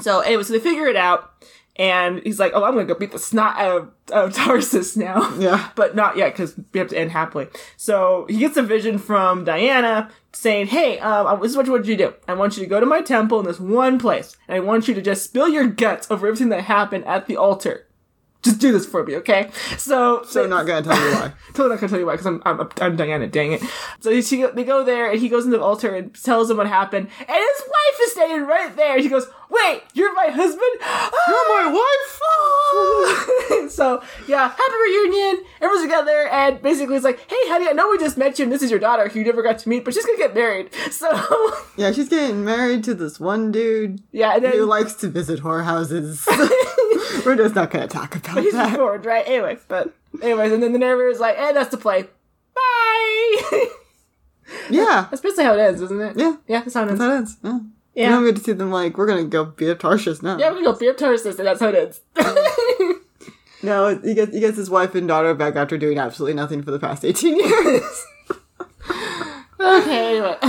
So 0.00 0.20
anyway, 0.20 0.42
so 0.42 0.52
they 0.52 0.60
figure 0.60 0.86
it 0.86 0.96
out, 0.96 1.30
and 1.76 2.20
he's 2.24 2.38
like, 2.38 2.52
"Oh, 2.54 2.64
I'm 2.64 2.74
gonna 2.74 2.86
go 2.86 2.94
beat 2.94 3.12
the 3.12 3.18
snot 3.18 3.56
out 3.58 3.76
of, 3.80 3.92
out 4.12 4.24
of 4.26 4.34
Tarsus 4.34 4.96
now." 4.96 5.32
Yeah. 5.38 5.70
but 5.74 5.94
not 5.94 6.16
yet 6.16 6.32
because 6.32 6.56
we 6.72 6.80
have 6.80 6.88
to 6.88 6.98
end 6.98 7.10
happily. 7.12 7.48
So 7.76 8.26
he 8.28 8.38
gets 8.38 8.56
a 8.56 8.62
vision 8.62 8.98
from 8.98 9.44
Diana 9.44 10.10
saying, 10.32 10.68
"Hey, 10.68 10.98
um, 11.00 11.40
this 11.40 11.50
is 11.52 11.56
what 11.56 11.68
I 11.68 11.70
want 11.72 11.86
you 11.86 11.96
to 11.96 12.08
do. 12.10 12.14
I 12.26 12.34
want 12.34 12.56
you 12.56 12.62
to 12.62 12.68
go 12.68 12.80
to 12.80 12.86
my 12.86 13.02
temple 13.02 13.40
in 13.40 13.46
this 13.46 13.60
one 13.60 13.98
place, 13.98 14.36
and 14.46 14.56
I 14.56 14.60
want 14.60 14.88
you 14.88 14.94
to 14.94 15.02
just 15.02 15.24
spill 15.24 15.48
your 15.48 15.66
guts 15.66 16.10
over 16.10 16.26
everything 16.26 16.48
that 16.50 16.64
happened 16.64 17.04
at 17.04 17.26
the 17.26 17.36
altar." 17.36 17.86
Just 18.42 18.60
do 18.60 18.70
this 18.70 18.86
for 18.86 19.04
me, 19.04 19.16
okay? 19.16 19.50
So, 19.76 20.22
So 20.24 20.46
not 20.46 20.64
gonna 20.66 20.82
tell 20.82 20.96
you 20.96 21.14
why. 21.16 21.32
totally 21.48 21.70
not 21.70 21.80
gonna 21.80 21.90
tell 21.90 21.98
you 21.98 22.06
why 22.06 22.12
because 22.12 22.26
I'm, 22.26 22.42
I'm 22.44 22.68
I'm 22.80 22.96
Diana. 22.96 23.26
Dang 23.26 23.52
it! 23.52 23.62
So 23.98 24.20
she, 24.20 24.44
they 24.46 24.62
go 24.64 24.84
there 24.84 25.10
and 25.10 25.20
he 25.20 25.28
goes 25.28 25.44
into 25.44 25.58
the 25.58 25.64
altar 25.64 25.94
and 25.94 26.14
tells 26.14 26.46
them 26.48 26.56
what 26.56 26.68
happened, 26.68 27.08
and 27.18 27.28
his 27.28 27.60
wife 27.66 28.00
is 28.02 28.12
standing 28.12 28.46
right 28.46 28.74
there. 28.76 28.94
And 28.94 29.02
she 29.02 29.08
goes, 29.08 29.26
"Wait, 29.50 29.82
you're 29.94 30.14
my 30.14 30.26
husband? 30.26 30.60
You're 31.28 31.48
my 31.62 31.72
wife. 33.60 33.70
so 33.70 34.02
yeah, 34.26 34.48
happy 34.48 34.72
reunion. 34.86 35.44
Everyone's 35.60 35.82
together, 35.82 36.28
and 36.28 36.60
basically 36.62 36.96
it's 36.96 37.04
like, 37.04 37.18
"Hey, 37.28 37.36
honey, 37.48 37.68
I 37.68 37.72
know 37.72 37.88
we 37.90 37.98
just 37.98 38.16
met 38.18 38.38
you, 38.38 38.44
and 38.44 38.52
this 38.52 38.62
is 38.62 38.70
your 38.70 38.80
daughter 38.80 39.08
who 39.08 39.18
you 39.20 39.24
never 39.24 39.42
got 39.42 39.58
to 39.60 39.68
meet, 39.68 39.84
but 39.84 39.94
she's 39.94 40.04
gonna 40.06 40.18
get 40.18 40.34
married." 40.34 40.70
So 40.90 41.08
Yeah, 41.76 41.92
she's 41.92 42.08
getting 42.08 42.44
married 42.44 42.82
to 42.84 42.94
this 42.94 43.20
one 43.20 43.52
dude 43.52 44.02
yeah, 44.10 44.34
and 44.34 44.44
then 44.44 44.52
who 44.52 44.64
likes 44.64 44.94
to 44.94 45.08
visit 45.08 45.40
whorehouses. 45.40 46.26
We're 47.24 47.36
just 47.36 47.54
not 47.54 47.70
gonna 47.70 47.86
talk 47.88 48.16
about 48.16 48.42
he's 48.42 48.52
that. 48.52 48.76
bored, 48.76 49.04
right? 49.04 49.24
Anyway, 49.26 49.58
but 49.68 49.92
anyways, 50.22 50.52
and 50.52 50.62
then 50.62 50.72
the 50.72 50.78
narrator 50.78 51.08
is 51.08 51.20
like, 51.20 51.36
"And 51.38 51.56
that's 51.56 51.70
the 51.70 51.76
play. 51.76 52.06
Bye." 52.54 53.68
Yeah. 54.70 55.06
that's 55.10 55.20
basically 55.22 55.44
how 55.44 55.54
it 55.54 55.60
ends, 55.60 55.80
isn't 55.82 56.00
it? 56.00 56.16
Yeah. 56.16 56.36
yeah, 56.46 56.60
that's 56.60 56.74
how 56.74 56.84
it 56.84 56.88
ends. 56.88 56.98
That 57.00 57.10
ends. 57.10 57.36
Yeah. 57.42 57.58
Yeah. 57.94 58.14
And 58.14 58.22
we 58.24 58.30
get 58.30 58.38
to 58.38 58.44
see 58.44 58.52
them 58.52 58.70
like, 58.70 58.96
we're 58.96 59.06
gonna 59.06 59.24
go 59.24 59.44
beat 59.46 59.70
up 59.70 59.78
Tarshish 59.80 60.22
now. 60.22 60.38
Yeah, 60.38 60.48
we're 60.50 60.62
going 60.62 60.64
to 60.64 60.72
go 60.72 60.78
beat 60.78 60.88
up 60.90 60.96
Tarsus, 60.98 61.38
and 61.38 61.46
that's 61.48 61.60
how 61.60 61.68
it 61.68 61.74
ends. 61.74 62.00
No, 63.60 63.98
he 63.98 64.14
gets 64.14 64.32
he 64.32 64.38
gets 64.38 64.56
his 64.56 64.70
wife 64.70 64.94
and 64.94 65.08
daughter 65.08 65.34
back 65.34 65.56
after 65.56 65.76
doing 65.76 65.98
absolutely 65.98 66.34
nothing 66.34 66.62
for 66.62 66.70
the 66.70 66.78
past 66.78 67.04
eighteen 67.04 67.36
years. 67.44 68.06
okay, 69.58 70.10
anyway. 70.16 70.36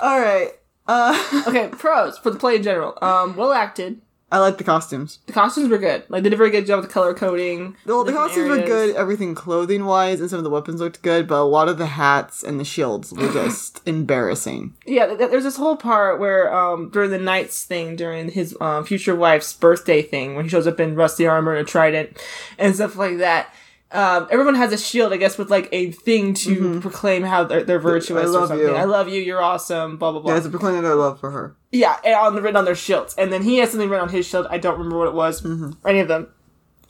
Alright. 0.00 0.52
Uh 0.86 1.42
okay, 1.48 1.68
pros 1.68 2.16
for 2.18 2.30
the 2.30 2.38
play 2.38 2.56
in 2.56 2.62
general. 2.62 2.96
Um, 3.02 3.36
well 3.36 3.52
acted. 3.52 4.00
I 4.34 4.38
like 4.38 4.58
the 4.58 4.64
costumes. 4.64 5.20
The 5.26 5.32
costumes 5.32 5.68
were 5.70 5.78
good. 5.78 6.02
Like 6.08 6.24
they 6.24 6.28
did 6.30 6.32
a 6.34 6.36
very 6.36 6.50
good 6.50 6.66
job 6.66 6.80
with 6.80 6.88
the 6.88 6.92
color 6.92 7.14
coding. 7.14 7.76
Well, 7.86 8.02
the 8.02 8.12
costumes 8.12 8.48
were 8.48 8.56
good, 8.66 8.96
everything 8.96 9.32
clothing 9.32 9.84
wise, 9.84 10.20
and 10.20 10.28
some 10.28 10.38
of 10.38 10.44
the 10.44 10.50
weapons 10.50 10.80
looked 10.80 11.02
good, 11.02 11.28
but 11.28 11.40
a 11.40 11.44
lot 11.44 11.68
of 11.68 11.78
the 11.78 11.86
hats 11.86 12.42
and 12.42 12.58
the 12.58 12.64
shields 12.64 13.12
were 13.12 13.32
just 13.32 13.80
embarrassing. 13.86 14.74
Yeah, 14.86 15.06
th- 15.06 15.18
th- 15.18 15.30
there's 15.30 15.44
this 15.44 15.56
whole 15.56 15.76
part 15.76 16.18
where 16.18 16.52
um 16.52 16.90
during 16.90 17.12
the 17.12 17.18
knight's 17.18 17.64
thing, 17.64 17.94
during 17.94 18.28
his 18.32 18.56
um, 18.60 18.84
future 18.84 19.14
wife's 19.14 19.52
birthday 19.52 20.02
thing, 20.02 20.34
when 20.34 20.46
he 20.46 20.48
shows 20.48 20.66
up 20.66 20.80
in 20.80 20.96
rusty 20.96 21.28
armor 21.28 21.54
and 21.54 21.64
a 21.64 21.70
trident 21.70 22.20
and 22.58 22.74
stuff 22.74 22.96
like 22.96 23.18
that. 23.18 23.54
Um, 23.92 24.26
everyone 24.30 24.56
has 24.56 24.72
a 24.72 24.78
shield, 24.78 25.12
I 25.12 25.18
guess, 25.18 25.38
with 25.38 25.50
like 25.50 25.68
a 25.70 25.92
thing 25.92 26.34
to 26.34 26.80
proclaim 26.80 27.22
how 27.22 27.44
they're, 27.44 27.62
they're 27.62 27.78
virtuous 27.78 28.24
Mm-hmm. 28.24 28.34
I 28.34 28.38
or 28.38 28.40
love 28.40 28.48
something. 28.48 28.66
you. 28.66 28.74
I 28.74 28.84
love 28.84 29.08
you. 29.08 29.20
You're 29.20 29.40
awesome. 29.42 29.98
Blah 29.98 30.12
blah 30.12 30.20
blah. 30.20 30.32
Yeah, 30.32 30.38
it's 30.38 30.46
a 30.46 30.50
proclaiming 30.50 30.82
their 30.82 30.96
love 30.96 31.20
for 31.20 31.30
her. 31.30 31.54
Yeah, 31.70 31.96
and 32.04 32.14
on 32.14 32.34
the 32.34 32.42
written 32.42 32.56
on 32.56 32.64
their 32.64 32.74
shields, 32.74 33.14
and 33.16 33.32
then 33.32 33.42
he 33.42 33.58
has 33.58 33.70
something 33.70 33.88
written 33.88 34.08
on 34.08 34.12
his 34.12 34.26
shield. 34.26 34.46
I 34.50 34.58
don't 34.58 34.78
remember 34.78 34.98
what 34.98 35.08
it 35.08 35.14
was. 35.14 35.42
Mm-hmm. 35.42 35.70
Or 35.84 35.90
any 35.90 36.00
of 36.00 36.08
them. 36.08 36.28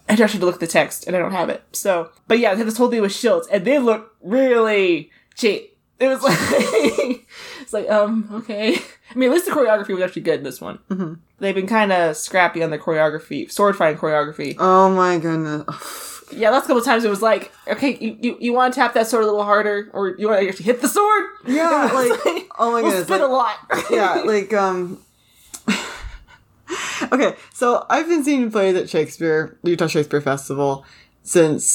I 0.08 0.12
actually 0.12 0.26
had 0.26 0.40
to 0.40 0.46
look 0.46 0.54
at 0.56 0.60
the 0.60 0.66
text, 0.66 1.06
and 1.06 1.16
I 1.16 1.18
don't 1.18 1.32
have 1.32 1.48
it. 1.48 1.62
So, 1.72 2.10
but 2.28 2.38
yeah, 2.38 2.52
they 2.52 2.58
had 2.58 2.66
this 2.66 2.76
whole 2.76 2.90
thing 2.90 3.00
with 3.02 3.12
shields, 3.12 3.48
and 3.48 3.64
they 3.66 3.78
look 3.78 4.14
really 4.22 5.10
cheap. 5.34 5.76
It 5.98 6.08
was 6.08 6.22
like, 6.22 6.36
it's 7.62 7.72
like, 7.72 7.88
um, 7.90 8.28
okay. 8.32 8.74
I 8.76 9.14
mean, 9.14 9.30
at 9.30 9.34
least 9.34 9.46
the 9.46 9.52
choreography 9.52 9.94
was 9.94 10.02
actually 10.02 10.22
good 10.22 10.38
in 10.38 10.44
this 10.44 10.60
one. 10.60 10.78
Mm-hmm. 10.90 11.14
They've 11.38 11.54
been 11.54 11.66
kind 11.66 11.92
of 11.92 12.16
scrappy 12.16 12.62
on 12.62 12.70
the 12.70 12.78
choreography, 12.78 13.50
sword 13.50 13.76
fighting 13.76 13.98
choreography. 13.98 14.56
Oh 14.58 14.90
my 14.94 15.18
goodness. 15.18 16.13
Yeah, 16.36 16.50
last 16.50 16.62
couple 16.62 16.78
of 16.78 16.84
times 16.84 17.04
it 17.04 17.10
was 17.10 17.22
like, 17.22 17.52
okay, 17.68 17.96
you, 18.00 18.16
you, 18.20 18.36
you 18.40 18.52
want 18.52 18.74
to 18.74 18.80
tap 18.80 18.94
that 18.94 19.06
sword 19.06 19.22
a 19.24 19.26
little 19.26 19.44
harder, 19.44 19.88
or 19.92 20.16
you 20.18 20.28
want 20.28 20.40
to 20.40 20.48
actually 20.48 20.64
hit 20.66 20.80
the 20.80 20.88
sword? 20.88 21.24
Yeah, 21.46 21.92
was 21.92 22.10
like, 22.24 22.46
oh 22.58 22.72
my 22.72 22.82
we'll 22.82 22.90
goodness. 22.90 23.04
spin 23.06 23.20
like- 23.20 23.30
a 23.30 23.32
lot. 23.32 23.56
yeah, 23.90 24.14
like 24.24 24.52
um 24.54 24.98
Okay, 27.12 27.34
so 27.52 27.84
I've 27.90 28.08
been 28.08 28.24
seeing 28.24 28.50
plays 28.50 28.74
at 28.76 28.88
Shakespeare, 28.88 29.58
the 29.62 29.70
Utah 29.70 29.86
Shakespeare 29.86 30.20
Festival 30.20 30.84
since 31.22 31.66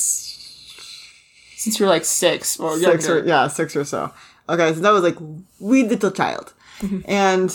Since 1.56 1.80
you 1.80 1.86
were 1.86 1.90
like 1.92 2.06
six 2.06 2.60
or 2.60 2.78
six 2.80 3.06
younger. 3.06 3.24
or 3.24 3.28
yeah, 3.28 3.48
six 3.48 3.76
or 3.76 3.86
so. 3.86 4.12
Okay, 4.50 4.74
so 4.74 4.80
that 4.82 4.92
was 4.92 5.04
like 5.04 5.18
wee 5.60 5.84
little 5.84 6.12
child. 6.12 6.54
And 7.06 7.54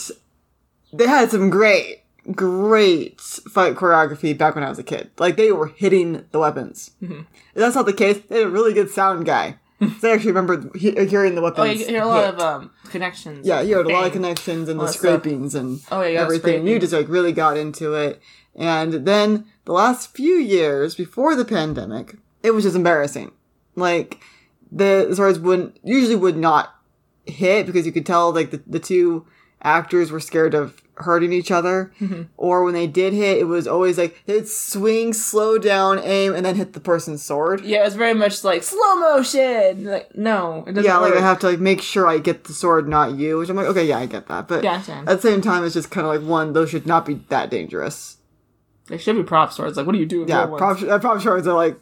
they 0.92 1.06
had 1.08 1.30
some 1.30 1.50
great, 1.50 2.03
great 2.32 3.20
fight 3.20 3.74
choreography 3.74 4.36
back 4.36 4.54
when 4.54 4.64
I 4.64 4.68
was 4.68 4.78
a 4.78 4.82
kid. 4.82 5.10
Like 5.18 5.36
they 5.36 5.52
were 5.52 5.68
hitting 5.68 6.24
the 6.30 6.38
weapons. 6.38 6.90
If 7.00 7.24
that's 7.54 7.74
not 7.76 7.86
the 7.86 7.92
case, 7.92 8.18
they 8.28 8.38
had 8.38 8.46
a 8.46 8.50
really 8.50 8.72
good 8.72 8.90
sound 8.90 9.26
guy. 9.26 9.58
so 10.00 10.08
I 10.08 10.14
actually 10.14 10.30
remember 10.32 10.70
he- 10.78 11.06
hearing 11.06 11.34
the 11.34 11.42
weapons. 11.42 11.68
Oh, 11.68 11.72
you 11.72 11.86
hear 11.86 12.02
a 12.02 12.06
lot 12.06 12.24
hit. 12.26 12.34
of 12.34 12.40
um, 12.40 12.70
connections. 12.90 13.46
Yeah, 13.46 13.60
you 13.60 13.76
had 13.76 13.86
a 13.86 13.88
lot 13.90 14.06
of 14.06 14.12
connections 14.12 14.68
and 14.68 14.78
the 14.78 14.84
that 14.84 14.92
stuff. 14.92 15.00
scrapings 15.00 15.54
and 15.54 15.80
Oh, 15.90 16.00
yeah, 16.02 16.08
yeah, 16.08 16.22
everything. 16.22 16.66
You 16.66 16.78
just 16.78 16.92
like 16.92 17.08
really 17.08 17.32
got 17.32 17.56
into 17.56 17.94
it. 17.94 18.20
And 18.54 19.04
then 19.06 19.46
the 19.64 19.72
last 19.72 20.14
few 20.14 20.34
years 20.34 20.94
before 20.94 21.34
the 21.34 21.44
pandemic, 21.44 22.16
it 22.42 22.52
was 22.52 22.62
just 22.64 22.76
embarrassing. 22.76 23.32
Like 23.74 24.20
the 24.70 25.12
swords 25.14 25.40
wouldn't 25.40 25.78
usually 25.82 26.16
would 26.16 26.36
not 26.36 26.74
hit 27.26 27.66
because 27.66 27.84
you 27.84 27.90
could 27.92 28.06
tell 28.06 28.32
like 28.32 28.52
the, 28.52 28.62
the 28.66 28.78
two 28.78 29.26
actors 29.64 30.12
were 30.12 30.20
scared 30.20 30.54
of 30.54 30.80
hurting 30.98 31.32
each 31.32 31.50
other. 31.50 31.92
Mm-hmm. 32.00 32.22
Or 32.36 32.62
when 32.62 32.74
they 32.74 32.86
did 32.86 33.12
hit, 33.12 33.38
it 33.38 33.44
was 33.44 33.66
always 33.66 33.98
like 33.98 34.22
they'd 34.26 34.46
swing, 34.46 35.12
slow 35.12 35.58
down, 35.58 35.98
aim, 35.98 36.34
and 36.34 36.46
then 36.46 36.54
hit 36.54 36.72
the 36.72 36.80
person's 36.80 37.24
sword. 37.24 37.64
Yeah, 37.64 37.80
it 37.80 37.86
was 37.86 37.96
very 37.96 38.14
much 38.14 38.44
like 38.44 38.62
slow 38.62 38.94
motion. 38.96 39.84
Like, 39.84 40.14
no, 40.14 40.64
it 40.66 40.74
doesn't 40.74 40.84
Yeah, 40.84 40.98
like 40.98 41.14
work. 41.14 41.20
I 41.20 41.26
have 41.26 41.40
to 41.40 41.50
like 41.50 41.58
make 41.58 41.82
sure 41.82 42.06
I 42.06 42.18
get 42.18 42.44
the 42.44 42.52
sword, 42.52 42.88
not 42.88 43.16
you. 43.16 43.38
Which 43.38 43.48
I'm 43.48 43.56
like, 43.56 43.66
okay, 43.66 43.84
yeah, 43.84 43.98
I 43.98 44.06
get 44.06 44.28
that, 44.28 44.46
but 44.46 44.62
Yeah, 44.62 44.82
at 44.88 45.06
the 45.06 45.20
same 45.20 45.40
time, 45.40 45.64
it's 45.64 45.74
just 45.74 45.90
kind 45.90 46.06
of 46.06 46.14
like 46.14 46.28
one. 46.28 46.52
Those 46.52 46.70
should 46.70 46.86
not 46.86 47.06
be 47.06 47.14
that 47.28 47.50
dangerous. 47.50 48.18
They 48.86 48.98
should 48.98 49.16
be 49.16 49.22
prop 49.24 49.52
swords. 49.52 49.76
Like, 49.76 49.86
what 49.86 49.94
are 49.94 49.98
you 49.98 50.06
doing? 50.06 50.28
Yeah, 50.28 50.46
prop 50.46 50.80
uh, 50.82 50.98
prop 50.98 51.20
swords 51.22 51.46
are 51.46 51.54
like. 51.54 51.78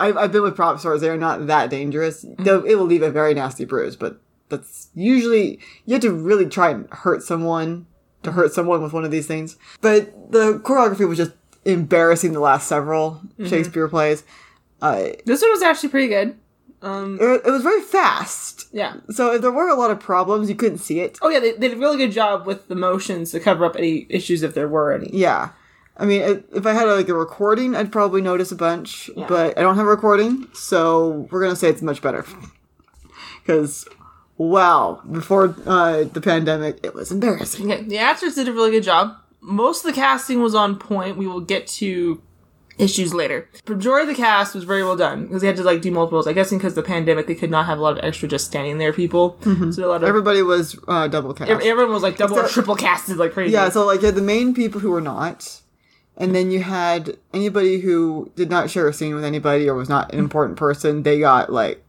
I've 0.00 0.16
I've 0.16 0.32
been 0.32 0.42
with 0.42 0.56
prop 0.56 0.80
swords. 0.80 1.00
They 1.00 1.10
are 1.10 1.18
not 1.18 1.46
that 1.46 1.70
dangerous. 1.70 2.24
Though 2.38 2.64
it 2.64 2.74
will 2.76 2.86
leave 2.86 3.02
a 3.02 3.10
very 3.10 3.34
nasty 3.34 3.64
bruise, 3.64 3.94
but 3.94 4.20
that's 4.52 4.88
usually 4.94 5.58
you 5.86 5.94
have 5.94 6.02
to 6.02 6.12
really 6.12 6.46
try 6.46 6.70
and 6.70 6.88
hurt 6.90 7.22
someone 7.24 7.86
to 8.22 8.30
hurt 8.32 8.52
someone 8.52 8.80
with 8.82 8.92
one 8.92 9.04
of 9.04 9.10
these 9.10 9.26
things. 9.26 9.56
But 9.80 10.30
the 10.30 10.60
choreography 10.64 11.08
was 11.08 11.18
just 11.18 11.32
embarrassing. 11.64 12.32
The 12.32 12.40
last 12.40 12.68
several 12.68 13.20
Shakespeare 13.44 13.88
plays. 13.88 14.22
Uh, 14.80 15.08
This 15.26 15.42
one 15.42 15.50
was 15.50 15.62
actually 15.62 15.88
pretty 15.88 16.08
good. 16.08 16.36
Um, 16.82 17.18
It, 17.20 17.42
it 17.46 17.50
was 17.50 17.62
very 17.62 17.80
fast. 17.82 18.68
yeah. 18.72 18.94
So 19.10 19.32
if 19.34 19.40
there 19.42 19.52
were 19.52 19.68
a 19.68 19.74
lot 19.76 19.90
of 19.90 20.00
problems, 20.00 20.48
you 20.48 20.54
couldn't 20.56 20.78
see 20.78 21.00
it. 21.00 21.18
Oh 21.22 21.28
yeah, 21.28 21.38
they, 21.40 21.52
they 21.52 21.68
did 21.68 21.76
a 21.78 21.80
really 21.80 21.96
good 21.98 22.12
job 22.12 22.46
with 22.46 22.66
the 22.68 22.74
motions 22.74 23.30
to 23.32 23.40
cover 23.40 23.64
up 23.64 23.76
any 23.76 24.06
issues 24.08 24.42
if 24.42 24.54
there 24.54 24.68
were 24.68 24.92
any. 24.92 25.10
Yeah. 25.12 25.50
I 25.96 26.04
mean, 26.06 26.42
if 26.52 26.64
I 26.66 26.72
had 26.72 26.86
like 26.86 27.08
a 27.08 27.14
recording, 27.14 27.76
I'd 27.76 27.92
probably 27.92 28.22
notice 28.22 28.50
a 28.50 28.56
bunch, 28.56 29.10
Yeah. 29.16 29.26
but 29.28 29.56
I 29.58 29.60
don't 29.62 29.76
have 29.76 29.86
a 29.86 29.90
recording, 29.90 30.48
so 30.54 31.28
we're 31.30 31.42
gonna 31.42 31.54
say 31.56 31.68
it's 31.68 31.82
much 31.82 32.00
better. 32.02 32.24
Because, 33.44 33.86
wow, 34.38 35.00
before 35.10 35.54
uh, 35.66 36.04
the 36.04 36.20
pandemic, 36.20 36.78
it 36.82 36.94
was 36.94 37.10
embarrassing. 37.12 37.70
Okay, 37.70 37.82
the 37.82 37.98
actors 37.98 38.34
did 38.34 38.48
a 38.48 38.52
really 38.52 38.70
good 38.70 38.82
job. 38.82 39.16
Most 39.40 39.84
of 39.84 39.94
the 39.94 40.00
casting 40.00 40.40
was 40.42 40.54
on 40.54 40.76
point. 40.76 41.16
We 41.16 41.26
will 41.26 41.40
get 41.40 41.66
to 41.68 42.22
issues 42.78 43.12
later. 43.12 43.48
The 43.66 43.74
majority 43.74 44.10
of 44.10 44.16
the 44.16 44.22
cast 44.22 44.54
was 44.54 44.64
very 44.64 44.82
well 44.82 44.96
done 44.96 45.26
because 45.26 45.42
they 45.42 45.46
had 45.48 45.56
to 45.56 45.62
like 45.62 45.82
do 45.82 45.90
multiples. 45.90 46.26
I 46.26 46.32
guess 46.32 46.50
because 46.50 46.74
the 46.74 46.82
pandemic, 46.82 47.26
they 47.26 47.34
could 47.34 47.50
not 47.50 47.66
have 47.66 47.78
a 47.78 47.82
lot 47.82 47.98
of 47.98 48.04
extra 48.04 48.28
just 48.28 48.46
standing 48.46 48.78
there 48.78 48.92
people. 48.92 49.36
So 49.72 49.84
a 49.84 49.88
lot 49.88 50.02
of 50.02 50.08
Everybody 50.08 50.42
was 50.42 50.78
uh, 50.88 51.06
double 51.08 51.34
cast. 51.34 51.50
ev- 51.50 51.60
everyone 51.60 51.92
was 51.92 52.02
like 52.02 52.16
double 52.16 52.38
or 52.38 52.48
triple 52.48 52.74
casted 52.76 53.16
like 53.18 53.32
crazy. 53.32 53.52
yeah, 53.52 53.68
so 53.68 53.84
like 53.84 54.00
you 54.00 54.06
had 54.06 54.14
the 54.14 54.22
main 54.22 54.54
people 54.54 54.80
who 54.80 54.90
were 54.90 55.00
not, 55.02 55.60
and 56.16 56.34
then 56.34 56.50
you 56.50 56.62
had 56.62 57.16
anybody 57.34 57.80
who 57.80 58.30
did 58.36 58.48
not 58.48 58.70
share 58.70 58.88
a 58.88 58.92
scene 58.92 59.14
with 59.14 59.24
anybody 59.24 59.68
or 59.68 59.74
was 59.74 59.88
not 59.88 60.12
an 60.12 60.18
important 60.18 60.56
person. 60.58 61.02
They 61.02 61.18
got 61.20 61.52
like 61.52 61.84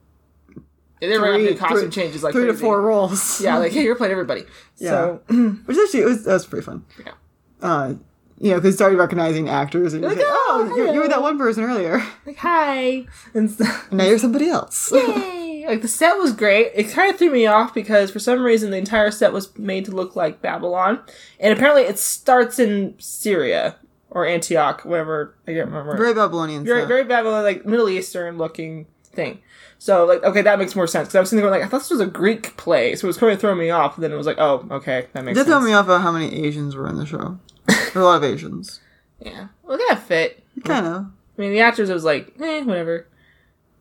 they 1.08 1.18
were 1.18 1.34
three, 1.36 1.56
costume 1.56 1.80
three- 1.80 1.90
changes 1.90 2.24
like 2.24 2.34
three 2.34 2.46
to 2.48 2.54
four 2.54 2.82
roles. 2.82 3.42
Yeah, 3.44 3.58
like 3.58 3.72
hey, 3.72 3.84
you're 3.84 3.96
playing 3.96 4.12
everybody. 4.12 4.44
So 4.76 5.22
which 5.66 5.78
actually 5.78 6.02
it 6.02 6.06
was 6.06 6.24
that 6.26 6.34
was 6.34 6.46
pretty 6.46 6.66
fun. 6.66 6.86
Yeah. 7.06 7.14
Uh, 7.62 7.94
you 8.40 8.50
know, 8.50 8.58
because 8.58 8.76
started 8.76 8.98
recognizing 8.98 9.48
actors 9.48 9.94
and 9.94 10.04
Like, 10.04 10.18
say, 10.18 10.24
"Oh, 10.26 10.70
"Oh, 10.72 10.76
you, 10.76 10.92
you 10.94 11.00
were 11.00 11.08
that 11.08 11.22
one 11.22 11.38
person 11.38 11.64
earlier. 11.64 12.04
like 12.26 12.38
hi 12.38 13.06
and 13.34 13.50
stuff. 13.50 13.92
Now 13.92 14.04
you're 14.06 14.20
somebody 14.20 14.50
else." 14.50 14.92
Yay! 14.94 15.66
Like 15.68 15.82
the 15.82 15.88
set 15.88 16.18
was 16.18 16.34
great. 16.34 16.72
It 16.76 16.90
kind 16.90 17.10
of 17.12 17.18
threw 17.18 17.30
me 17.32 17.46
off 17.46 17.74
because 17.74 18.12
for 18.12 18.20
some 18.20 18.44
reason 18.44 18.72
the 18.72 18.78
entire 18.78 19.12
set 19.12 19.32
was 19.32 19.58
made 19.58 19.86
to 19.86 19.92
look 19.92 20.16
like 20.18 20.42
Babylon, 20.42 21.00
and 21.40 21.54
apparently 21.54 21.84
it 21.84 21.98
starts 22.00 22.60
in 22.60 22.96
Syria 23.00 23.78
or 24.10 24.26
Antioch, 24.26 24.84
whatever 24.84 25.36
I 25.48 25.54
can't 25.54 25.68
remember. 25.68 25.96
Very 25.96 26.14
Babylonian. 26.14 26.66
very, 26.66 26.82
stuff. 26.82 26.88
very 26.90 27.04
Babylon, 27.06 27.44
like 27.44 27.66
Middle 27.66 27.88
Eastern 27.90 28.38
looking 28.38 28.88
thing. 29.14 29.40
So 29.80 30.06
like, 30.06 30.24
okay, 30.24 30.42
that 30.42 30.60
makes 30.60 30.76
more 30.76 30.88
sense 30.88 31.08
because 31.08 31.16
I 31.16 31.20
was 31.20 31.30
sitting 31.30 31.42
there 31.42 31.50
going 31.50 31.60
like, 31.62 31.68
I 31.68 31.70
thought 31.70 31.80
this 31.80 31.90
was 31.92 32.00
a 32.00 32.06
Greek 32.06 32.56
play, 32.58 32.96
so 32.96 33.06
it 33.06 33.08
was 33.10 33.18
kind 33.18 33.34
of 33.34 33.40
throwing 33.40 33.58
me 33.60 33.70
off. 33.70 33.96
And 33.96 34.04
then 34.04 34.12
it 34.12 34.16
was 34.16 34.26
like, 34.28 34.38
oh, 34.40 34.66
okay, 34.72 35.08
that 35.14 35.24
makes 35.26 35.38
It 35.38 35.42
did 35.44 35.50
sense. 35.50 35.60
throw 35.62 35.66
me 35.66 35.74
off 35.74 35.86
about 35.86 36.02
how 36.02 36.12
many 36.12 36.34
Asians 36.46 36.76
were 36.76 36.88
in 36.88 36.96
the 36.96 37.06
show. 37.06 37.38
there 37.68 37.78
were 37.96 38.02
a 38.02 38.06
lot 38.06 38.18
of 38.18 38.24
Asians. 38.24 38.80
Yeah, 39.20 39.48
well, 39.64 39.78
that 39.88 40.04
fit. 40.06 40.44
Kind 40.66 40.86
of. 40.86 41.06
I 41.06 41.42
mean, 41.42 41.52
the 41.54 41.62
actors 41.62 41.90
it 41.90 41.94
was 41.94 42.04
like, 42.04 42.34
eh, 42.42 42.62
whatever. 42.64 42.96
It 42.98 43.08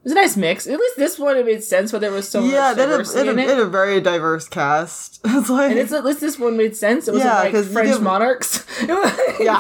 was 0.05 0.13
a 0.13 0.15
nice 0.15 0.37
mix. 0.37 0.69
At 0.69 0.79
least 0.79 0.97
this 0.97 1.19
one 1.19 1.37
it 1.37 1.45
made 1.45 1.65
sense, 1.65 1.91
but 1.91 2.01
there 2.01 2.13
was 2.13 2.29
so 2.29 2.45
Yeah, 2.45 2.69
much 2.69 2.77
they 2.77 2.83
had, 2.83 2.89
a, 2.91 2.93
diversity 2.93 3.19
they 3.21 3.27
had, 3.27 3.33
in 3.33 3.39
a, 3.41 3.43
it. 3.43 3.49
had 3.49 3.59
a 3.59 3.67
very 3.67 4.01
diverse 4.01 4.49
cast. 4.49 5.21
It's 5.25 5.51
like 5.51 5.71
And 5.73 5.81
it's 5.81 5.93
at 5.93 6.05
least 6.05 6.21
this 6.21 6.39
one 6.39 6.57
made 6.57 6.77
sense. 6.77 7.09
It 7.09 7.13
wasn't 7.15 7.31
Yeah, 7.33 7.39
like 7.59 7.65
French 7.73 8.01
monarchs. 8.01 8.65
yeah. 9.41 9.59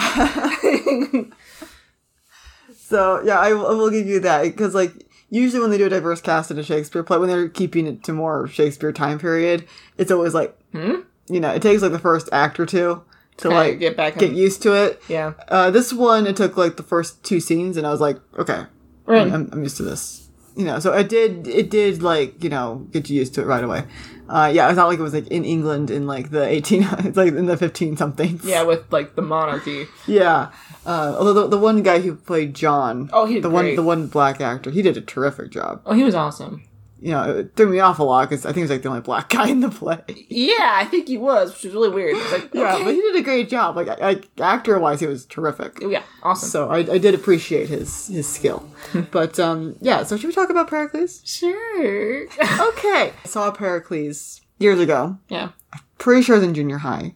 so 2.77 3.23
yeah, 3.25 3.39
I 3.41 3.49
I 3.49 3.53
will 3.53 3.91
give 3.91 4.07
you 4.07 4.21
that 4.21 4.43
because 4.45 4.75
like 4.75 4.93
usually 5.33 5.61
when 5.61 5.71
they 5.71 5.79
do 5.79 5.87
a 5.87 5.91
diverse 5.91 6.21
cast 6.21 6.51
in 6.51 6.59
a 6.59 6.63
Shakespeare 6.63 7.03
play, 7.03 7.17
when 7.19 7.29
they're 7.29 7.49
keeping 7.49 7.87
it 7.87 8.05
to 8.05 8.13
more 8.13 8.47
Shakespeare 8.47 8.93
time 8.93 9.19
period, 9.19 9.67
it's 9.99 10.11
always 10.13 10.35
like 10.35 10.57
Hmm? 10.73 11.01
you 11.29 11.41
know 11.41 11.51
it 11.51 11.63
takes 11.63 11.83
like 11.83 11.93
the 11.93 11.99
first 11.99 12.29
act 12.33 12.61
or 12.61 12.67
two 12.67 13.03
to 13.39 13.49
like 13.49 13.79
get 13.79 13.97
back 13.97 14.19
get 14.19 14.31
on- 14.31 14.37
used 14.37 14.63
to 14.63 14.75
it. 14.75 15.03
yeah. 15.09 15.33
Uh, 15.49 15.71
this 15.71 15.93
one 15.93 16.27
it 16.27 16.37
took 16.37 16.57
like 16.57 16.77
the 16.77 16.83
first 16.83 17.23
two 17.25 17.41
scenes, 17.41 17.77
and 17.77 17.87
I 17.87 17.91
was 17.91 18.01
like, 18.01 18.19
okay, 18.39 18.65
Right. 19.07 19.33
I'm, 19.33 19.49
I'm 19.53 19.63
used 19.63 19.77
to 19.79 19.83
this. 19.83 20.22
You 20.57 20.65
know, 20.65 20.79
so 20.79 20.93
it 20.93 21.09
did 21.09 21.49
it 21.49 21.71
did 21.71 22.03
like 22.03 22.43
you 22.45 22.51
know 22.51 22.87
get 22.93 23.09
you 23.09 23.19
used 23.19 23.35
to 23.35 23.43
it 23.43 23.47
right 23.47 23.65
away. 23.65 23.85
Uh, 24.29 24.51
yeah, 24.53 24.69
it's 24.69 24.77
not 24.77 24.87
like 24.89 24.99
it 24.99 25.03
was 25.03 25.13
like 25.13 25.27
in 25.29 25.45
England 25.45 25.91
in 25.91 26.07
like 26.07 26.31
the 26.31 26.45
eighteen, 26.45 26.83
it's 27.01 27.17
like 27.17 27.33
in 27.35 27.47
the 27.47 27.57
fifteen 27.57 27.97
something. 27.97 28.41
Yeah, 28.45 28.63
with 28.63 28.91
like 28.93 29.15
the 29.15 29.23
monarchy. 29.23 29.87
Yeah. 30.07 30.51
Uh, 30.85 31.15
although 31.19 31.35
the, 31.35 31.49
the 31.49 31.59
one 31.59 31.83
guy 31.83 32.01
who 32.01 32.15
played 32.15 32.55
John, 32.55 33.09
Oh, 33.13 33.25
he 33.27 33.41
the 33.41 33.51
one 33.51 33.77
the 33.77 33.83
one 33.83 34.07
black 34.09 34.41
actor, 34.41 34.71
he 34.71 34.83
did 34.83 34.97
a 34.97 35.01
terrific 35.01 35.51
job. 35.51 35.83
Oh, 35.87 35.95
he 35.95 36.03
was 36.03 36.15
awesome. 36.15 36.65
You 37.03 37.11
know, 37.11 37.39
it 37.39 37.57
threw 37.57 37.69
me 37.69 37.81
off 37.81 37.99
a 37.99 38.05
lot 38.05 38.31
because 38.31 38.47
I 38.47 38.51
think 38.51 38.59
he 38.59 38.63
was 38.63 38.71
like 38.71 38.83
the 38.83 38.89
only 38.89 39.01
black 39.01 39.29
guy 39.37 39.49
in 39.49 39.59
the 39.61 39.71
play. 39.71 40.01
Yeah, 40.29 40.71
I 40.75 40.85
think 40.85 41.09
he 41.09 41.19
was, 41.19 41.53
which 41.53 41.65
was 41.65 41.75
really 41.75 41.89
weird. 41.89 42.17
It's 42.17 42.33
like, 42.33 42.55
Yeah, 42.55 42.75
okay. 42.77 42.85
but 42.85 42.95
he 42.95 43.01
did 43.01 43.17
a 43.17 43.23
great 43.23 43.49
job. 43.49 43.75
Like, 43.75 43.89
like 44.01 44.29
actor 44.41 44.79
wise, 44.79 45.01
he 45.01 45.07
was 45.09 45.27
terrific. 45.27 45.79
Oh, 45.83 45.89
yeah, 45.91 46.05
awesome. 46.23 46.49
So 46.49 46.71
I, 46.71 46.79
I 46.79 46.99
did 46.99 47.15
appreciate 47.15 47.69
his 47.69 48.07
his 48.07 48.29
skill. 48.29 48.69
but 49.11 49.41
um, 49.41 49.75
yeah. 49.81 50.05
So 50.05 50.17
should 50.17 50.29
we 50.29 50.33
talk 50.33 50.49
about 50.51 50.69
Pericles? 50.69 51.21
sure. 51.25 52.27
Okay. 52.69 53.13
I 53.25 53.27
saw 53.29 53.51
Pericles 53.51 54.41
years 54.59 54.79
ago. 54.79 55.19
yeah. 55.29 55.51
Pretty 55.99 56.23
sure 56.23 56.37
it 56.37 56.39
was 56.41 56.49
in 56.49 56.55
junior 56.55 56.79
high 56.79 57.15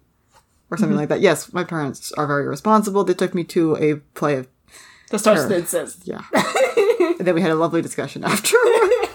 or 0.70 0.76
something 0.76 0.96
like 0.96 1.08
that. 1.10 1.20
Yes, 1.20 1.52
my 1.52 1.62
parents 1.64 2.10
are 2.12 2.26
very 2.26 2.46
responsible. 2.48 3.04
They 3.04 3.14
took 3.14 3.34
me 3.34 3.44
to 3.44 3.76
a 3.76 3.96
play 4.18 4.34
of 4.36 4.48
The 5.10 5.18
Star 5.18 5.36
says. 5.64 5.98
Yeah. 6.04 6.22
and 7.18 7.26
then 7.26 7.34
we 7.34 7.40
had 7.40 7.50
a 7.52 7.54
lovely 7.56 7.82
discussion 7.82 8.24
afterwards. 8.24 9.05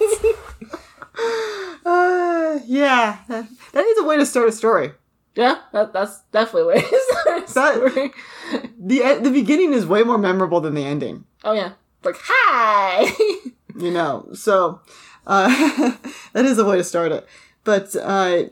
Uh, 2.55 2.59
yeah. 2.65 3.19
That, 3.27 3.47
that 3.73 3.85
is 3.85 3.97
a 3.99 4.03
way 4.03 4.17
to 4.17 4.25
start 4.25 4.49
a 4.49 4.51
story. 4.51 4.91
Yeah, 5.35 5.59
that, 5.73 5.93
that's 5.93 6.19
definitely 6.31 6.63
what 6.65 6.77
it 6.77 6.91
is. 6.93 7.53
That- 7.53 8.11
The 8.79 8.95
e- 8.95 9.19
the 9.23 9.31
beginning 9.31 9.73
is 9.73 9.85
way 9.85 10.03
more 10.03 10.17
memorable 10.17 10.59
than 10.61 10.73
the 10.75 10.83
ending. 10.85 11.25
oh, 11.43 11.53
yeah. 11.53 11.73
Like, 12.03 12.15
hi! 12.19 13.11
You 13.79 13.89
know. 13.91 14.27
So 14.33 14.81
uh, 15.25 15.47
that 16.33 16.43
is 16.45 16.57
a 16.59 16.65
way 16.65 16.75
to 16.77 16.83
start 16.83 17.13
it. 17.13 17.25
But 17.63 17.95
uh, 17.95 18.43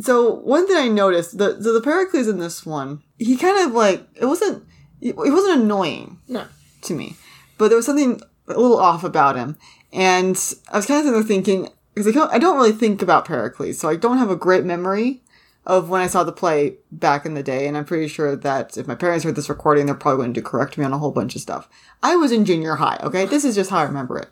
so 0.00 0.34
one 0.34 0.66
thing 0.66 0.76
I 0.76 0.88
noticed 0.88 1.38
the 1.38 1.62
so 1.62 1.72
the 1.72 1.80
Pericles 1.80 2.26
in 2.26 2.38
this 2.40 2.66
one, 2.66 3.02
he 3.18 3.36
kind 3.36 3.64
of 3.66 3.72
like 3.72 4.06
it 4.16 4.26
wasn't 4.26 4.64
it 5.00 5.16
wasn't 5.16 5.60
annoying. 5.62 6.18
no. 6.26 6.44
to 6.82 6.94
me. 6.94 7.14
But 7.56 7.68
there 7.68 7.76
was 7.76 7.86
something 7.86 8.20
a 8.48 8.58
little 8.60 8.78
off 8.78 9.04
about 9.04 9.36
him. 9.36 9.56
And 9.92 10.36
I 10.72 10.76
was 10.76 10.86
kind 10.86 11.06
of 11.06 11.12
there 11.14 11.22
thinking, 11.22 11.68
because 11.98 12.06
I 12.06 12.18
don't, 12.18 12.32
I 12.32 12.38
don't 12.38 12.56
really 12.56 12.72
think 12.72 13.02
about 13.02 13.24
Pericles, 13.24 13.78
so 13.78 13.88
I 13.88 13.96
don't 13.96 14.18
have 14.18 14.30
a 14.30 14.36
great 14.36 14.64
memory 14.64 15.22
of 15.66 15.90
when 15.90 16.00
I 16.00 16.06
saw 16.06 16.24
the 16.24 16.32
play 16.32 16.76
back 16.90 17.26
in 17.26 17.34
the 17.34 17.42
day. 17.42 17.66
And 17.66 17.76
I'm 17.76 17.84
pretty 17.84 18.08
sure 18.08 18.34
that 18.34 18.76
if 18.78 18.86
my 18.86 18.94
parents 18.94 19.24
heard 19.24 19.36
this 19.36 19.50
recording, 19.50 19.84
they're 19.86 19.94
probably 19.94 20.22
going 20.24 20.34
to 20.34 20.42
correct 20.42 20.78
me 20.78 20.84
on 20.84 20.94
a 20.94 20.98
whole 20.98 21.10
bunch 21.10 21.34
of 21.34 21.42
stuff. 21.42 21.68
I 22.02 22.16
was 22.16 22.32
in 22.32 22.46
junior 22.46 22.76
high, 22.76 22.98
okay? 23.02 23.26
This 23.26 23.44
is 23.44 23.54
just 23.54 23.68
how 23.68 23.78
I 23.78 23.82
remember 23.82 24.16
it. 24.18 24.28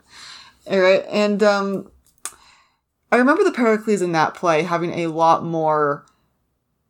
All 0.67 0.81
right. 0.81 1.05
And 1.11 1.43
um, 1.43 1.91
I 3.13 3.17
remember 3.17 3.45
the 3.45 3.53
Pericles 3.53 4.01
in 4.01 4.13
that 4.13 4.35
play 4.35 4.63
having 4.63 4.93
a 4.95 5.09
lot 5.09 5.45
more 5.45 6.07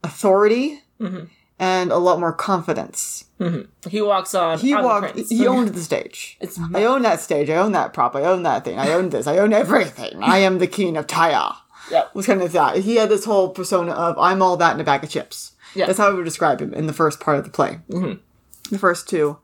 authority 0.05 0.83
Mhm. 1.01 1.29
And 1.59 1.90
a 1.90 1.97
lot 1.97 2.21
more 2.21 2.33
confidence. 2.33 3.25
He 3.88 4.03
walks 4.03 4.35
on. 4.35 4.59
He 4.59 4.75
walked. 4.75 5.19
He 5.19 5.47
owned 5.47 5.69
the 5.71 5.83
stage. 5.83 6.37
It's 6.40 6.59
I 6.75 6.85
own 6.85 7.03
that 7.03 7.21
stage. 7.21 7.51
I 7.51 7.57
own 7.57 7.73
that 7.73 7.92
prop. 7.92 8.14
I 8.14 8.23
own 8.23 8.42
that 8.45 8.64
thing. 8.64 8.79
I 8.79 8.92
own 8.92 9.11
this. 9.11 9.27
I 9.27 9.38
own 9.38 9.53
everything. 9.53 10.23
I 10.23 10.38
am 10.38 10.59
the 10.59 10.66
king 10.66 10.97
of 10.97 11.07
Tyre. 11.07 11.53
Yeah. 11.88 12.07
Was 12.14 12.27
kind 12.27 12.42
of 12.42 12.51
that. 12.51 12.79
He 12.79 12.97
had 12.97 13.09
this 13.11 13.25
whole 13.25 13.51
persona 13.51 13.92
of 13.92 14.19
I'm 14.19 14.42
all 14.42 14.57
that 14.57 14.75
in 14.75 14.81
a 14.81 14.83
bag 14.83 15.05
of 15.05 15.11
chips. 15.11 15.53
Yeah. 15.73 15.87
That's 15.87 15.99
how 15.99 16.09
I 16.09 16.12
would 16.12 16.25
describe 16.25 16.61
him 16.61 16.75
in 16.75 16.88
the 16.88 16.92
first 16.92 17.21
part 17.21 17.38
of 17.38 17.45
the 17.45 17.51
play. 17.51 17.79
Mm-hmm. 17.88 18.75
The 18.75 18.79
first 18.81 19.09
two, 19.09 19.38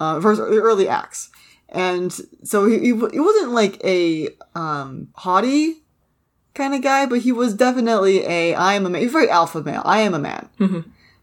uh, 0.00 0.20
first 0.20 0.40
the 0.40 0.60
early 0.60 0.88
acts, 0.88 1.30
and 1.68 2.12
so 2.42 2.66
he 2.66 2.80
he, 2.80 2.86
he 2.86 3.20
wasn't 3.20 3.52
like 3.52 3.80
a 3.84 4.28
um, 4.56 5.06
haughty 5.14 5.84
kind 6.54 6.74
of 6.74 6.82
guy, 6.82 7.06
but 7.06 7.20
he 7.20 7.30
was 7.30 7.54
definitely 7.54 8.26
a 8.26 8.56
I 8.56 8.74
am 8.74 8.86
a 8.86 8.90
man. 8.90 9.02
He's 9.02 9.12
very 9.12 9.30
alpha 9.30 9.62
male. 9.62 9.82
I 9.84 10.00
am 10.00 10.14
a 10.14 10.18
man 10.18 10.48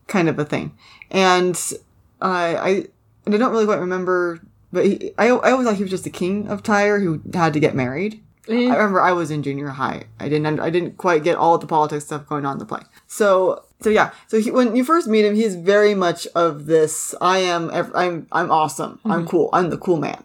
kind 0.07 0.29
of 0.29 0.37
a 0.39 0.45
thing. 0.45 0.77
And 1.09 1.55
uh, 2.21 2.25
I 2.25 2.85
and 3.25 3.35
I 3.35 3.37
don't 3.37 3.51
really 3.51 3.65
quite 3.65 3.79
remember, 3.79 4.39
but 4.71 4.85
he, 4.85 5.13
I 5.17 5.27
I 5.27 5.51
always 5.51 5.67
thought 5.67 5.75
he 5.75 5.83
was 5.83 5.91
just 5.91 6.03
the 6.03 6.09
king 6.09 6.47
of 6.47 6.63
Tyre 6.63 6.99
who 6.99 7.21
had 7.33 7.53
to 7.53 7.59
get 7.59 7.75
married. 7.75 8.21
Eh. 8.47 8.67
I 8.67 8.75
remember 8.75 9.01
I 9.01 9.11
was 9.11 9.31
in 9.31 9.43
junior 9.43 9.69
high. 9.69 10.05
I 10.19 10.29
didn't 10.29 10.59
I 10.59 10.69
didn't 10.69 10.97
quite 10.97 11.23
get 11.23 11.37
all 11.37 11.55
of 11.55 11.61
the 11.61 11.67
politics 11.67 12.05
stuff 12.05 12.27
going 12.27 12.45
on 12.45 12.53
in 12.53 12.59
the 12.59 12.65
play. 12.65 12.81
So 13.07 13.63
so 13.81 13.89
yeah. 13.89 14.11
So 14.27 14.39
he, 14.39 14.51
when 14.51 14.75
you 14.75 14.83
first 14.83 15.07
meet 15.07 15.25
him, 15.25 15.35
he's 15.35 15.55
very 15.55 15.95
much 15.95 16.27
of 16.35 16.65
this. 16.65 17.15
I 17.19 17.39
am. 17.39 17.69
I'm. 17.71 18.27
I'm 18.31 18.51
awesome. 18.51 18.99
I'm 19.05 19.27
cool. 19.27 19.49
I'm 19.53 19.69
the 19.69 19.77
cool 19.77 19.97
man. 19.97 20.23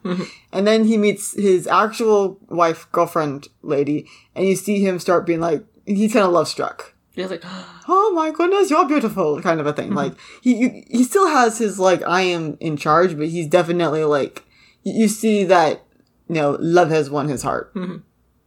And 0.52 0.66
then 0.66 0.84
he 0.84 0.96
meets 0.96 1.34
his 1.34 1.66
actual 1.66 2.38
wife, 2.48 2.86
girlfriend, 2.92 3.48
lady, 3.62 4.06
and 4.34 4.46
you 4.46 4.56
see 4.56 4.80
him 4.80 4.98
start 4.98 5.26
being 5.26 5.40
like 5.40 5.64
he's 5.86 6.12
kind 6.12 6.26
of 6.26 6.32
love 6.32 6.48
struck 6.48 6.94
He's 7.16 7.30
like, 7.30 7.42
oh 7.88 8.12
my 8.14 8.30
goodness, 8.30 8.70
you're 8.70 8.86
beautiful, 8.86 9.40
kind 9.42 9.58
of 9.60 9.66
a 9.66 9.72
thing. 9.72 9.86
Like 9.96 10.12
he 10.42 10.84
he 10.90 11.04
still 11.04 11.26
has 11.28 11.58
his 11.58 11.78
like 11.78 12.02
I 12.02 12.20
am 12.22 12.58
in 12.60 12.76
charge, 12.76 13.16
but 13.16 13.28
he's 13.28 13.46
definitely 13.46 14.04
like 14.04 14.44
you, 14.82 15.08
see 15.08 15.42
that 15.44 15.82
you 16.28 16.34
know 16.34 16.56
love 16.60 16.90
has 16.90 17.08
won 17.08 17.28
his 17.28 17.42
heart, 17.42 17.74
mm-hmm. 17.74 17.96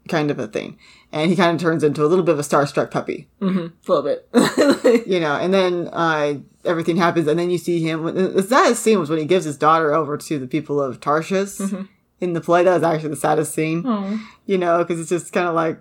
kind 0.07 0.29
of 0.29 0.37
a 0.37 0.47
thing, 0.47 0.77
and 1.11 1.31
he 1.31 1.35
kind 1.35 1.55
of 1.55 1.61
turns 1.61 1.83
into 1.83 2.03
a 2.03 2.07
little 2.07 2.23
bit 2.23 2.33
of 2.33 2.39
a 2.39 2.43
starstruck 2.43 2.91
puppy, 2.91 3.27
mm-hmm. 3.41 3.57
a 3.59 3.91
little 3.91 4.03
bit. 4.03 4.27
you 5.07 5.19
know. 5.19 5.35
And 5.35 5.51
then 5.51 5.89
uh, 5.91 6.35
everything 6.63 6.97
happens, 6.97 7.27
and 7.27 7.39
then 7.39 7.49
you 7.49 7.57
see 7.57 7.81
him. 7.81 8.03
The 8.03 8.43
saddest 8.43 8.83
scene 8.83 8.99
was 8.99 9.09
when 9.09 9.19
he 9.19 9.25
gives 9.25 9.45
his 9.45 9.57
daughter 9.57 9.91
over 9.93 10.17
to 10.17 10.39
the 10.39 10.47
people 10.47 10.79
of 10.79 10.99
Tarshish. 10.99 11.57
Mm-hmm. 11.57 11.83
in 12.21 12.33
the 12.33 12.41
play. 12.41 12.63
That 12.63 12.75
was 12.75 12.83
actually 12.83 13.09
the 13.09 13.15
saddest 13.15 13.53
scene, 13.55 13.83
Oh. 13.85 14.19
you 14.45 14.57
know, 14.59 14.77
because 14.79 14.99
it's 14.99 15.09
just 15.09 15.33
kind 15.33 15.47
of 15.47 15.55
like 15.55 15.79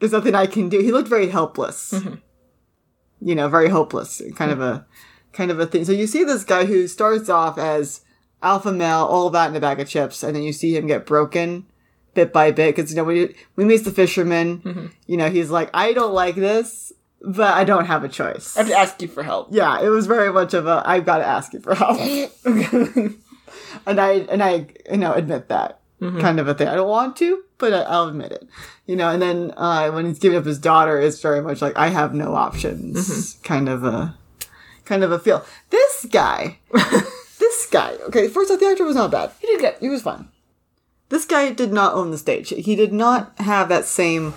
there's 0.00 0.12
nothing 0.12 0.34
I 0.34 0.46
can 0.46 0.68
do. 0.68 0.80
He 0.80 0.92
looked 0.92 1.08
very 1.08 1.28
helpless, 1.28 1.92
Mm-hmm. 1.92 2.14
you 3.20 3.34
know, 3.34 3.48
very 3.48 3.68
hopeless, 3.68 4.20
kind 4.36 4.50
of 4.50 4.60
a 4.60 4.86
kind 5.32 5.50
of 5.50 5.58
a 5.60 5.66
thing. 5.66 5.84
So 5.84 5.92
you 5.92 6.06
see 6.06 6.24
this 6.24 6.44
guy 6.44 6.64
who 6.64 6.86
starts 6.86 7.28
off 7.28 7.58
as 7.58 8.02
alpha 8.42 8.72
male, 8.72 9.04
all 9.04 9.30
that 9.30 9.50
in 9.50 9.56
a 9.56 9.60
bag 9.60 9.80
of 9.80 9.88
chips, 9.88 10.22
and 10.22 10.34
then 10.36 10.42
you 10.42 10.52
see 10.52 10.76
him 10.76 10.86
get 10.86 11.06
broken 11.06 11.66
bit 12.14 12.32
by 12.32 12.50
bit 12.52 12.76
because 12.76 12.90
you 12.92 12.96
know 12.96 13.04
when 13.04 13.34
he 13.56 13.64
meets 13.64 13.82
the 13.84 13.90
fisherman, 13.90 14.58
Mm-hmm. 14.60 14.86
you 15.06 15.16
know 15.16 15.30
he's 15.30 15.50
like, 15.50 15.70
I 15.74 15.92
don't 15.92 16.12
like 16.12 16.34
this, 16.36 16.92
but 17.22 17.54
I 17.54 17.64
don't 17.64 17.86
have 17.86 18.04
a 18.04 18.08
choice. 18.08 18.56
I 18.56 18.60
have 18.60 18.68
to 18.68 18.76
ask 18.78 19.02
you 19.02 19.08
for 19.08 19.22
help. 19.22 19.48
yeah, 19.50 19.80
it 19.80 19.88
was 19.88 20.06
very 20.06 20.32
much 20.32 20.54
of 20.54 20.66
a 20.66 20.82
I've 20.84 21.06
got 21.06 21.18
to 21.18 21.24
ask 21.26 21.52
you 21.54 21.60
for 21.60 21.74
help, 21.74 21.98
and 22.44 24.00
I 24.00 24.10
and 24.30 24.42
I 24.42 24.66
you 24.90 24.96
know 24.98 25.12
admit 25.14 25.48
that 25.48 25.80
kind 26.00 26.38
of 26.38 26.46
a 26.48 26.54
thing. 26.54 26.68
I 26.68 26.74
don't 26.74 26.88
want 26.88 27.16
to, 27.16 27.42
but 27.64 27.72
I, 27.72 27.82
I'll 27.90 28.08
admit 28.08 28.32
it. 28.32 28.46
You 28.86 28.96
know, 28.96 29.08
and 29.08 29.22
then 29.22 29.54
uh, 29.56 29.90
when 29.90 30.04
he's 30.04 30.18
giving 30.18 30.36
up 30.36 30.44
his 30.44 30.58
daughter, 30.58 31.00
it's 31.00 31.20
very 31.22 31.40
much 31.40 31.62
like 31.62 31.76
I 31.76 31.88
have 31.88 32.12
no 32.14 32.34
options, 32.34 33.38
kind 33.42 33.68
of 33.70 33.84
a 33.84 34.14
kind 34.84 35.02
of 35.02 35.10
a 35.10 35.18
feel. 35.18 35.44
This 35.70 36.06
guy, 36.10 36.58
this 37.38 37.66
guy. 37.70 37.92
Okay, 38.08 38.28
first 38.28 38.50
off, 38.50 38.60
the 38.60 38.66
actor 38.66 38.84
was 38.84 38.96
not 38.96 39.10
bad. 39.10 39.30
He 39.40 39.46
did 39.46 39.60
good. 39.60 39.76
He 39.80 39.88
was 39.88 40.02
fine. 40.02 40.28
This 41.08 41.24
guy 41.24 41.52
did 41.52 41.72
not 41.72 41.94
own 41.94 42.10
the 42.10 42.18
stage. 42.18 42.50
He 42.50 42.76
did 42.76 42.92
not 42.92 43.32
have 43.38 43.68
that 43.70 43.86
same 43.86 44.34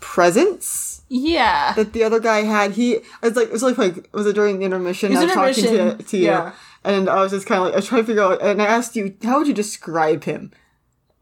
presence 0.00 1.02
Yeah. 1.08 1.74
that 1.74 1.92
the 1.92 2.02
other 2.04 2.20
guy 2.20 2.42
had. 2.42 2.72
He 2.72 3.00
it's 3.22 3.36
like 3.36 3.48
it 3.48 3.52
was 3.52 3.62
like 3.62 3.76
like 3.76 4.08
was 4.12 4.26
it 4.26 4.34
during 4.34 4.58
the 4.58 4.64
intermission? 4.64 5.12
It 5.12 5.16
was 5.16 5.22
I 5.22 5.24
was 5.24 5.34
talking 5.34 5.54
to, 5.64 5.70
intermission, 5.70 6.06
to 6.06 6.16
you, 6.16 6.24
yeah. 6.24 6.52
and 6.82 7.10
I 7.10 7.20
was 7.20 7.32
just 7.32 7.46
kind 7.46 7.58
of 7.58 7.64
like 7.66 7.74
I 7.74 7.76
was 7.76 7.86
trying 7.86 8.02
to 8.02 8.06
figure 8.06 8.22
out. 8.22 8.40
And 8.40 8.62
I 8.62 8.66
asked 8.66 8.96
you, 8.96 9.14
how 9.22 9.38
would 9.38 9.48
you 9.48 9.54
describe 9.54 10.24
him? 10.24 10.52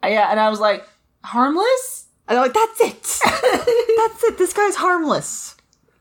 Yeah, 0.05 0.31
and 0.31 0.40
I 0.40 0.50
was 0.50 0.59
like, 0.59 0.85
harmless? 1.24 2.06
And 2.28 2.38
I'm 2.38 2.44
like, 2.44 2.54
that's 2.54 2.80
it. 2.80 3.02
that's 3.96 4.24
it. 4.24 4.38
This 4.38 4.52
guy's 4.52 4.76
harmless. 4.76 5.56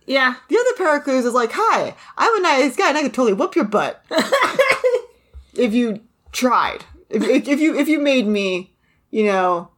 Yeah. 0.06 0.36
The 0.50 0.58
other 0.58 0.74
Pericles 0.78 1.26
is 1.26 1.34
like, 1.34 1.52
hi, 1.54 1.96
I'm 2.18 2.38
a 2.38 2.42
nice 2.42 2.76
guy, 2.76 2.90
and 2.90 2.98
I 2.98 3.04
could 3.04 3.14
totally 3.14 3.34
whoop 3.34 3.56
your 3.56 3.66
butt 3.66 4.04
if 5.54 5.74
you 5.74 6.02
tried. 6.32 6.86
If, 7.10 7.24
if, 7.24 7.48
if 7.48 7.60
you 7.60 7.78
if 7.78 7.88
you 7.88 8.00
made 8.00 8.26
me, 8.28 8.74
you 9.10 9.26
know, 9.26 9.72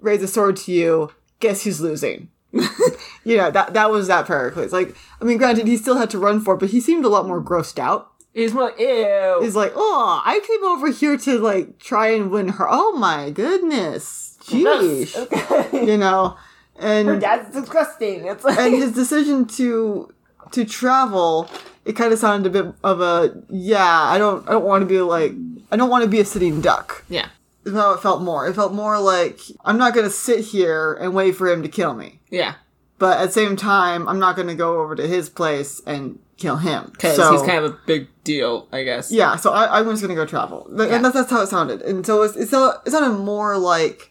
raise 0.00 0.22
a 0.22 0.28
sword 0.28 0.56
to 0.58 0.72
you, 0.72 1.10
guess 1.40 1.64
who's 1.64 1.80
losing? 1.80 2.28
you 2.52 3.36
know 3.36 3.50
that 3.50 3.74
that 3.74 3.90
was 3.90 4.08
that 4.08 4.26
Pericles. 4.26 4.72
Like, 4.72 4.96
I 5.20 5.24
mean, 5.24 5.38
granted, 5.38 5.66
he 5.66 5.76
still 5.76 5.98
had 5.98 6.10
to 6.10 6.18
run 6.18 6.40
for 6.40 6.54
it, 6.54 6.60
but 6.60 6.70
he 6.70 6.80
seemed 6.80 7.04
a 7.04 7.08
lot 7.08 7.26
more 7.26 7.42
grossed 7.42 7.78
out. 7.78 8.12
He's 8.32 8.54
more 8.54 8.64
like, 8.64 8.78
ew. 8.78 9.40
He's 9.42 9.56
like, 9.56 9.72
oh, 9.74 10.22
I 10.24 10.40
came 10.46 10.64
over 10.64 10.90
here 10.90 11.16
to 11.18 11.38
like 11.38 11.78
try 11.78 12.08
and 12.08 12.30
win 12.30 12.50
her. 12.50 12.66
Oh 12.68 12.92
my 12.92 13.30
goodness, 13.30 14.19
jeez, 14.40 15.16
Okay. 15.16 15.86
you 15.90 15.96
know, 15.96 16.36
and 16.78 17.20
That's 17.22 17.52
disgusting. 17.52 18.26
It's 18.26 18.44
like, 18.44 18.58
and 18.58 18.74
his 18.74 18.92
decision 19.02 19.46
to 19.46 20.12
to 20.52 20.64
travel 20.64 21.48
it 21.84 21.92
kind 21.94 22.12
of 22.12 22.18
sounded 22.18 22.54
a 22.54 22.62
bit 22.62 22.74
of 22.82 23.00
a 23.00 23.42
yeah 23.50 24.02
i 24.02 24.18
don't 24.18 24.46
i 24.48 24.52
don't 24.52 24.64
want 24.64 24.82
to 24.82 24.86
be 24.86 25.00
like 25.00 25.32
i 25.70 25.76
don't 25.76 25.88
want 25.90 26.02
to 26.02 26.10
be 26.10 26.18
a 26.18 26.24
sitting 26.24 26.60
duck 26.60 27.04
yeah. 27.08 27.28
is 27.64 27.72
how 27.72 27.92
it 27.92 28.00
felt 28.00 28.20
more 28.20 28.48
it 28.48 28.54
felt 28.54 28.72
more 28.72 28.98
like 28.98 29.38
i'm 29.64 29.78
not 29.78 29.94
going 29.94 30.04
to 30.04 30.10
sit 30.10 30.40
here 30.46 30.94
and 30.94 31.14
wait 31.14 31.36
for 31.36 31.48
him 31.48 31.62
to 31.62 31.68
kill 31.68 31.94
me 31.94 32.18
Yeah. 32.30 32.54
but 32.98 33.18
at 33.20 33.26
the 33.26 33.32
same 33.32 33.54
time 33.54 34.08
i'm 34.08 34.18
not 34.18 34.34
going 34.34 34.48
to 34.48 34.54
go 34.56 34.80
over 34.80 34.96
to 34.96 35.06
his 35.06 35.28
place 35.28 35.80
and 35.86 36.18
kill 36.36 36.56
him 36.56 36.90
Because 36.92 37.14
so 37.14 37.30
he's 37.32 37.42
kind 37.42 37.64
of 37.64 37.72
a 37.74 37.78
big 37.86 38.08
deal, 38.24 38.66
I 38.72 38.82
guess. 38.82 39.12
yeah 39.12 39.36
so 39.36 39.52
I, 39.52 39.78
i'm 39.78 39.84
just 39.88 40.02
going 40.02 40.14
to 40.14 40.20
go 40.20 40.26
travel 40.26 40.68
Th- 40.76 40.90
and 40.90 41.04
that's, 41.04 41.14
that's 41.14 41.30
how 41.30 41.42
it 41.42 41.46
sounded 41.46 41.80
and 41.82 42.04
so 42.04 42.22
it's, 42.22 42.34
it's, 42.36 42.50
so- 42.50 42.74
it 42.84 42.90
sounded 42.90 43.18
more 43.22 43.56
like 43.56 44.09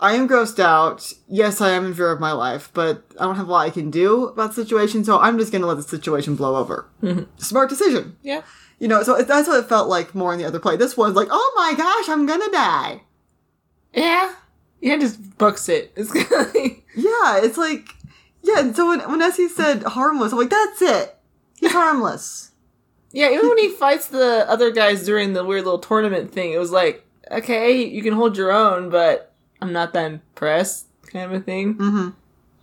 I 0.00 0.14
am 0.14 0.26
grossed 0.26 0.58
out. 0.58 1.12
Yes, 1.28 1.60
I 1.60 1.70
am 1.70 1.84
in 1.84 1.94
fear 1.94 2.10
of 2.10 2.20
my 2.20 2.32
life, 2.32 2.70
but 2.72 3.04
I 3.20 3.24
don't 3.24 3.36
have 3.36 3.48
a 3.48 3.52
lot 3.52 3.66
I 3.66 3.70
can 3.70 3.90
do 3.90 4.28
about 4.28 4.54
the 4.54 4.64
situation, 4.64 5.04
so 5.04 5.20
I'm 5.20 5.38
just 5.38 5.52
going 5.52 5.60
to 5.60 5.68
let 5.68 5.76
the 5.76 5.82
situation 5.82 6.36
blow 6.36 6.56
over. 6.56 6.88
Mm-hmm. 7.02 7.24
Smart 7.36 7.68
decision. 7.68 8.16
Yeah. 8.22 8.42
You 8.78 8.88
know, 8.88 9.02
so 9.02 9.14
it, 9.14 9.28
that's 9.28 9.46
what 9.46 9.62
it 9.62 9.68
felt 9.68 9.90
like 9.90 10.14
more 10.14 10.32
in 10.32 10.38
the 10.38 10.46
other 10.46 10.58
play. 10.58 10.76
This 10.76 10.96
one's 10.96 11.14
like, 11.14 11.28
oh 11.30 11.52
my 11.54 11.74
gosh, 11.76 12.08
I'm 12.08 12.24
gonna 12.24 12.50
die. 12.50 13.02
Yeah. 13.92 14.34
Yeah, 14.80 14.96
just 14.96 15.36
books 15.36 15.68
it. 15.68 15.92
It's 15.96 16.14
like, 16.14 16.82
Yeah, 16.94 17.44
it's 17.44 17.58
like, 17.58 17.90
yeah, 18.42 18.60
and 18.60 18.74
so 18.74 18.88
when, 18.88 19.00
when 19.00 19.20
Essie 19.20 19.48
said 19.48 19.82
harmless, 19.82 20.32
I'm 20.32 20.38
like, 20.38 20.48
that's 20.48 20.80
it. 20.80 21.18
He's 21.58 21.72
harmless. 21.72 22.52
yeah, 23.12 23.30
even 23.30 23.50
when 23.50 23.58
he 23.58 23.68
fights 23.68 24.06
the 24.06 24.46
other 24.48 24.70
guys 24.70 25.04
during 25.04 25.34
the 25.34 25.44
weird 25.44 25.64
little 25.64 25.78
tournament 25.78 26.32
thing, 26.32 26.52
it 26.52 26.58
was 26.58 26.72
like, 26.72 27.06
okay, 27.30 27.84
you 27.84 28.02
can 28.02 28.14
hold 28.14 28.38
your 28.38 28.50
own, 28.50 28.88
but 28.88 29.29
I'm 29.62 29.72
not 29.72 29.92
that 29.94 30.10
impressed, 30.10 30.86
kind 31.06 31.26
of 31.32 31.40
a 31.40 31.44
thing. 31.44 31.74
hmm 31.74 32.08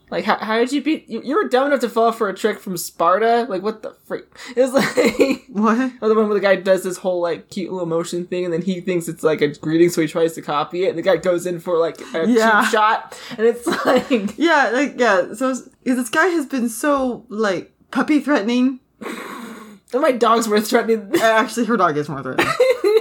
Like, 0.09 0.23
how, 0.25 0.37
how 0.37 0.57
did 0.57 0.71
you 0.71 0.81
beat? 0.81 1.07
You, 1.09 1.21
you 1.23 1.35
were 1.35 1.47
dumb 1.49 1.67
enough 1.67 1.81
to 1.81 1.89
fall 1.89 2.11
for 2.11 2.29
a 2.29 2.33
trick 2.33 2.59
from 2.59 2.77
Sparta. 2.77 3.45
Like, 3.49 3.61
what 3.61 3.83
the 3.83 3.95
freak? 4.05 4.25
It 4.55 4.61
was 4.61 4.73
like 4.73 5.43
What? 5.49 5.77
another 5.77 6.15
one 6.15 6.27
where 6.27 6.33
the 6.35 6.39
guy 6.39 6.55
does 6.55 6.83
this 6.83 6.97
whole 6.97 7.19
like 7.21 7.49
cute 7.49 7.71
little 7.71 7.87
motion 7.87 8.25
thing, 8.25 8.45
and 8.45 8.53
then 8.53 8.61
he 8.61 8.79
thinks 8.81 9.07
it's 9.07 9.23
like 9.23 9.41
a 9.41 9.47
greeting, 9.49 9.89
so 9.89 10.01
he 10.01 10.07
tries 10.07 10.33
to 10.33 10.41
copy 10.41 10.85
it, 10.85 10.89
and 10.89 10.97
the 10.97 11.01
guy 11.01 11.17
goes 11.17 11.45
in 11.45 11.59
for 11.59 11.77
like 11.77 11.99
a 12.13 12.27
Yeah. 12.27 12.61
cheap 12.61 12.71
shot, 12.71 13.19
and 13.37 13.45
it's 13.47 13.65
like, 13.85 14.37
Yeah, 14.37 14.69
like, 14.73 14.95
yeah, 14.97 15.33
so 15.33 15.53
this 15.83 16.09
guy 16.09 16.27
has 16.27 16.45
been 16.45 16.69
so, 16.69 17.25
like, 17.29 17.71
puppy 17.91 18.19
threatening. 18.19 18.79
and 19.01 20.01
my 20.01 20.11
dog's 20.11 20.47
worth 20.49 20.67
threatening. 20.69 21.11
Uh, 21.15 21.23
Actually, 21.23 21.65
her 21.65 21.77
dog 21.77 21.97
is 21.97 22.07
more 22.09 22.21
threatening. 22.23 22.47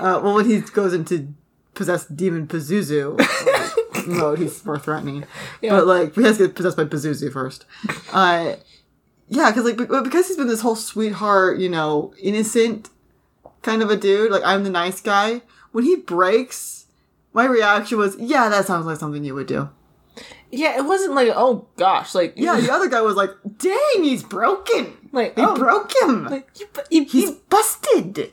uh, 0.00 0.20
well, 0.22 0.34
when 0.34 0.48
he 0.48 0.60
goes 0.60 0.92
into 0.94 1.32
possessed 1.74 2.16
demon 2.16 2.46
Pazuzu 2.46 3.16
mode, 4.14 4.38
he's 4.38 4.64
more 4.64 4.78
threatening. 4.78 5.24
Yeah. 5.60 5.70
But 5.70 5.86
like, 5.86 6.14
he 6.14 6.22
has 6.22 6.38
to 6.38 6.46
get 6.46 6.56
possessed 6.56 6.76
by 6.76 6.84
Pazuzu 6.84 7.32
first. 7.32 7.64
Uh, 8.12 8.56
yeah, 9.28 9.50
because 9.50 9.64
like 9.64 9.76
be- 9.76 9.84
because 10.02 10.28
he's 10.28 10.36
been 10.36 10.48
this 10.48 10.60
whole 10.60 10.76
sweetheart, 10.76 11.58
you 11.58 11.68
know, 11.68 12.14
innocent 12.20 12.90
kind 13.62 13.82
of 13.82 13.90
a 13.90 13.96
dude. 13.96 14.30
Like 14.30 14.42
I'm 14.44 14.64
the 14.64 14.70
nice 14.70 15.00
guy. 15.00 15.42
When 15.72 15.84
he 15.84 15.96
breaks, 15.96 16.86
my 17.32 17.44
reaction 17.44 17.98
was, 17.98 18.16
"Yeah, 18.18 18.48
that 18.48 18.66
sounds 18.66 18.86
like 18.86 18.98
something 18.98 19.24
you 19.24 19.34
would 19.34 19.46
do." 19.48 19.68
yeah, 20.50 20.76
it 20.78 20.84
wasn't 20.84 21.14
like, 21.14 21.28
oh 21.34 21.66
gosh, 21.76 22.14
like 22.14 22.34
Yeah, 22.36 22.58
the 22.60 22.72
other 22.72 22.88
guy 22.88 23.00
was 23.02 23.16
like, 23.16 23.30
"Dang, 23.58 24.02
he's 24.02 24.22
broken. 24.22 24.96
like 25.12 25.34
They 25.34 25.44
oh, 25.44 25.56
broke 25.56 25.92
him. 26.02 26.24
like 26.26 26.48
you, 26.58 26.66
you, 26.90 27.04
he's 27.04 27.30
busted." 27.32 28.32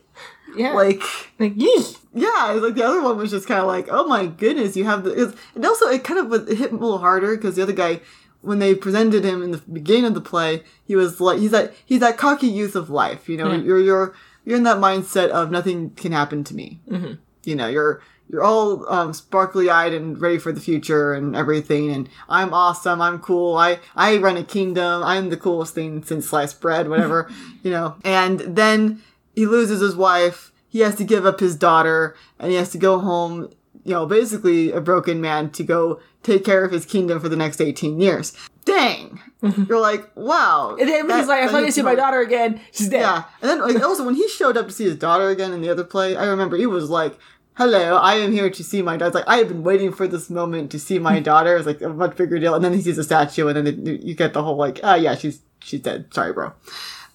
Yeah, 0.55 0.73
Like. 0.73 1.01
like 1.39 1.53
yee. 1.55 1.83
Yeah, 2.13 2.57
like 2.61 2.75
the 2.75 2.83
other 2.83 3.01
one 3.01 3.17
was 3.17 3.31
just 3.31 3.47
kind 3.47 3.59
of 3.59 3.67
like, 3.67 3.87
oh 3.89 4.05
my 4.07 4.27
goodness, 4.27 4.75
you 4.77 4.83
have 4.85 5.03
the. 5.03 5.11
Was, 5.13 5.35
and 5.55 5.65
also, 5.65 5.87
it 5.87 6.03
kind 6.03 6.19
of 6.19 6.27
was- 6.27 6.47
it 6.47 6.57
hit 6.57 6.71
a 6.71 6.75
little 6.75 6.99
harder 6.99 7.35
because 7.35 7.55
the 7.55 7.63
other 7.63 7.73
guy, 7.73 8.01
when 8.41 8.59
they 8.59 8.75
presented 8.75 9.23
him 9.23 9.41
in 9.41 9.51
the 9.51 9.57
beginning 9.71 10.05
of 10.05 10.13
the 10.13 10.21
play, 10.21 10.63
he 10.85 10.95
was 10.95 11.19
like, 11.19 11.39
he's 11.39 11.51
that 11.51 11.73
he's 11.85 12.01
that 12.01 12.17
cocky 12.17 12.47
youth 12.47 12.75
of 12.75 12.89
life. 12.91 13.27
You 13.27 13.37
know, 13.37 13.51
you're 13.53 13.79
you're 13.79 14.13
you're 14.45 14.57
in 14.57 14.63
that 14.63 14.77
mindset 14.77 15.29
of 15.29 15.49
nothing 15.49 15.89
can 15.91 16.11
happen 16.11 16.43
to 16.43 16.53
me. 16.53 16.81
Mhm. 16.89 17.17
You 17.45 17.55
know, 17.55 17.67
you're 17.67 18.01
you're 18.29 18.43
all 18.43 18.87
um, 18.93 19.11
sparkly 19.13 19.69
eyed 19.69 19.93
and 19.93 20.19
ready 20.21 20.37
for 20.37 20.51
the 20.51 20.61
future 20.61 21.13
and 21.13 21.35
everything. 21.35 21.91
And 21.91 22.07
I'm 22.29 22.53
awesome. 22.53 23.01
I'm 23.01 23.19
cool. 23.19 23.55
I 23.57 23.79
I 23.95 24.17
run 24.17 24.37
a 24.37 24.43
kingdom. 24.43 25.01
I'm 25.03 25.29
the 25.29 25.37
coolest 25.37 25.73
thing 25.73 26.03
since 26.03 26.27
sliced 26.29 26.61
bread, 26.61 26.89
whatever. 26.89 27.29
you 27.63 27.71
know. 27.71 27.95
And 28.03 28.39
then 28.39 29.01
he 29.33 29.45
loses 29.45 29.81
his 29.81 29.95
wife. 29.95 30.51
He 30.67 30.79
has 30.79 30.95
to 30.95 31.03
give 31.03 31.25
up 31.25 31.39
his 31.39 31.55
daughter, 31.55 32.15
and 32.39 32.51
he 32.51 32.57
has 32.57 32.69
to 32.71 32.77
go 32.77 32.99
home. 32.99 33.51
You 33.85 33.93
know, 33.93 34.05
basically 34.05 34.71
a 34.71 34.79
broken 34.79 35.19
man 35.19 35.49
to 35.51 35.63
go 35.63 35.99
take 36.23 36.45
care 36.45 36.63
of 36.63 36.71
his 36.71 36.85
kingdom 36.85 37.19
for 37.19 37.29
the 37.29 37.35
next 37.35 37.59
eighteen 37.59 37.99
years. 37.99 38.33
Dang, 38.65 39.19
mm-hmm. 39.41 39.63
you're 39.67 39.81
like, 39.81 40.09
wow. 40.15 40.77
And 40.79 40.87
then 40.87 41.07
that- 41.07 41.19
he's 41.19 41.27
like, 41.27 41.43
I 41.43 41.47
finally 41.47 41.71
see 41.71 41.81
my 41.81 41.95
daughter 41.95 42.21
again. 42.21 42.61
She's 42.71 42.87
dead. 42.87 43.01
Yeah, 43.01 43.23
and 43.41 43.49
then 43.49 43.61
like, 43.61 43.83
also 43.83 44.05
when 44.05 44.15
he 44.15 44.27
showed 44.29 44.55
up 44.55 44.67
to 44.67 44.73
see 44.73 44.85
his 44.85 44.95
daughter 44.95 45.27
again 45.27 45.51
in 45.51 45.61
the 45.61 45.69
other 45.69 45.83
play, 45.83 46.15
I 46.15 46.25
remember 46.25 46.55
he 46.55 46.65
was 46.65 46.89
like, 46.89 47.19
"Hello, 47.55 47.97
I 47.97 48.15
am 48.15 48.31
here 48.31 48.49
to 48.49 48.63
see 48.63 48.81
my 48.81 48.95
daughter." 48.95 49.07
It's 49.07 49.15
like 49.15 49.27
I 49.27 49.37
have 49.37 49.49
been 49.49 49.63
waiting 49.63 49.91
for 49.91 50.07
this 50.07 50.29
moment 50.29 50.71
to 50.71 50.79
see 50.79 50.97
my 50.97 51.17
hmm. 51.17 51.23
daughter. 51.23 51.57
It's 51.57 51.67
like 51.67 51.81
a 51.81 51.89
much 51.89 52.15
bigger 52.15 52.39
deal, 52.39 52.55
and 52.55 52.63
then 52.63 52.73
he 52.73 52.81
sees 52.81 52.97
a 52.97 53.03
statue, 53.03 53.47
and 53.47 53.57
then 53.57 53.67
it, 53.67 54.01
you 54.01 54.15
get 54.15 54.33
the 54.33 54.43
whole 54.43 54.55
like, 54.55 54.79
"Oh 54.81 54.95
yeah, 54.95 55.15
she's 55.15 55.41
she's 55.59 55.81
dead. 55.81 56.13
Sorry, 56.13 56.31
bro." 56.31 56.53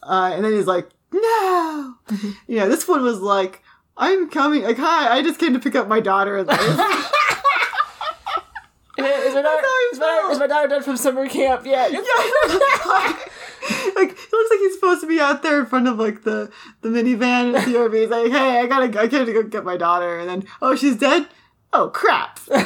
Uh, 0.02 0.32
and 0.34 0.44
then 0.44 0.52
he's 0.52 0.66
like, 0.66 0.88
"No," 1.12 1.94
yeah. 2.46 2.66
This 2.66 2.86
one 2.88 3.02
was 3.02 3.20
like, 3.20 3.62
"I'm 3.96 4.28
coming." 4.30 4.62
Like, 4.62 4.78
hi, 4.78 5.16
I 5.16 5.22
just 5.22 5.38
came 5.40 5.52
to 5.54 5.58
pick 5.60 5.74
up 5.74 5.88
my 5.88 6.00
daughter. 6.00 6.44
And 8.98 9.06
Is 9.06 9.32
my 9.32 9.42
daughter, 9.42 9.62
is 9.92 9.98
my, 10.00 10.28
is 10.32 10.38
my 10.40 10.46
daughter 10.48 10.66
done 10.66 10.82
from 10.82 10.96
summer 10.96 11.28
camp 11.28 11.64
yet? 11.64 11.92
Yeah. 11.92 12.00
like 13.94 14.10
it 14.10 14.32
looks 14.32 14.50
like 14.50 14.58
he's 14.60 14.74
supposed 14.74 15.00
to 15.02 15.06
be 15.06 15.20
out 15.20 15.42
there 15.42 15.60
in 15.60 15.66
front 15.66 15.86
of 15.88 15.98
like 15.98 16.22
the 16.24 16.50
the 16.80 16.88
minivan 16.88 17.54
at 17.56 17.66
the 17.66 17.74
RV. 17.74 17.94
He's 18.00 18.08
like, 18.10 18.32
"Hey, 18.32 18.58
I 18.60 18.66
gotta, 18.66 18.86
I 19.00 19.06
gotta 19.06 19.32
go 19.32 19.42
get 19.44 19.64
my 19.64 19.76
daughter," 19.76 20.18
and 20.18 20.28
then, 20.28 20.44
"Oh, 20.62 20.74
she's 20.74 20.96
dead." 20.96 21.28
Oh 21.72 21.90
crap! 21.90 22.40
a 22.50 22.64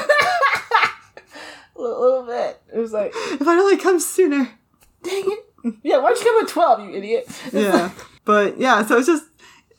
little, 1.76 2.00
little 2.00 2.22
bit. 2.26 2.62
It 2.72 2.78
was 2.78 2.92
like, 2.92 3.12
if 3.14 3.42
I'd 3.46 3.58
only 3.58 3.76
come 3.76 3.98
sooner. 4.00 4.48
dang 5.02 5.24
it. 5.26 5.74
Yeah, 5.82 5.98
why'd 5.98 6.16
you 6.16 6.24
come 6.24 6.42
at 6.44 6.48
12, 6.48 6.80
you 6.80 6.94
idiot? 6.96 7.28
Yeah, 7.52 7.90
but 8.24 8.58
yeah, 8.58 8.84
so 8.84 8.98
it's 8.98 9.06
just. 9.06 9.24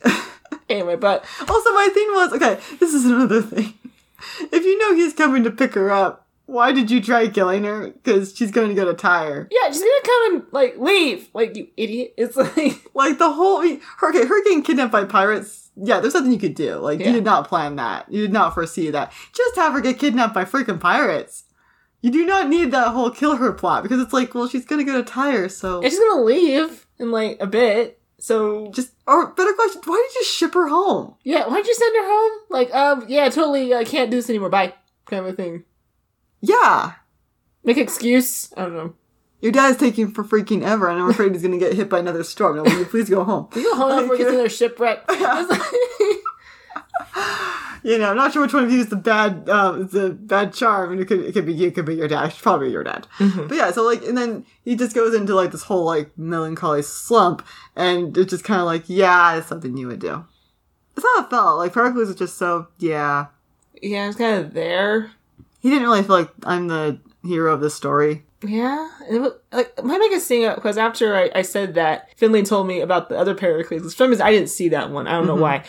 Anyway, 0.68 0.96
but 0.96 1.24
Also, 1.40 1.70
my 1.72 1.90
thing 1.92 2.06
was 2.12 2.32
okay. 2.32 2.58
This 2.78 2.94
is 2.94 3.04
another 3.04 3.42
thing. 3.42 3.74
if 4.52 4.64
you 4.64 4.78
know 4.78 4.94
he's 4.94 5.12
coming 5.12 5.44
to 5.44 5.50
pick 5.50 5.74
her 5.74 5.90
up, 5.90 6.26
why 6.46 6.72
did 6.72 6.90
you 6.90 7.02
try 7.02 7.28
killing 7.28 7.64
her? 7.64 7.90
Because 7.90 8.34
she's 8.34 8.50
going 8.50 8.68
to 8.68 8.74
go 8.74 8.84
to 8.86 8.94
Tyre. 8.94 9.48
Yeah, 9.50 9.68
she's 9.70 9.80
gonna 9.80 9.92
come 10.04 10.34
and 10.34 10.42
like 10.52 10.76
leave. 10.78 11.28
Like 11.34 11.56
you 11.56 11.68
idiot. 11.76 12.14
It's 12.18 12.36
like 12.36 12.90
Like 12.94 13.18
the 13.18 13.32
whole 13.32 13.60
her, 13.62 14.08
okay, 14.10 14.26
her 14.26 14.42
getting 14.44 14.62
kidnapped 14.62 14.92
by 14.92 15.04
pirates. 15.04 15.70
Yeah, 15.76 16.00
there's 16.00 16.14
nothing 16.14 16.32
you 16.32 16.38
could 16.38 16.54
do. 16.54 16.76
Like 16.76 17.00
Yeah. 17.00 17.08
you 17.08 17.12
did 17.14 17.24
not 17.24 17.48
plan 17.48 17.76
that. 17.76 18.10
You 18.10 18.22
did 18.22 18.32
not 18.32 18.54
foresee 18.54 18.90
that. 18.90 19.12
Just 19.34 19.56
have 19.56 19.72
her 19.74 19.80
get 19.80 19.98
kidnapped 19.98 20.34
by 20.34 20.44
freaking 20.44 20.80
pirates. 20.80 21.44
You 22.00 22.10
do 22.10 22.24
not 22.24 22.48
need 22.48 22.70
that 22.70 22.92
whole 22.92 23.10
kill 23.10 23.36
her 23.36 23.52
plot 23.52 23.82
because 23.82 24.00
it's 24.00 24.12
like, 24.12 24.34
well, 24.34 24.48
she's 24.48 24.64
gonna 24.64 24.84
go 24.84 24.92
to 24.96 25.02
Tyre, 25.02 25.48
so 25.48 25.82
and 25.82 25.90
she's 25.90 25.98
gonna 25.98 26.22
leave 26.22 26.86
in 26.98 27.10
like 27.10 27.38
a 27.40 27.46
bit. 27.46 28.00
So 28.24 28.70
just 28.70 28.92
or 29.06 29.34
better 29.34 29.52
question, 29.52 29.82
why 29.84 30.02
did 30.08 30.14
you 30.14 30.24
ship 30.24 30.54
her 30.54 30.66
home? 30.66 31.14
yeah, 31.24 31.46
why'd 31.46 31.66
you 31.66 31.74
send 31.74 31.94
her 31.94 32.06
home? 32.06 32.32
Like, 32.48 32.74
um, 32.74 33.04
yeah, 33.06 33.28
totally. 33.28 33.74
I 33.74 33.84
can't 33.84 34.10
do 34.10 34.16
this 34.16 34.30
anymore. 34.30 34.48
Bye, 34.48 34.72
kind 35.04 35.26
of 35.26 35.34
a 35.34 35.36
thing. 35.36 35.64
Yeah. 36.40 36.92
Make 37.64 37.76
an 37.76 37.82
excuse. 37.82 38.50
I 38.56 38.62
don't 38.62 38.72
know. 38.72 38.94
Your 39.42 39.52
dad's 39.52 39.76
taking 39.76 40.10
for 40.10 40.24
freaking 40.24 40.62
ever, 40.62 40.88
and 40.88 41.02
I'm 41.02 41.10
afraid 41.10 41.32
he's 41.32 41.42
gonna 41.42 41.58
get 41.58 41.74
hit 41.74 41.90
by 41.90 41.98
another 41.98 42.24
storm. 42.24 42.56
Now, 42.56 42.62
will 42.62 42.78
you 42.78 42.86
please 42.86 43.10
go 43.10 43.24
home? 43.24 43.50
You 43.54 43.64
go 43.64 43.76
home 43.76 44.08
before 44.08 44.16
we 44.16 44.24
get 44.24 44.30
to 44.30 44.36
their 44.38 44.48
shipwreck. 44.48 45.04
You 47.84 47.98
know, 47.98 48.10
I'm 48.10 48.16
not 48.16 48.32
sure 48.32 48.40
which 48.40 48.54
one 48.54 48.64
of 48.64 48.72
you 48.72 48.80
is 48.80 48.88
the 48.88 48.96
bad, 48.96 49.46
um, 49.50 49.88
the 49.88 50.08
bad 50.08 50.54
charm, 50.54 50.92
and 50.92 51.00
it 51.02 51.04
could, 51.04 51.20
it 51.20 51.32
could 51.32 51.44
be 51.44 51.52
you, 51.52 51.68
it 51.68 51.74
could 51.74 51.84
be 51.84 51.94
your 51.94 52.08
dad, 52.08 52.30
It's 52.30 52.40
probably 52.40 52.72
your 52.72 52.82
dad. 52.82 53.06
Mm-hmm. 53.18 53.46
But 53.46 53.58
yeah, 53.58 53.70
so 53.72 53.82
like, 53.82 54.02
and 54.02 54.16
then 54.16 54.46
he 54.64 54.74
just 54.74 54.94
goes 54.94 55.14
into 55.14 55.34
like 55.34 55.52
this 55.52 55.64
whole 55.64 55.84
like 55.84 56.16
melancholy 56.16 56.80
slump, 56.80 57.46
and 57.76 58.16
it's 58.16 58.30
just 58.30 58.42
kind 58.42 58.58
of 58.58 58.64
like, 58.64 58.84
yeah, 58.86 59.36
it's 59.36 59.48
something 59.48 59.76
you 59.76 59.86
would 59.88 59.98
do. 59.98 60.24
That's 60.94 61.06
how 61.06 61.24
it 61.24 61.30
felt. 61.30 61.58
Like 61.58 61.74
Pericles 61.74 62.08
was 62.08 62.16
just 62.16 62.38
so, 62.38 62.68
yeah. 62.78 63.26
yeah, 63.82 64.08
it's 64.08 64.16
kind 64.16 64.42
of 64.42 64.54
there. 64.54 65.10
He 65.60 65.68
didn't 65.68 65.84
really 65.84 66.02
feel 66.02 66.16
like 66.16 66.30
I'm 66.44 66.68
the 66.68 67.00
hero 67.22 67.52
of 67.52 67.60
this 67.60 67.74
story. 67.74 68.24
Yeah, 68.42 68.90
it 69.10 69.18
was, 69.18 69.32
like 69.52 69.84
my 69.84 69.98
biggest 69.98 70.26
thing 70.26 70.50
because 70.54 70.78
after 70.78 71.14
I, 71.14 71.30
I 71.34 71.42
said 71.42 71.74
that, 71.74 72.08
Finley 72.16 72.42
told 72.44 72.66
me 72.66 72.80
about 72.80 73.10
the 73.10 73.18
other 73.18 73.34
Pericles. 73.34 73.82
For 73.82 73.90
some 73.90 74.08
reason, 74.10 74.24
I 74.24 74.30
didn't 74.30 74.48
see 74.48 74.70
that 74.70 74.90
one. 74.90 75.06
I 75.06 75.12
don't 75.12 75.26
know 75.26 75.34
why. 75.34 75.64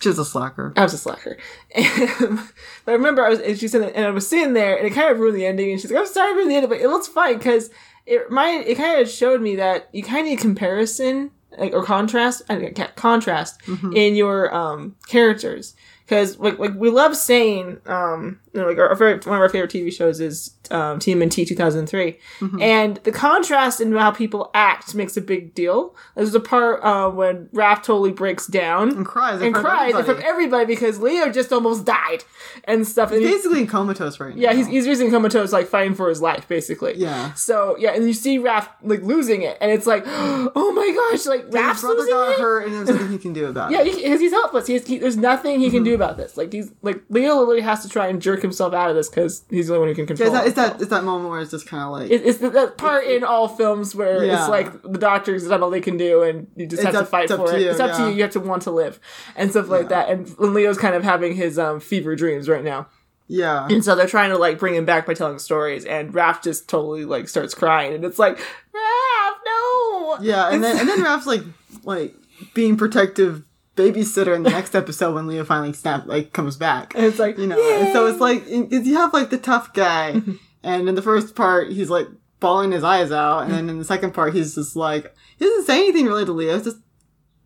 Just 0.00 0.18
a 0.18 0.24
slacker. 0.24 0.72
I 0.76 0.82
was 0.82 0.94
a 0.94 0.98
slacker. 0.98 1.38
And, 1.74 2.38
but 2.84 2.92
I 2.92 2.94
remember 2.94 3.24
I 3.24 3.30
was, 3.30 3.40
and 3.40 3.58
she 3.58 3.68
said, 3.68 3.82
and 3.92 4.04
I 4.04 4.10
was 4.10 4.28
sitting 4.28 4.52
there, 4.52 4.76
and 4.76 4.86
it 4.86 4.92
kind 4.92 5.10
of 5.10 5.18
ruined 5.18 5.36
the 5.36 5.46
ending. 5.46 5.70
And 5.72 5.80
she's 5.80 5.90
like, 5.90 6.00
"I'm 6.00 6.06
sorry 6.06 6.34
for 6.34 6.48
the 6.48 6.54
ending, 6.54 6.68
but 6.68 6.80
it 6.80 6.88
looks 6.88 7.06
fine 7.08 7.38
because 7.38 7.70
it 8.06 8.30
my 8.30 8.48
it 8.66 8.76
kind 8.76 9.00
of 9.00 9.08
showed 9.08 9.40
me 9.40 9.56
that 9.56 9.88
you 9.92 10.02
kind 10.02 10.20
of 10.20 10.26
need 10.26 10.38
comparison 10.38 11.30
like 11.58 11.72
or 11.72 11.82
contrast, 11.84 12.42
I 12.48 12.56
mean, 12.56 12.74
contrast 12.96 13.60
in 13.94 14.14
your 14.14 14.54
um 14.54 14.96
characters." 15.08 15.74
Because 16.04 16.38
like, 16.38 16.58
like 16.58 16.74
we 16.74 16.88
love 16.90 17.16
saying 17.16 17.78
um 17.86 18.38
you 18.56 18.62
know, 18.62 18.68
like 18.68 18.78
our, 18.78 18.88
our 18.88 18.96
favorite, 18.96 19.26
one 19.26 19.36
of 19.36 19.42
our 19.42 19.48
favorite 19.48 19.70
TV 19.70 19.92
shows 19.92 20.20
is 20.20 20.56
um, 20.70 20.98
TMNT 20.98 21.46
2003, 21.46 22.18
and 22.60 22.96
the 23.04 23.12
contrast 23.12 23.80
in 23.80 23.92
how 23.92 24.10
people 24.10 24.50
act 24.54 24.94
makes 24.94 25.16
a 25.16 25.20
big 25.20 25.54
deal. 25.54 25.94
There's 26.16 26.34
a 26.34 26.40
part 26.40 26.82
uh, 26.82 27.10
when 27.10 27.46
Raph 27.54 27.76
totally 27.84 28.12
breaks 28.12 28.46
down 28.46 28.88
And 28.96 29.06
cries. 29.06 29.40
and 29.42 29.54
cries 29.54 29.92
everybody. 29.94 30.18
of 30.18 30.24
everybody 30.24 30.64
because 30.66 30.98
Leo 30.98 31.30
just 31.30 31.52
almost 31.52 31.84
died 31.84 32.24
and 32.64 32.86
stuff. 32.86 33.12
And 33.12 33.20
he- 33.22 33.26
Basically 33.28 33.66
comatose 33.66 34.18
right 34.18 34.34
now. 34.34 34.40
yeah, 34.42 34.52
he's 34.54 34.66
he's 34.66 34.86
using 34.86 35.10
comatose 35.10 35.52
like 35.52 35.66
fighting 35.66 35.94
for 35.94 36.08
his 36.08 36.20
life 36.22 36.48
basically. 36.48 36.94
Yeah. 36.96 37.34
So 37.34 37.76
yeah, 37.78 37.92
and 37.94 38.06
you 38.06 38.12
see 38.14 38.38
Raph 38.38 38.68
like 38.82 39.02
losing 39.02 39.42
it, 39.42 39.58
and 39.60 39.70
it's 39.70 39.86
like, 39.86 40.02
oh 40.06 40.72
my 40.74 40.92
gosh, 41.12 41.26
like 41.26 41.44
His 41.46 41.54
Raph's 41.54 41.80
brother 41.82 41.98
losing 41.98 42.12
got 42.14 42.32
it. 42.32 42.40
hurt, 42.40 42.66
and 42.66 42.74
there's 42.74 42.88
nothing 42.88 43.10
he 43.12 43.18
can 43.18 43.32
do 43.32 43.46
about 43.46 43.70
it. 43.70 43.74
Yeah, 43.74 43.82
it. 43.82 43.94
because 43.96 44.20
he's 44.20 44.32
helpless. 44.32 44.66
He's, 44.66 44.86
he, 44.86 44.98
there's 44.98 45.16
nothing 45.16 45.60
he 45.60 45.70
can 45.70 45.84
do 45.84 45.94
about 45.94 46.16
this. 46.16 46.36
Like 46.36 46.52
he's 46.52 46.72
like 46.82 47.02
Leo 47.08 47.36
literally 47.36 47.60
has 47.60 47.82
to 47.82 47.88
try 47.88 48.06
and 48.08 48.20
jerk 48.22 48.42
himself 48.46 48.72
out 48.74 48.88
of 48.90 48.96
this 48.96 49.08
because 49.08 49.44
he's 49.50 49.68
the 49.68 49.74
only 49.74 49.80
one 49.80 49.88
who 49.90 49.94
can 49.94 50.06
control. 50.06 50.32
Yeah, 50.32 50.44
it's, 50.44 50.54
that, 50.54 50.66
it's 50.66 50.76
that 50.76 50.80
it's 50.82 50.90
that 50.90 51.04
moment 51.04 51.30
where 51.30 51.40
it's 51.40 51.50
just 51.50 51.66
kind 51.66 51.82
of 51.82 51.90
like 51.92 52.10
It- 52.10 52.24
It's 52.26 52.38
the, 52.38 52.50
that 52.50 52.78
part 52.78 53.04
in 53.04 53.22
all 53.24 53.48
films 53.48 53.94
where 53.94 54.24
Yeah. 54.24 54.40
it's 54.40 54.48
like 54.48 54.82
the 54.82 54.98
doctor's 54.98 55.46
done 55.48 55.62
all 55.62 55.70
they 55.70 55.80
can 55.80 55.96
do, 55.96 56.22
and 56.22 56.46
you 56.56 56.66
just 56.66 56.82
It's 56.82 56.92
have 56.94 57.04
to 57.04 57.06
fight 57.06 57.28
for 57.28 57.36
to 57.48 57.56
it. 57.56 57.62
you, 57.62 57.70
it's 57.70 57.80
up 57.80 57.90
yeah. 57.90 58.04
to 58.04 58.10
you. 58.10 58.16
You 58.16 58.22
have 58.22 58.32
to 58.32 58.40
want 58.40 58.62
to 58.62 58.70
live, 58.70 58.98
and 59.36 59.50
stuff 59.50 59.68
like 59.68 59.88
that. 59.90 60.08
And 60.08 60.36
Leo's 60.38 60.78
kind 60.78 60.94
of 60.94 61.04
having 61.04 61.34
his 61.36 61.58
um, 61.58 61.80
fever 61.80 62.16
dreams 62.16 62.48
right 62.48 62.64
now, 62.64 62.86
yeah. 63.28 63.66
and 63.68 63.84
so 63.84 63.94
they're 63.94 64.06
trying 64.06 64.30
to 64.30 64.38
like 64.38 64.58
bring 64.58 64.74
him 64.74 64.84
back 64.84 65.06
by 65.06 65.14
telling 65.14 65.38
stories. 65.38 65.84
And 65.84 66.12
Raph 66.14 66.42
just 66.42 66.68
totally 66.68 67.04
like 67.04 67.28
starts 67.28 67.54
crying, 67.54 67.94
and 67.94 68.04
it's 68.04 68.18
like, 68.18 68.38
Raph, 68.38 69.32
no. 69.44 70.18
Yeah, 70.20 70.48
and 70.50 70.62
then 70.64 70.78
and 70.78 70.88
then 70.88 71.00
Raph's 71.04 71.26
like 71.26 71.42
like 71.84 72.14
being 72.54 72.76
protective 72.76 73.42
babysitter 73.76 74.34
in 74.34 74.42
the 74.42 74.50
next 74.50 74.74
episode 74.74 75.14
when 75.14 75.26
Leo 75.26 75.44
finally 75.44 75.72
snap 75.72 76.06
like 76.06 76.32
comes 76.32 76.56
back. 76.56 76.94
And 76.94 77.04
it's 77.04 77.18
like 77.18 77.38
You 77.38 77.46
know, 77.46 77.80
and 77.80 77.92
so 77.92 78.06
it's 78.06 78.20
like 78.20 78.48
you 78.48 78.96
have 78.96 79.12
like 79.12 79.30
the 79.30 79.38
tough 79.38 79.72
guy, 79.72 80.20
and 80.62 80.88
in 80.88 80.94
the 80.94 81.02
first 81.02 81.34
part 81.36 81.70
he's 81.70 81.90
like 81.90 82.08
bawling 82.40 82.72
his 82.72 82.84
eyes 82.84 83.12
out, 83.12 83.44
and 83.44 83.52
then 83.52 83.68
in 83.68 83.78
the 83.78 83.84
second 83.84 84.12
part 84.12 84.34
he's 84.34 84.54
just 84.54 84.74
like 84.76 85.14
he 85.38 85.44
doesn't 85.44 85.66
say 85.66 85.78
anything 85.78 86.06
really 86.06 86.24
to 86.24 86.32
Leo. 86.32 86.56
It's 86.56 86.64
just 86.64 86.78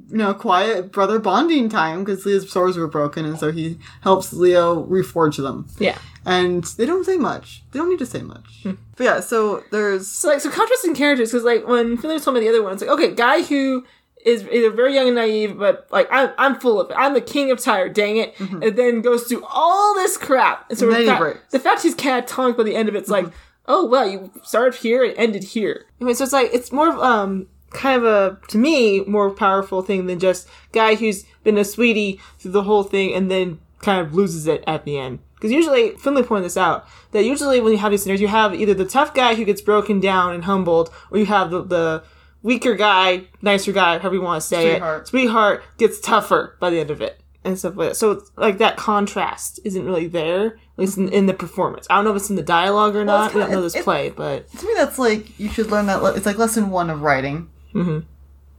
you 0.09 0.17
know 0.17 0.33
quiet 0.35 0.91
brother 0.93 1.19
bonding 1.19 1.69
time 1.69 2.05
because 2.05 2.25
Leo's 2.25 2.51
swords 2.51 2.77
were 2.77 2.89
broken, 2.89 3.25
and 3.25 3.39
so 3.39 3.53
he 3.53 3.79
helps 4.03 4.33
Leo 4.33 4.85
reforge 4.87 5.37
them. 5.37 5.69
yeah. 5.79 5.99
And 6.27 6.65
they 6.77 6.85
don't 6.85 7.05
say 7.07 7.17
much. 7.17 7.63
They 7.73 7.79
don't 7.79 7.89
need 7.89 7.99
to 8.01 8.05
say 8.07 8.21
much. 8.21 8.63
Hmm. 8.63 8.73
But 8.97 9.05
yeah, 9.05 9.21
so 9.21 9.65
there's 9.71 10.07
So 10.07 10.29
like 10.29 10.41
so 10.41 10.51
contrasting 10.51 10.95
characters 10.95 11.31
because 11.31 11.45
like 11.45 11.67
when 11.67 11.97
Finley 11.97 12.21
told 12.21 12.35
me 12.35 12.41
the 12.41 12.49
other 12.51 12.63
one, 12.63 12.75
it's 12.75 12.83
like 12.83 12.91
okay, 12.91 13.15
guy 13.15 13.43
who 13.43 13.87
is 14.25 14.45
either 14.45 14.71
very 14.71 14.95
young 14.95 15.07
and 15.07 15.17
naive, 15.17 15.59
but 15.59 15.87
like 15.91 16.09
I'm 16.11 16.31
I'm 16.39 16.61
full 16.61 16.81
of 16.81 16.91
it. 16.91 16.95
I'm 16.99 17.15
the 17.15 17.21
king 17.21 17.51
of 17.51 17.59
Tyre, 17.61 17.89
dang 17.89 18.17
it, 18.17 18.39
and 18.39 18.77
then 18.77 19.01
goes 19.01 19.25
through 19.25 19.45
all 19.45 19.95
this 19.95 20.17
crap. 20.17 20.69
And 20.71 20.79
so 20.79 20.87
Mm-hmm. 20.87 20.93
Then 20.95 21.07
the, 21.07 21.13
he 21.13 21.19
fact. 21.19 21.37
Mm-hmm. 21.37 21.47
the 21.51 21.59
fact 21.59 21.83
he's 21.83 21.95
catatonic 21.95 22.57
by 22.57 22.63
the 22.65 22.77
end 22.77 22.89
of 22.89 22.95
it's 22.95 23.09
like, 23.11 23.27
oh 23.67 23.87
well, 23.87 24.09
you 24.09 24.31
started 24.43 24.79
here 24.81 25.05
and 25.05 25.15
ended 25.17 25.45
here. 25.45 25.87
I 26.01 26.05
mean, 26.05 26.15
so 26.15 26.25
it's 26.25 26.33
like 26.33 26.51
it's 26.53 26.73
more 26.73 26.89
of 26.89 26.99
um 26.99 27.47
kind 27.71 28.03
of 28.03 28.05
a 28.05 28.39
to 28.49 28.59
me 28.59 29.01
more 29.05 29.31
powerful 29.31 29.83
thing 29.83 30.07
than 30.07 30.19
just 30.19 30.49
guy 30.73 30.97
who's 30.97 31.25
been 31.45 31.57
a 31.57 31.65
sweetie 31.65 32.21
through 32.39 32.51
the 32.51 32.65
whole 32.65 32.83
thing 32.83 33.15
and 33.15 33.31
then 33.31 33.61
kind 33.79 34.05
of 34.05 34.15
loses 34.15 34.47
it 34.47 34.63
at 34.67 34.85
the 34.85 34.99
end. 34.99 35.21
Because 35.37 35.53
usually, 35.53 35.97
Finley 35.97 36.23
pointed 36.23 36.45
this 36.45 36.59
out, 36.59 36.87
that 37.13 37.25
usually 37.25 37.61
when 37.61 37.73
you 37.73 37.79
have 37.79 37.91
these 37.91 38.03
scenarios, 38.03 38.21
you 38.21 38.29
have 38.29 38.55
either 38.55 38.75
the 38.75 38.85
tough 38.85 39.15
guy 39.15 39.35
who 39.35 39.47
gets 39.47 39.63
broken 39.63 39.99
down 39.99 40.35
and 40.35 40.45
humbled, 40.45 40.91
or 41.11 41.17
you 41.17 41.25
have 41.25 41.51
the, 41.51 41.63
the 41.65 42.03
weaker 42.43 42.75
guy, 42.75 43.25
nicer 43.43 43.73
guy, 43.73 43.99
however 43.99 44.15
you 44.17 44.23
want 44.23 44.41
to 44.43 44.47
say 44.47 44.73
Sweetheart. 44.73 45.03
it. 45.03 45.09
Sweetheart 45.09 45.63
gets 45.79 46.01
tougher 46.01 46.57
by 46.61 46.71
the 46.71 46.81
end 46.81 46.91
of 46.91 47.01
it. 47.01 47.21
And 47.43 47.59
stuff 47.59 47.75
like 47.75 47.91
that. 47.91 47.95
So 47.97 48.11
it's 48.11 48.31
like 48.37 48.59
that 48.59 48.77
contrast 48.77 49.61
isn't 49.65 49.87
really 49.87 50.07
there, 50.07 50.47
at 50.49 50.53
least 50.77 50.99
in, 50.99 51.09
in 51.09 51.25
the 51.25 51.33
performance. 51.33 51.87
I 51.89 51.95
don't 51.97 52.05
know 52.05 52.11
if 52.11 52.19
it's 52.19 52.29
in 52.29 52.37
the 52.37 52.43
dialogue 52.43 52.95
or 52.95 53.03
not. 53.05 53.27
it's 53.27 53.35
we 53.35 53.41
don't 53.41 53.51
know 53.51 53.63
this 53.63 53.75
it- 53.77 53.85
play, 53.85 54.11
but 54.11 54.47
to 54.53 54.67
me 54.67 54.75
that's 54.77 54.99
like 54.99 55.39
you 55.41 55.49
should 55.49 55.71
learn 55.71 55.87
that 55.87 56.03
le- 56.03 56.13
it's 56.15 56.27
like 56.27 56.37
lesson 56.37 56.69
one 56.69 56.91
of 56.91 57.01
writing 57.01 57.49
mm-hmm. 57.75 58.01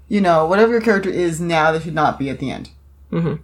you 0.08 0.20
know 0.22 0.48
whatever 0.48 0.72
your 0.72 0.82
character 0.82 1.10
is 1.12 1.40
now 1.40 1.72
they 1.72 1.80
should 1.80 1.94
not 1.94 2.18
be 2.18 2.30
at 2.32 2.40
the 2.40 2.50
end 2.50 2.72
Mhm. 3.12 3.40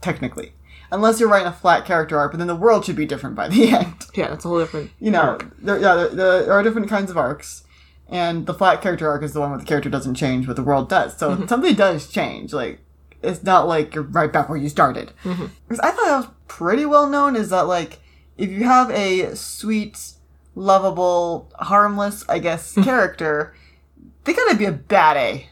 technically 0.00 0.52
unless 0.90 1.20
you're 1.20 1.28
writing 1.28 1.46
a 1.48 1.52
flat 1.52 1.84
character 1.84 2.18
arc 2.18 2.32
but 2.32 2.38
then 2.38 2.46
the 2.48 2.56
world 2.56 2.84
should 2.84 2.96
be 2.96 3.06
different 3.06 3.36
by 3.36 3.48
the 3.48 3.68
end 3.76 3.94
yeah, 4.14 4.28
that's 4.28 4.44
a 4.44 4.48
whole 4.48 4.58
different. 4.58 4.90
you 4.98 5.10
know 5.10 5.38
there, 5.58 5.78
yeah 5.78 5.94
there, 5.94 6.08
there 6.44 6.52
are 6.52 6.62
different 6.62 6.88
kinds 6.88 7.10
of 7.10 7.16
arcs 7.16 7.64
and 8.08 8.46
the 8.46 8.54
flat 8.54 8.82
character 8.82 9.08
arc 9.08 9.22
is 9.22 9.32
the 9.32 9.40
one 9.40 9.50
where 9.50 9.58
the 9.58 9.64
character 9.64 9.88
doesn't 9.90 10.14
change 10.14 10.46
but 10.46 10.56
the 10.56 10.62
world 10.62 10.88
does. 10.88 11.16
So 11.16 11.30
Mm-hmm. 11.30 11.46
something 11.46 11.74
does 11.74 12.08
change. 12.08 12.52
Like 12.52 12.80
it's 13.22 13.42
not 13.44 13.68
like 13.68 13.94
you're 13.94 14.04
right 14.04 14.32
back 14.32 14.48
where 14.48 14.58
you 14.58 14.68
started. 14.68 15.12
Mm-hmm. 15.24 15.46
i 15.70 15.90
thought 15.90 16.04
that 16.06 16.16
was 16.16 16.28
pretty 16.48 16.84
well 16.84 17.08
known 17.08 17.36
is 17.36 17.50
that 17.50 17.62
like 17.68 18.00
if 18.36 18.50
you 18.50 18.64
have 18.64 18.90
a 18.90 19.34
sweet 19.36 19.98
lovable 20.54 21.50
harmless 21.58 22.24
i 22.28 22.38
guess 22.38 22.72
Mm-hmm. 22.72 22.82
character 22.82 23.54
they 24.24 24.32
gotta 24.34 24.56
be 24.56 24.64
a 24.66 24.72
bad 24.72 25.16
a 25.16 25.46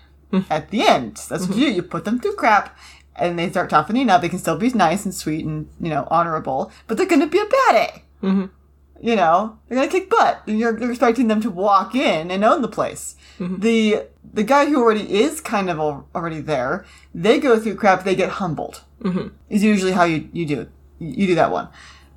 at 0.49 0.71
the 0.71 0.83
end. 0.87 1.17
That's 1.29 1.49
what 1.49 1.57
you 1.59 1.67
do. 1.67 1.73
You 1.73 1.83
put 1.83 2.05
them 2.05 2.21
through 2.21 2.35
crap 2.37 2.79
and 3.17 3.37
they 3.37 3.51
start 3.51 3.69
toughening 3.71 4.09
up. 4.09 4.21
They 4.21 4.29
can 4.29 4.39
still 4.39 4.57
be 4.57 4.69
nice 4.71 5.05
and 5.05 5.13
sweet 5.13 5.45
and 5.45 5.69
you 5.81 5.91
know 5.91 6.07
honorable 6.09 6.71
but 6.87 6.97
they're 6.97 7.07
gonna 7.07 7.27
be 7.27 7.39
a 7.41 7.47
bad 7.47 7.75
a. 7.75 8.27
Mm-hmm. 8.27 8.45
You 9.01 9.17
know 9.17 9.59
they're 9.69 9.77
gonna 9.79 9.91
kick 9.91 10.11
butt 10.11 10.43
and 10.47 10.59
you're, 10.59 10.79
you're 10.79 10.91
expecting 10.91 11.29
them 11.29 11.41
to 11.41 11.51
walk 11.51 11.95
in 11.95 12.31
and 12.31 12.45
own 12.45 12.61
the 12.63 12.69
place 12.69 13.17
the 13.39 14.07
the 14.35 14.43
guy 14.45 14.67
who 14.67 14.77
already 14.83 15.21
is 15.23 15.41
kind 15.41 15.71
of 15.71 15.79
al- 15.79 16.07
already 16.15 16.41
there 16.41 16.85
they 17.15 17.41
go 17.41 17.59
through 17.59 17.75
crap 17.75 18.05
they 18.05 18.15
get 18.15 18.31
humbled 18.31 18.83
Mm-hmm. 19.03 19.29
is 19.49 19.63
usually 19.65 19.93
how 19.93 20.05
you, 20.05 20.29
you 20.33 20.45
do 20.45 20.61
it 20.61 20.69
you 20.99 21.27
do 21.27 21.35
that 21.35 21.51
one 21.51 21.69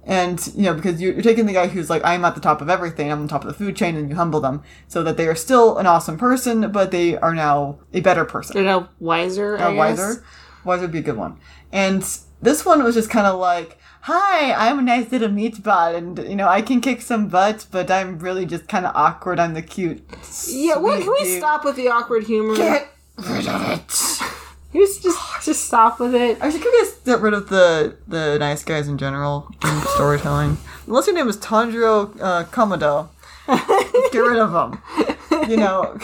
and 0.05 0.51
you 0.53 0.63
know 0.63 0.73
because 0.73 1.01
you're, 1.01 1.13
you're 1.13 1.21
taking 1.21 1.45
the 1.45 1.53
guy 1.53 1.67
who's 1.67 1.89
like 1.89 2.01
i'm 2.03 2.25
at 2.25 2.36
the 2.36 2.41
top 2.41 2.59
of 2.59 2.69
everything 2.69 3.09
i'm 3.09 3.21
on 3.21 3.27
top 3.29 3.43
of 3.45 3.47
the 3.47 3.53
food 3.53 3.73
chain 3.77 3.95
and 3.95 4.09
you 4.09 4.15
humble 4.17 4.41
them 4.41 4.61
so 4.89 5.01
that 5.01 5.15
they 5.15 5.25
are 5.27 5.36
still 5.36 5.77
an 5.77 5.88
awesome 5.88 6.17
person 6.17 6.69
but 6.73 6.91
they 6.91 7.15
are 7.19 7.34
now 7.34 7.79
a 7.93 8.01
better 8.01 8.25
person 8.25 8.53
They're 8.55 8.65
now 8.65 8.89
wiser, 8.99 9.55
guess. 9.57 9.73
wiser. 9.77 10.25
Wiser 10.65 10.81
would 10.81 10.91
be 10.91 10.99
a 10.99 11.01
good 11.03 11.15
one. 11.17 11.39
And 11.71 12.03
this 12.41 12.65
one 12.65 12.84
was 12.84 12.95
just 12.95 13.09
kind 13.09 13.27
of 13.27 13.38
like, 13.39 13.77
"Hi, 14.04 14.54
I'm 14.54 14.80
a 14.80 14.82
nice 14.82 15.12
little 15.12 15.30
meatball, 15.30 15.95
and 15.95 16.18
you 16.20 16.36
know 16.36 16.47
I 16.47 16.62
can 16.62 16.82
kick 16.82 17.01
some 17.01 17.28
butt, 17.28 17.68
but 17.72 17.89
I'm 17.89 18.20
really 18.20 18.45
just 18.45 18.68
kind 18.68 18.86
of 18.86 18.95
awkward. 18.95 19.39
I'm 19.39 19.54
the 19.54 19.62
cute." 19.62 20.04
Yeah, 20.47 20.78
what, 20.78 21.01
can 21.01 21.12
we 21.12 21.24
dude. 21.24 21.38
stop 21.38 21.64
with 21.64 21.76
the 21.76 21.88
awkward 21.89 22.26
humor? 22.26 22.56
Get 22.56 22.89
rid 23.18 23.47
of 23.47 23.70
it. 23.70 24.34
He 24.74 24.80
was 24.80 24.97
just 24.97 25.20
just 25.45 25.66
stop 25.66 25.99
with 25.99 26.16
it. 26.16 26.38
I 26.41 26.49
should 26.49 26.62
just 26.62 27.06
get 27.06 27.22
rid 27.22 27.34
of 27.34 27.49
the 27.49 27.95
the 28.08 28.38
nice 28.39 28.64
guys 28.64 28.88
in 28.88 28.97
general 28.97 29.47
in 29.64 29.82
storytelling? 29.93 30.58
Unless 30.88 31.08
your 31.08 31.16
name 31.16 31.30
is 31.30 31.38
Tanjiro 31.38 32.20
uh, 32.20 32.43
Kamado, 32.45 33.10
get 34.12 34.20
rid 34.20 34.39
of 34.39 34.51
him. 34.51 35.49
You 35.49 35.58
know, 35.58 35.97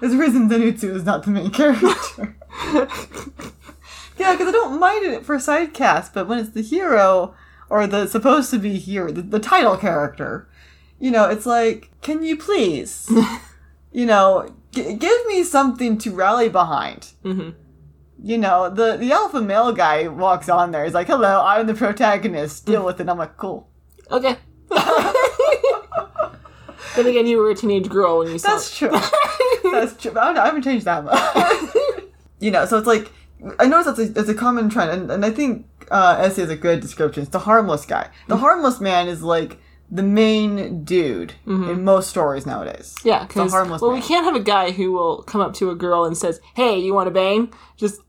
there's 0.00 0.12
a 0.12 0.18
reason 0.18 0.48
Zenitsu 0.48 0.94
is 0.94 1.04
not 1.04 1.24
the 1.24 1.30
main 1.30 1.50
character. 1.50 2.36
yeah, 4.20 4.32
because 4.32 4.48
I 4.48 4.52
don't 4.52 4.78
mind 4.78 5.06
it 5.06 5.24
for 5.24 5.38
side 5.38 5.74
cast, 5.74 6.14
but 6.14 6.28
when 6.28 6.38
it's 6.38 6.50
the 6.50 6.62
hero 6.62 7.34
or 7.68 7.86
the 7.86 8.06
supposed 8.06 8.50
to 8.50 8.58
be 8.58 8.78
hero, 8.78 9.10
the, 9.10 9.22
the 9.22 9.38
title 9.40 9.76
character, 9.76 10.48
you 10.98 11.10
know, 11.10 11.28
it's 11.28 11.46
like, 11.46 11.90
can 12.02 12.22
you 12.22 12.36
please, 12.36 13.10
you 13.92 14.06
know, 14.06 14.54
g- 14.72 14.94
give 14.94 15.26
me 15.26 15.42
something 15.42 15.98
to 15.98 16.10
rally 16.14 16.48
behind 16.48 17.12
hmm 17.22 17.50
you 18.22 18.36
know, 18.36 18.68
the 18.68 18.98
the 18.98 19.12
alpha 19.12 19.40
male 19.40 19.72
guy 19.72 20.06
walks 20.06 20.50
on 20.50 20.72
there. 20.72 20.84
He's 20.84 20.92
like, 20.92 21.06
"Hello, 21.06 21.42
I'm 21.42 21.66
the 21.66 21.72
protagonist. 21.72 22.66
Deal 22.66 22.84
with 22.84 23.00
it." 23.00 23.08
I'm 23.08 23.16
like, 23.16 23.38
"Cool." 23.38 23.66
Okay. 24.10 24.36
then 26.96 27.06
again, 27.06 27.26
you 27.26 27.38
were 27.38 27.50
a 27.50 27.54
teenage 27.54 27.88
girl 27.88 28.18
when 28.18 28.28
you 28.30 28.38
saw. 28.38 28.48
That's 28.50 28.76
true. 28.76 28.90
That's 29.70 29.96
true. 29.96 30.12
But 30.12 30.22
I, 30.22 30.26
don't 30.26 30.34
know, 30.34 30.42
I 30.42 30.46
haven't 30.46 30.62
changed 30.62 30.84
that 30.84 31.04
much. 31.04 31.74
you 32.40 32.50
know, 32.50 32.66
so 32.66 32.76
it's 32.76 32.86
like 32.86 33.10
I 33.58 33.66
noticed 33.66 33.96
that's 33.96 34.10
a, 34.10 34.12
that's 34.12 34.28
a 34.28 34.34
common 34.34 34.68
trend, 34.68 34.90
and, 34.90 35.10
and 35.10 35.24
I 35.24 35.30
think 35.30 35.66
uh, 35.90 36.16
Essie 36.18 36.42
is 36.42 36.50
a 36.50 36.56
good 36.56 36.80
description. 36.80 37.22
It's 37.22 37.32
the 37.32 37.38
harmless 37.40 37.86
guy. 37.86 38.08
The 38.28 38.36
harmless 38.38 38.80
man 38.80 39.08
is 39.08 39.22
like 39.22 39.58
the 39.90 40.02
main 40.02 40.84
dude 40.84 41.34
in 41.46 41.82
most 41.84 42.10
stories 42.10 42.46
nowadays. 42.46 42.94
Yeah, 43.04 43.20
the 43.22 43.26
because 43.28 43.50
harmless 43.52 43.80
well, 43.82 43.90
man. 43.92 44.00
we 44.00 44.06
can't 44.06 44.24
have 44.24 44.36
a 44.36 44.40
guy 44.44 44.70
who 44.70 44.92
will 44.92 45.22
come 45.22 45.40
up 45.40 45.54
to 45.54 45.70
a 45.70 45.74
girl 45.74 46.04
and 46.04 46.16
says, 46.16 46.40
"Hey, 46.54 46.78
you 46.78 46.94
want 46.94 47.06
to 47.08 47.10
bang?" 47.10 47.52
Just 47.76 48.00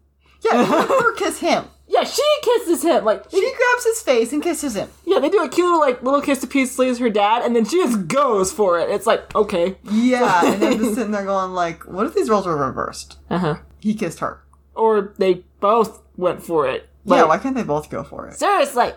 Yeah, 0.42 0.64
her 0.66 1.16
kiss 1.16 1.40
him. 1.40 1.66
yeah, 1.88 2.04
she 2.04 2.22
kisses 2.44 2.84
him. 2.84 3.04
Like 3.06 3.24
She 3.32 3.40
grabs 3.56 3.86
his 3.86 4.02
face 4.02 4.32
and 4.34 4.44
kisses 4.44 4.76
him. 4.76 4.90
yeah, 5.06 5.20
they 5.20 5.30
do 5.30 5.42
a 5.44 5.50
cute 5.50 5.66
little 5.66 5.80
like 5.80 6.04
little 6.04 6.22
kiss 6.22 6.40
to 6.42 6.48
Peace 6.48 6.78
leaves 6.78 7.00
her 7.00 7.10
dad, 7.10 7.44
and 7.44 7.56
then 7.56 7.66
she 7.66 7.78
just 7.84 8.08
goes 8.08 8.52
for 8.52 8.80
it. 8.80 8.90
It's 8.90 9.08
like 9.08 9.34
okay, 9.36 9.78
Yeah, 9.90 10.54
and 10.54 10.64
I'm 10.64 10.78
just 10.78 10.96
sitting 10.96 11.12
there 11.12 11.26
going 11.26 11.54
like, 11.54 11.88
"What 11.88 12.06
if 12.06 12.14
these 12.14 12.30
roles 12.30 12.46
were 12.46 12.56
reversed? 12.68 13.18
uh 13.30 13.38
huh. 13.40 13.56
He 13.80 13.96
kissed 13.96 14.20
her. 14.20 14.44
Or 14.82 15.14
they 15.18 15.44
both 15.60 16.02
went 16.18 16.42
for 16.44 16.68
it. 16.68 16.90
yeah, 17.06 17.24
why 17.26 17.38
can't 17.38 17.56
they 17.56 17.64
both 17.64 17.90
go 17.90 18.04
for 18.04 18.28
it?" 18.28 18.36
seriously. 18.40 18.94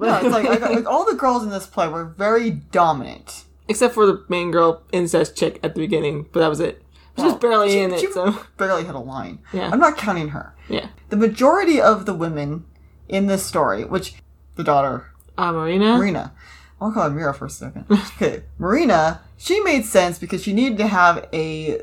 Yeah, 0.00 0.20
it's 0.22 0.32
like, 0.32 0.60
got, 0.60 0.72
like 0.72 0.86
all 0.86 1.04
the 1.04 1.14
girls 1.16 1.42
in 1.42 1.50
this 1.50 1.66
play 1.66 1.88
were 1.88 2.04
very 2.04 2.50
dominant. 2.50 3.44
Except 3.68 3.94
for 3.94 4.06
the 4.06 4.24
main 4.28 4.50
girl 4.50 4.82
incest 4.92 5.36
chick 5.36 5.58
at 5.62 5.74
the 5.74 5.80
beginning, 5.80 6.26
but 6.32 6.40
that 6.40 6.48
was 6.48 6.60
it. 6.60 6.82
She 7.16 7.24
was 7.24 7.34
barely 7.34 7.70
she- 7.70 7.80
in 7.80 7.92
it, 7.92 8.12
so 8.12 8.38
Barely 8.56 8.84
hit 8.84 8.94
a 8.94 8.98
line. 9.00 9.40
Yeah. 9.52 9.70
I'm 9.72 9.80
not 9.80 9.96
counting 9.98 10.28
her. 10.28 10.54
yeah. 10.68 10.88
The 11.10 11.16
majority 11.16 11.80
of 11.80 12.06
the 12.06 12.14
women 12.14 12.64
in 13.08 13.26
this 13.26 13.44
story, 13.44 13.84
which 13.84 14.14
the 14.54 14.62
daughter 14.64 15.12
Uh, 15.36 15.52
Marina. 15.52 15.98
Marina, 15.98 16.32
I'll 16.80 16.92
call 16.92 17.08
her 17.08 17.14
Mira 17.14 17.34
for 17.34 17.46
a 17.46 17.50
second. 17.50 17.86
Okay, 17.90 18.44
Marina, 18.58 19.20
she 19.36 19.60
made 19.60 19.84
sense 19.84 20.18
because 20.18 20.42
she 20.42 20.52
needed 20.52 20.78
to 20.78 20.86
have 20.86 21.28
a 21.32 21.82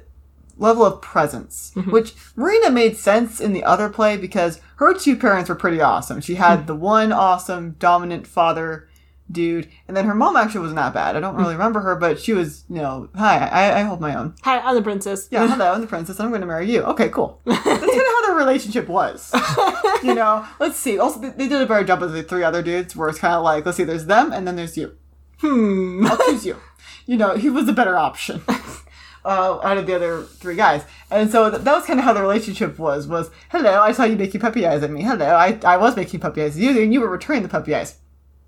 level 0.57 0.85
of 0.85 1.01
presence, 1.01 1.71
Mm-hmm. 1.75 1.91
which 1.91 2.13
Marina 2.35 2.69
made 2.69 2.97
sense 2.97 3.39
in 3.41 3.53
the 3.53 3.63
other 3.63 3.89
play 3.89 4.17
because 4.17 4.59
her 4.77 4.93
two 4.93 5.15
parents 5.15 5.49
were 5.49 5.55
pretty 5.55 5.81
awesome. 5.81 6.21
She 6.21 6.35
had 6.35 6.59
Mm-hmm. 6.59 6.67
the 6.67 6.75
one 6.75 7.11
awesome 7.11 7.75
dominant 7.79 8.25
father 8.27 8.87
dude, 9.31 9.67
and 9.87 9.97
then 9.97 10.05
her 10.05 10.13
mom 10.13 10.35
actually 10.37 10.61
wasn't 10.61 10.75
that 10.75 10.93
bad. 10.93 11.15
I 11.15 11.19
don't 11.19 11.35
really 11.35 11.53
remember 11.55 11.79
her, 11.79 11.95
but 11.95 12.19
she 12.19 12.31
was, 12.33 12.63
you 12.69 12.75
know, 12.75 13.09
hi, 13.15 13.37
I, 13.47 13.79
I 13.79 13.81
hold 13.81 13.99
my 13.99 14.13
own. 14.15 14.35
Hi, 14.43 14.59
I'm 14.59 14.75
the 14.75 14.83
princess. 14.83 15.27
Yeah, 15.31 15.47
hello, 15.47 15.71
I'm 15.73 15.81
the 15.81 15.87
princess. 15.87 16.19
I'm 16.19 16.29
going 16.29 16.41
to 16.41 16.47
marry 16.47 16.69
you. 16.71 16.83
Okay, 16.83 17.09
cool. 17.09 17.41
That's 17.45 17.63
kind 17.63 17.81
of 17.81 17.91
how 17.91 18.25
their 18.27 18.35
relationship 18.35 18.87
was. 18.87 19.31
You 20.03 20.13
know, 20.19 20.45
let's 20.59 20.77
see. 20.77 20.99
Also, 20.99 21.19
they, 21.19 21.29
they 21.29 21.47
did 21.47 21.59
a 21.59 21.65
better 21.65 21.83
job 21.83 22.01
with 22.01 22.13
the 22.13 22.21
three 22.21 22.43
other 22.43 22.61
dudes, 22.61 22.95
where 22.95 23.09
it's 23.09 23.17
kind 23.17 23.33
of 23.33 23.41
like, 23.43 23.65
let's 23.65 23.77
see, 23.77 23.83
there's 23.83 24.05
them, 24.05 24.31
and 24.31 24.47
then 24.47 24.57
there's 24.57 24.77
you. 24.77 24.95
Hmm. 25.39 26.05
I'll 26.05 26.17
choose 26.17 26.45
you. 26.49 26.57
You 27.07 27.17
know, 27.17 27.35
he 27.35 27.49
was 27.49 27.67
a 27.67 27.73
better 27.73 27.97
option 27.97 28.43
uh, 29.25 29.59
out 29.63 29.77
of 29.77 29.87
the 29.87 29.95
other 29.95 30.23
three 30.23 30.55
guys, 30.55 30.83
and 31.11 31.29
so 31.29 31.49
th- 31.49 31.63
that 31.63 31.73
was 31.73 31.85
kind 31.85 31.99
of 31.99 32.05
how 32.05 32.13
the 32.13 32.21
relationship 32.21 32.79
was. 32.79 33.07
Was 33.07 33.31
hello, 33.49 33.81
I 33.81 33.91
saw 33.91 34.03
you 34.03 34.15
making 34.15 34.41
puppy 34.41 34.65
eyes 34.65 34.83
at 34.83 34.91
me. 34.91 35.01
Hello, 35.01 35.25
I 35.25 35.59
I 35.65 35.77
was 35.77 35.95
making 35.95 36.19
puppy 36.19 36.43
eyes 36.43 36.55
at 36.55 36.61
you, 36.61 36.81
and 36.81 36.93
you 36.93 37.01
were 37.01 37.09
returning 37.09 37.43
the 37.43 37.49
puppy 37.49 37.75
eyes. 37.75 37.97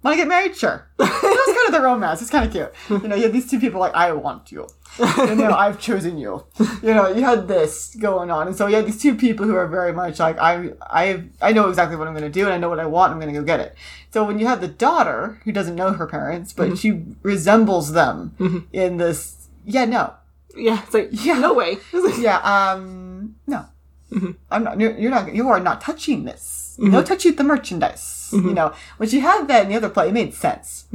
Want 0.03 0.13
to 0.13 0.21
get 0.21 0.27
married? 0.27 0.55
Sure. 0.55 0.87
that 0.97 1.09
was 1.09 1.55
kind 1.55 1.67
of 1.67 1.73
the 1.73 1.81
romance. 1.81 2.21
It's 2.21 2.29
kind 2.29 2.45
of 2.45 2.51
cute. 2.51 3.01
You 3.01 3.07
know, 3.07 3.15
you 3.15 3.23
had 3.23 3.33
these 3.33 3.49
two 3.49 3.59
people 3.59 3.79
like, 3.79 3.95
I 3.95 4.11
want 4.11 4.51
you. 4.51 4.67
You 4.99 5.35
know, 5.35 5.51
I've 5.57 5.79
chosen 5.79 6.17
you. 6.19 6.45
You 6.83 6.93
know, 6.93 7.07
you 7.07 7.23
had 7.23 7.47
this 7.47 7.95
going 7.95 8.29
on, 8.29 8.47
and 8.47 8.55
so 8.55 8.67
you 8.67 8.75
had 8.75 8.85
these 8.85 9.01
two 9.01 9.15
people 9.15 9.47
who 9.47 9.55
are 9.55 9.67
very 9.67 9.91
much 9.93 10.19
like, 10.19 10.37
I, 10.37 10.69
I, 10.81 11.23
I 11.41 11.51
know 11.51 11.67
exactly 11.67 11.97
what 11.97 12.07
I'm 12.07 12.13
going 12.13 12.31
to 12.31 12.39
do, 12.39 12.45
and 12.45 12.53
I 12.53 12.57
know 12.57 12.69
what 12.69 12.79
I 12.79 12.85
want. 12.85 13.11
And 13.11 13.15
I'm 13.15 13.27
going 13.27 13.33
to 13.33 13.41
go 13.41 13.45
get 13.45 13.59
it. 13.59 13.75
So 14.11 14.23
when 14.23 14.37
you 14.37 14.45
have 14.45 14.61
the 14.61 14.67
daughter 14.67 15.41
who 15.43 15.51
doesn't 15.51 15.75
know 15.75 15.93
her 15.93 16.05
parents, 16.05 16.53
but 16.53 16.77
she 16.77 17.03
resembles 17.23 17.93
them 17.93 18.67
in 18.71 18.97
this, 18.97 19.49
yeah, 19.65 19.85
no, 19.85 20.13
Yeah, 20.57 20.81
it's 20.83 20.93
like, 20.93 21.09
Yeah. 21.11 21.39
no 21.39 21.53
way. 21.53 21.77
Like, 21.93 22.17
yeah, 22.19 22.37
um, 22.39 23.35
no, 23.45 23.65
mm-hmm. 24.11 24.31
I'm 24.51 24.63
not. 24.63 24.79
You're, 24.79 24.97
you're 24.97 25.11
not. 25.11 25.33
You 25.33 25.47
are 25.49 25.59
not 25.59 25.81
touching 25.81 26.25
this. 26.25 26.77
Mm-hmm. 26.79 26.91
No 26.91 27.03
touching 27.03 27.35
the 27.35 27.43
merchandise. 27.43 28.29
You 28.31 28.39
mm-hmm. 28.39 28.53
know, 28.53 28.73
when 28.97 29.09
she 29.09 29.21
had 29.21 29.47
that 29.47 29.63
in 29.63 29.69
the 29.69 29.75
other 29.75 29.89
play, 29.89 30.09
it 30.09 30.13
made 30.13 30.33
sense. 30.33 30.85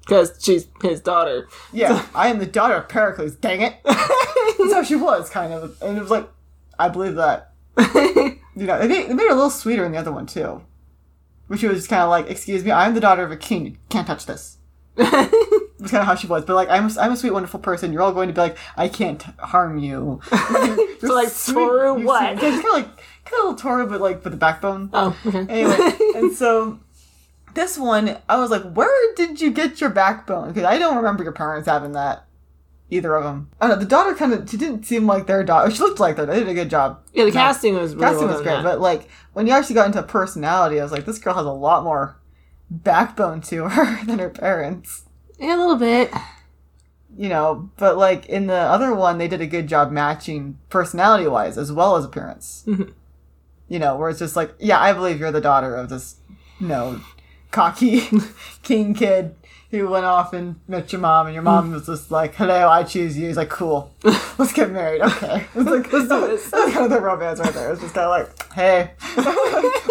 Because 0.00 0.38
she's 0.40 0.68
his 0.82 1.00
daughter. 1.00 1.48
Yeah, 1.72 2.06
I 2.14 2.28
am 2.28 2.38
the 2.38 2.46
daughter 2.46 2.74
of 2.74 2.88
Pericles. 2.88 3.34
Dang 3.34 3.62
it! 3.62 3.74
so 4.70 4.84
she 4.84 4.94
was, 4.94 5.28
kind 5.28 5.52
of, 5.52 5.80
and 5.82 5.98
it 5.98 6.00
was 6.00 6.10
like, 6.10 6.28
I 6.78 6.88
believe 6.88 7.16
that. 7.16 7.52
You 8.56 8.64
know, 8.64 8.78
they 8.78 8.88
made, 8.88 9.10
they 9.10 9.14
made 9.14 9.24
her 9.24 9.32
a 9.32 9.34
little 9.34 9.50
sweeter 9.50 9.84
in 9.84 9.92
the 9.92 9.98
other 9.98 10.10
one 10.10 10.24
too, 10.24 10.62
which 11.46 11.62
was 11.62 11.76
just 11.76 11.90
kind 11.90 12.00
of 12.00 12.08
like, 12.08 12.30
"Excuse 12.30 12.64
me, 12.64 12.72
I'm 12.72 12.94
the 12.94 13.00
daughter 13.00 13.22
of 13.22 13.30
a 13.30 13.36
king. 13.36 13.76
Can't 13.90 14.06
touch 14.06 14.24
this." 14.24 14.56
That's 15.78 15.90
kind 15.90 16.00
of 16.00 16.06
how 16.06 16.14
she 16.14 16.26
was, 16.26 16.44
but 16.44 16.54
like, 16.54 16.70
I'm 16.70 16.86
a, 16.88 17.00
I'm 17.00 17.12
a 17.12 17.16
sweet, 17.16 17.32
wonderful 17.32 17.60
person. 17.60 17.92
You're 17.92 18.02
all 18.02 18.12
going 18.12 18.28
to 18.28 18.34
be 18.34 18.40
like, 18.40 18.56
I 18.76 18.88
can't 18.88 19.22
harm 19.38 19.78
you. 19.78 20.20
You're 20.32 20.98
So, 21.00 21.14
like, 21.14 21.28
Toru, 21.36 21.98
you're 21.98 22.06
what? 22.06 22.38
sweet. 22.38 22.48
It's 22.48 22.62
kind 22.62 22.66
of 22.66 22.72
like 22.72 22.96
kind 22.96 23.40
of 23.40 23.44
little 23.44 23.54
Toru, 23.56 23.86
but 23.86 24.00
like 24.00 24.24
with 24.24 24.32
the 24.32 24.38
backbone. 24.38 24.88
oh, 24.94 25.16
okay. 25.26 25.46
Anyway, 25.48 25.92
and 26.16 26.34
so 26.34 26.78
this 27.54 27.76
one, 27.76 28.16
I 28.28 28.38
was 28.38 28.50
like, 28.50 28.62
where 28.72 29.14
did 29.16 29.40
you 29.40 29.50
get 29.50 29.80
your 29.80 29.90
backbone? 29.90 30.48
Because 30.48 30.64
I 30.64 30.78
don't 30.78 30.96
remember 30.96 31.22
your 31.22 31.32
parents 31.32 31.68
having 31.68 31.92
that. 31.92 32.22
Either 32.88 33.16
of 33.16 33.24
them. 33.24 33.50
I 33.60 33.66
don't 33.66 33.78
know. 33.78 33.82
The 33.82 33.88
daughter 33.90 34.14
kind 34.14 34.32
of, 34.32 34.48
she 34.48 34.56
didn't 34.56 34.84
seem 34.84 35.06
like 35.08 35.26
their 35.26 35.42
daughter. 35.42 35.66
Oh, 35.66 35.70
she 35.74 35.80
looked 35.80 35.98
like 35.98 36.14
their. 36.14 36.24
They 36.24 36.38
did 36.38 36.48
a 36.48 36.54
good 36.54 36.70
job. 36.70 37.00
Yeah, 37.12 37.24
the 37.24 37.32
casting 37.32 37.74
was 37.74 37.96
really 37.96 38.06
Casting 38.06 38.28
well 38.28 38.36
was 38.36 38.42
great, 38.46 38.54
that. 38.54 38.62
but 38.62 38.80
like 38.80 39.08
when 39.32 39.48
you 39.48 39.52
actually 39.52 39.74
got 39.74 39.86
into 39.86 40.02
personality, 40.04 40.78
I 40.78 40.84
was 40.84 40.92
like, 40.92 41.04
this 41.04 41.18
girl 41.18 41.34
has 41.34 41.44
a 41.46 41.50
lot 41.50 41.82
more 41.82 42.20
backbone 42.70 43.40
to 43.42 43.68
her 43.70 44.04
than 44.06 44.20
her 44.20 44.30
parents. 44.30 45.02
Yeah, 45.38 45.56
a 45.56 45.58
little 45.58 45.76
bit. 45.76 46.12
You 47.16 47.28
know, 47.28 47.70
but 47.76 47.96
like 47.96 48.26
in 48.26 48.46
the 48.46 48.54
other 48.54 48.94
one, 48.94 49.18
they 49.18 49.28
did 49.28 49.40
a 49.40 49.46
good 49.46 49.66
job 49.68 49.90
matching 49.90 50.58
personality 50.68 51.26
wise 51.26 51.56
as 51.56 51.72
well 51.72 51.96
as 51.96 52.04
appearance. 52.04 52.64
Mhm. 52.66 52.92
You 53.68 53.78
know, 53.78 53.96
where 53.96 54.10
it's 54.10 54.18
just 54.18 54.36
like, 54.36 54.54
yeah, 54.58 54.78
I 54.80 54.92
believe 54.92 55.18
you're 55.18 55.32
the 55.32 55.40
daughter 55.40 55.74
of 55.74 55.88
this, 55.88 56.16
you 56.60 56.68
know, 56.68 57.00
cocky 57.50 58.08
king 58.62 58.94
kid 58.94 59.34
who 59.70 59.88
went 59.88 60.04
off 60.04 60.32
and 60.32 60.60
met 60.68 60.92
your 60.92 61.00
mom, 61.00 61.26
and 61.26 61.34
your 61.34 61.42
mom 61.42 61.70
mm. 61.70 61.74
was 61.74 61.86
just 61.86 62.10
like, 62.10 62.34
hello, 62.34 62.68
I 62.68 62.84
choose 62.84 63.18
you. 63.18 63.26
He's 63.26 63.36
like, 63.36 63.50
cool, 63.50 63.92
let's 64.38 64.52
get 64.52 64.70
married. 64.70 65.02
Okay. 65.02 65.46
It's 65.54 65.68
like, 65.68 65.92
Let's 65.92 66.08
do 66.08 66.20
this. 66.28 66.50
That's 66.50 66.72
kind 66.72 66.84
of 66.84 66.90
the 66.90 67.00
romance 67.00 67.40
right 67.40 67.52
there. 67.52 67.72
It's 67.72 67.80
just 67.80 67.94
kind 67.94 68.06
of 68.06 68.10
like, 68.10 68.52
hey, 68.52 68.90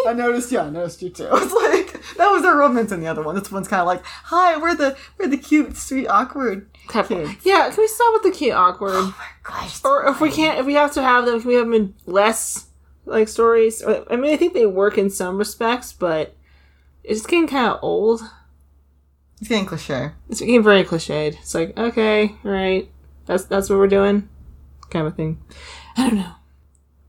I 0.07 0.13
noticed 0.15 0.51
you. 0.51 0.59
I 0.59 0.69
noticed 0.69 1.01
you 1.01 1.09
too. 1.09 1.27
It's 1.31 1.53
like 1.53 2.15
that 2.17 2.29
was 2.31 2.43
their 2.43 2.55
romance 2.55 2.91
in 2.91 3.01
the 3.01 3.07
other 3.07 3.23
one. 3.23 3.35
This 3.35 3.51
one's 3.51 3.67
kind 3.67 3.81
of 3.81 3.87
like, 3.87 4.03
hi, 4.05 4.57
we're 4.57 4.75
the 4.75 4.97
we're 5.17 5.27
the 5.27 5.37
cute, 5.37 5.75
sweet, 5.75 6.07
awkward 6.07 6.69
kids. 6.87 7.31
Yeah, 7.43 7.69
can 7.69 7.77
we 7.77 7.87
stop 7.87 8.13
with 8.13 8.23
the 8.23 8.37
cute 8.37 8.53
awkward? 8.53 8.93
Oh 8.93 9.15
my 9.17 9.25
gosh, 9.43 9.83
or 9.83 10.07
if 10.07 10.21
we 10.21 10.31
can't, 10.31 10.59
if 10.59 10.65
we 10.65 10.75
have 10.75 10.93
to 10.93 11.01
have 11.01 11.25
them, 11.25 11.39
can 11.39 11.47
we 11.47 11.55
have 11.55 11.65
them 11.65 11.73
in 11.73 11.93
less 12.05 12.67
like 13.05 13.27
stories? 13.27 13.83
I 13.83 14.15
mean, 14.15 14.33
I 14.33 14.37
think 14.37 14.53
they 14.53 14.65
work 14.65 14.97
in 14.97 15.09
some 15.09 15.37
respects, 15.37 15.93
but 15.93 16.35
it's 17.03 17.19
just 17.19 17.29
getting 17.29 17.47
kind 17.47 17.71
of 17.71 17.79
old. 17.81 18.21
It's 19.39 19.47
getting 19.49 19.65
cliche. 19.65 20.11
It's 20.29 20.39
getting 20.39 20.63
very 20.63 20.83
cliched. 20.83 21.35
It's 21.39 21.53
like, 21.55 21.77
okay, 21.77 22.35
all 22.43 22.51
right, 22.51 22.89
that's 23.25 23.45
that's 23.45 23.69
what 23.69 23.77
we're 23.79 23.87
doing, 23.87 24.29
kind 24.89 25.07
of 25.07 25.15
thing. 25.15 25.41
I 25.97 26.09
don't 26.09 26.19
know. 26.19 26.31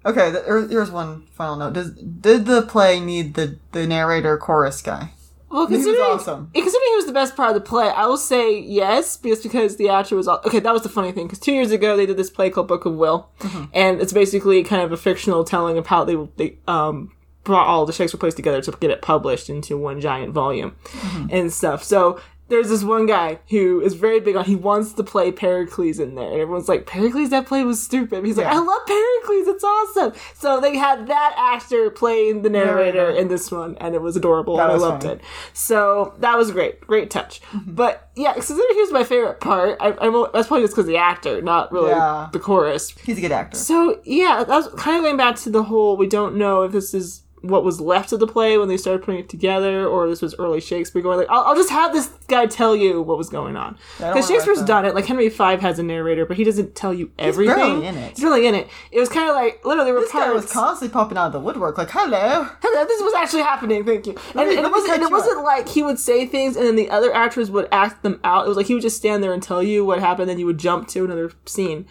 Okay, 0.05 0.31
th- 0.31 0.45
here's 0.71 0.91
one 0.91 1.27
final 1.33 1.57
note. 1.57 1.73
Does 1.73 1.91
did 1.93 2.47
the 2.47 2.63
play 2.63 3.01
need 3.01 3.35
the 3.35 3.59
the 3.73 3.87
narrator 3.87 4.37
chorus 4.39 4.81
guy? 4.83 5.11
Well, 5.51 5.67
He 5.69 5.77
was 5.77 5.85
considering 5.85 6.11
awesome. 6.13 6.51
considering 6.53 6.89
he 6.91 6.97
was 6.97 7.07
the 7.07 7.13
best 7.13 7.37
part 7.37 7.49
of 7.51 7.55
the 7.55 7.61
play, 7.69 7.89
I 7.89 8.07
will 8.07 8.17
say 8.17 8.59
yes, 8.59 9.17
because 9.17 9.43
because 9.43 9.77
the 9.77 9.89
actor 9.89 10.17
was 10.17 10.27
all, 10.29 10.41
okay. 10.45 10.59
That 10.61 10.73
was 10.73 10.83
the 10.83 10.89
funny 10.89 11.13
thing 11.13 11.27
because 11.27 11.39
two 11.39 11.53
years 11.53 11.71
ago 11.71 11.97
they 11.97 12.05
did 12.07 12.17
this 12.17 12.31
play 12.31 12.51
called 12.51 12.69
Book 12.69 12.85
of 12.85 12.95
Will, 12.95 13.31
Mm-hmm. 13.41 13.65
and 13.73 14.01
it's 14.01 14.13
basically 14.13 14.63
kind 14.65 14.83
of 14.83 14.91
a 14.93 14.97
fictional 14.97 15.45
telling 15.45 15.79
of 15.79 15.87
how 15.87 16.05
they 16.05 16.17
they 16.37 16.59
um 16.69 17.13
brought 17.47 17.67
all 17.67 17.87
the 17.87 17.93
Shakespeare 17.95 18.19
plays 18.19 18.35
together 18.35 18.61
to 18.61 18.73
get 18.73 18.91
it 18.91 19.01
published 19.01 19.49
into 19.49 19.79
one 19.79 20.01
giant 20.01 20.35
volume 20.35 20.77
Mm-hmm. 20.85 21.27
and 21.31 21.53
stuff. 21.53 21.83
So 21.83 22.21
there's 22.49 22.69
this 22.69 22.85
one 22.85 23.07
guy 23.07 23.41
who 23.51 23.81
is 23.81 23.95
very 23.95 24.21
big 24.21 24.37
on 24.37 24.45
he 24.45 24.55
wants 24.55 24.93
to 24.93 25.03
play 25.03 25.33
Pericles 25.33 25.99
in 25.99 26.15
there. 26.15 26.31
And 26.31 26.41
everyone's 26.41 26.69
like, 26.69 26.87
Pericles, 26.87 27.31
that 27.31 27.45
play 27.45 27.65
was 27.65 27.83
stupid. 27.83 28.25
He's 28.25 28.37
like, 28.37 28.47
I 28.47 28.57
love 28.59 28.87
Pericles, 28.87 29.49
it's 29.49 29.65
awesome. 29.65 30.13
So 30.35 30.61
they 30.61 30.77
had 30.77 31.09
that 31.09 31.35
actor 31.37 31.91
playing 31.91 32.43
the 32.43 32.51
narrator 32.51 32.99
Narrator. 32.99 33.21
in 33.21 33.27
this 33.29 33.51
one, 33.51 33.77
and 33.81 33.97
it 33.97 34.01
was 34.01 34.15
adorable, 34.17 34.59
That 34.59 34.71
and 34.71 34.73
I 34.75 34.77
loved 34.77 35.03
funny. 35.03 35.17
Mm-hmm. 35.17 35.25
it. 35.25 35.31
So 35.55 36.15
that 36.21 36.37
was 36.39 36.53
great, 36.53 36.81
great 36.83 37.11
touch. 37.11 37.41
But 37.67 38.11
yeah, 38.15 38.39
so 38.39 38.55
then 38.55 38.67
here's 38.75 38.93
my 38.93 39.03
favorite 39.03 39.41
part. 39.41 39.77
I, 39.81 39.97
I'm, 40.01 40.13
that's 40.33 40.47
probably 40.47 40.63
just 40.63 40.75
because 40.75 40.87
the 40.87 40.99
actor, 40.99 41.43
not 41.43 41.73
really 41.73 41.91
Yeah. 41.91 42.29
the 42.33 42.39
chorus. 42.39 42.91
He's 42.91 43.19
a 43.19 43.23
good 43.23 43.33
actor. 43.33 43.57
So 43.59 44.01
yeah, 44.05 44.45
that's 44.47 44.69
kind 44.81 44.99
of 44.99 45.03
going 45.03 45.17
back 45.17 45.35
to 45.39 45.51
the 45.51 45.65
whole. 45.65 45.97
We 45.97 46.07
don't 46.07 46.37
know 46.37 46.63
if 46.63 46.71
this 46.71 46.95
is 46.95 47.23
what 47.43 47.65
was 47.65 47.81
left 47.81 48.13
of 48.13 48.21
the 48.21 48.27
play 48.27 48.59
when 48.59 48.69
they 48.69 48.77
started 48.77 49.03
putting 49.05 49.21
it 49.21 49.29
together, 49.29 49.87
or 49.87 50.09
this 50.09 50.23
was 50.23 50.35
early 50.39 50.61
Shakespeare 50.61 51.03
going 51.03 51.19
like, 51.19 51.29
"I'll, 51.31 51.43
I'll 51.45 51.55
just 51.55 51.71
have 51.71 51.93
this 51.93 52.09
guy 52.29 52.47
tell 52.47 52.75
you 52.75 53.03
what 53.03 53.19
was 53.19 53.29
going 53.29 53.57
on." 53.57 53.79
Because 53.99 54.29
Shakespeare's 54.29 54.63
done 54.63 54.85
it. 54.85 54.95
Like 54.95 55.07
Henry 55.07 55.29
V 55.29 55.37
has 55.57 55.79
a 55.79 55.83
narrator, 55.83 56.27
but 56.27 56.37
he 56.37 56.45
doesn't 56.45 56.75
tell 56.75 56.93
you 56.95 57.11
everything. 57.19 57.55
He's 57.57 57.65
barely 57.65 57.87
in 57.87 57.97
it. 57.97 58.11
He's 58.17 58.25
really 58.25 58.47
in 58.47 58.55
it. 58.55 58.69
It 58.91 59.01
was 59.01 59.09
kind 59.09 59.29
of 59.29 59.35
like 59.37 59.65
literally 59.65 59.87
there 59.87 59.95
were 59.95 60.01
This 60.01 60.13
guy 60.13 60.31
was 60.33 60.51
constantly 60.51 60.93
popping 60.93 61.19
out 61.19 61.27
of 61.27 61.33
the 61.33 61.41
woodwork, 61.41 61.79
like, 61.79 61.91
hello. 61.91 62.49
Hello, 62.63 62.85
this 62.85 63.01
was 63.03 63.15
actually 63.15 63.43
happening. 63.43 63.85
Thank 63.85 64.07
you. 64.07 64.17
And, 64.35 64.49
me- 64.49 64.57
and 64.57 64.67
it 64.67 64.73
wasn't. 64.73 64.95
And 64.95 65.03
it 65.03 65.11
wasn't 65.11 65.39
up. 65.39 65.45
like 65.45 65.69
he 65.69 65.83
would 65.83 65.99
say 65.99 66.27
things, 66.27 66.57
and 66.57 66.67
then 66.67 66.77
the 66.77 66.91
other 66.91 67.15
actors 67.15 67.51
would 67.51 67.69
act 67.71 68.03
them 68.03 68.19
out. 68.25 68.47
It 68.47 68.49
was 68.49 68.57
like 68.57 68.67
he 68.67 68.75
would 68.75 68.83
just 68.83 68.97
stand 68.97 69.23
there 69.23 69.33
and 69.33 69.43
tell 69.43 69.63
you 69.63 69.85
what 69.85 70.01
happened, 70.01 70.29
then 70.29 70.39
you 70.39 70.47
would 70.47 70.59
jump 70.59 70.89
to 70.89 71.05
another 71.05 71.31
scene, 71.45 71.87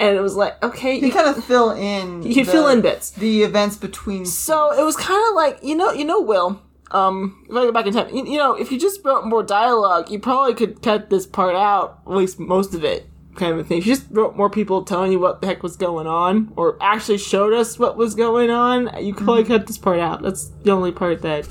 and 0.00 0.16
it 0.16 0.20
was 0.20 0.34
like, 0.34 0.62
okay, 0.64 0.94
You 0.98 1.12
kind 1.12 1.28
of 1.28 1.44
fill 1.44 1.70
in. 1.70 2.22
You 2.24 2.44
the- 2.44 2.50
fill 2.50 2.68
in 2.68 2.80
bits. 2.80 3.10
The 3.10 3.42
events 3.42 3.76
between. 3.76 4.26
So 4.26 4.72
it 4.72 4.82
was 4.84 4.96
kind 4.96 5.22
of 5.28 5.34
like 5.36 5.58
you 5.62 5.76
know 5.76 5.92
you 5.92 6.04
know 6.04 6.20
Will. 6.20 6.60
Um, 6.92 7.46
if 7.48 7.54
I 7.54 7.60
go 7.66 7.70
back 7.72 7.86
in 7.86 7.92
time, 7.92 8.12
you, 8.12 8.26
you 8.26 8.36
know, 8.36 8.54
if 8.54 8.72
you 8.72 8.78
just 8.80 9.04
wrote 9.04 9.24
more 9.24 9.44
dialogue, 9.44 10.10
you 10.10 10.18
probably 10.18 10.54
could 10.54 10.82
cut 10.82 11.08
this 11.08 11.24
part 11.24 11.54
out, 11.54 12.00
at 12.04 12.12
least 12.14 12.40
most 12.40 12.74
of 12.74 12.82
it, 12.82 13.06
kind 13.36 13.60
of 13.60 13.68
thing. 13.68 13.78
If 13.78 13.86
you 13.86 13.94
just 13.94 14.08
wrote 14.10 14.36
more 14.36 14.50
people 14.50 14.82
telling 14.82 15.12
you 15.12 15.20
what 15.20 15.40
the 15.40 15.46
heck 15.46 15.62
was 15.62 15.76
going 15.76 16.08
on, 16.08 16.52
or 16.56 16.76
actually 16.80 17.18
showed 17.18 17.52
us 17.52 17.78
what 17.78 17.96
was 17.96 18.16
going 18.16 18.50
on, 18.50 18.90
you 19.04 19.14
could 19.14 19.24
probably 19.24 19.44
cut 19.44 19.68
this 19.68 19.78
part 19.78 20.00
out. 20.00 20.22
That's 20.22 20.48
the 20.64 20.72
only 20.72 20.90
part 20.90 21.22
that 21.22 21.46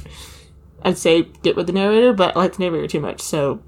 I'd 0.83 0.97
say 0.97 1.21
get 1.41 1.55
with 1.55 1.67
the 1.67 1.73
narrator, 1.73 2.11
but 2.11 2.35
I 2.35 2.39
like 2.39 2.57
the 2.57 2.63
narrator 2.65 2.87
too 2.87 2.99
much, 2.99 3.21
so 3.21 3.61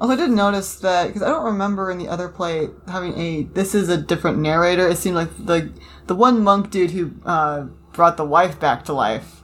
Also, 0.00 0.14
I 0.14 0.16
did 0.16 0.30
notice 0.30 0.76
that 0.76 1.08
because 1.08 1.22
I 1.22 1.28
don't 1.28 1.44
remember 1.44 1.90
in 1.90 1.98
the 1.98 2.08
other 2.08 2.28
play 2.28 2.68
having 2.88 3.16
a. 3.18 3.42
This 3.42 3.74
is 3.74 3.88
a 3.88 3.96
different 3.98 4.38
narrator. 4.38 4.88
It 4.88 4.96
seemed 4.96 5.16
like 5.16 5.28
the 5.44 5.72
the 6.06 6.14
one 6.14 6.42
monk 6.42 6.70
dude 6.70 6.92
who 6.92 7.12
uh, 7.26 7.64
brought 7.92 8.16
the 8.16 8.24
wife 8.24 8.58
back 8.58 8.84
to 8.86 8.92
life 8.94 9.42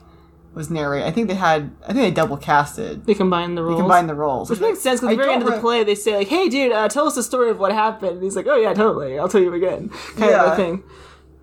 was 0.55 0.71
narrate. 0.71 1.03
I 1.03 1.11
think 1.11 1.27
they 1.27 1.35
had. 1.35 1.69
I 1.83 1.87
think 1.93 1.99
they 1.99 2.09
double 2.11 2.37
casted. 2.37 3.05
they 3.05 3.13
combine 3.13 3.53
the 3.53 3.61
roles. 3.61 3.77
They 3.77 3.81
combined 3.83 4.09
the 4.09 4.15
roles, 4.15 4.49
Which 4.49 4.59
makes 4.59 4.79
sense 4.79 4.99
because 5.01 5.13
at 5.13 5.17
the 5.17 5.23
very 5.23 5.33
end 5.35 5.43
of 5.43 5.53
the 5.53 5.59
play, 5.59 5.83
they 5.83 5.93
say 5.93 6.17
like, 6.17 6.27
"Hey, 6.27 6.49
dude, 6.49 6.71
uh, 6.71 6.89
tell 6.89 7.05
us 7.05 7.13
the 7.13 7.21
story 7.23 7.51
of 7.51 7.59
what 7.59 7.71
happened." 7.71 8.13
And 8.13 8.23
he's 8.23 8.35
like, 8.35 8.47
"Oh 8.47 8.55
yeah, 8.55 8.73
totally. 8.73 9.19
I'll 9.19 9.29
tell 9.29 9.41
you 9.41 9.53
again." 9.53 9.89
Kind 9.89 10.23
of 10.23 10.29
Yeah. 10.31 10.53
a 10.53 10.55
thing. 10.55 10.83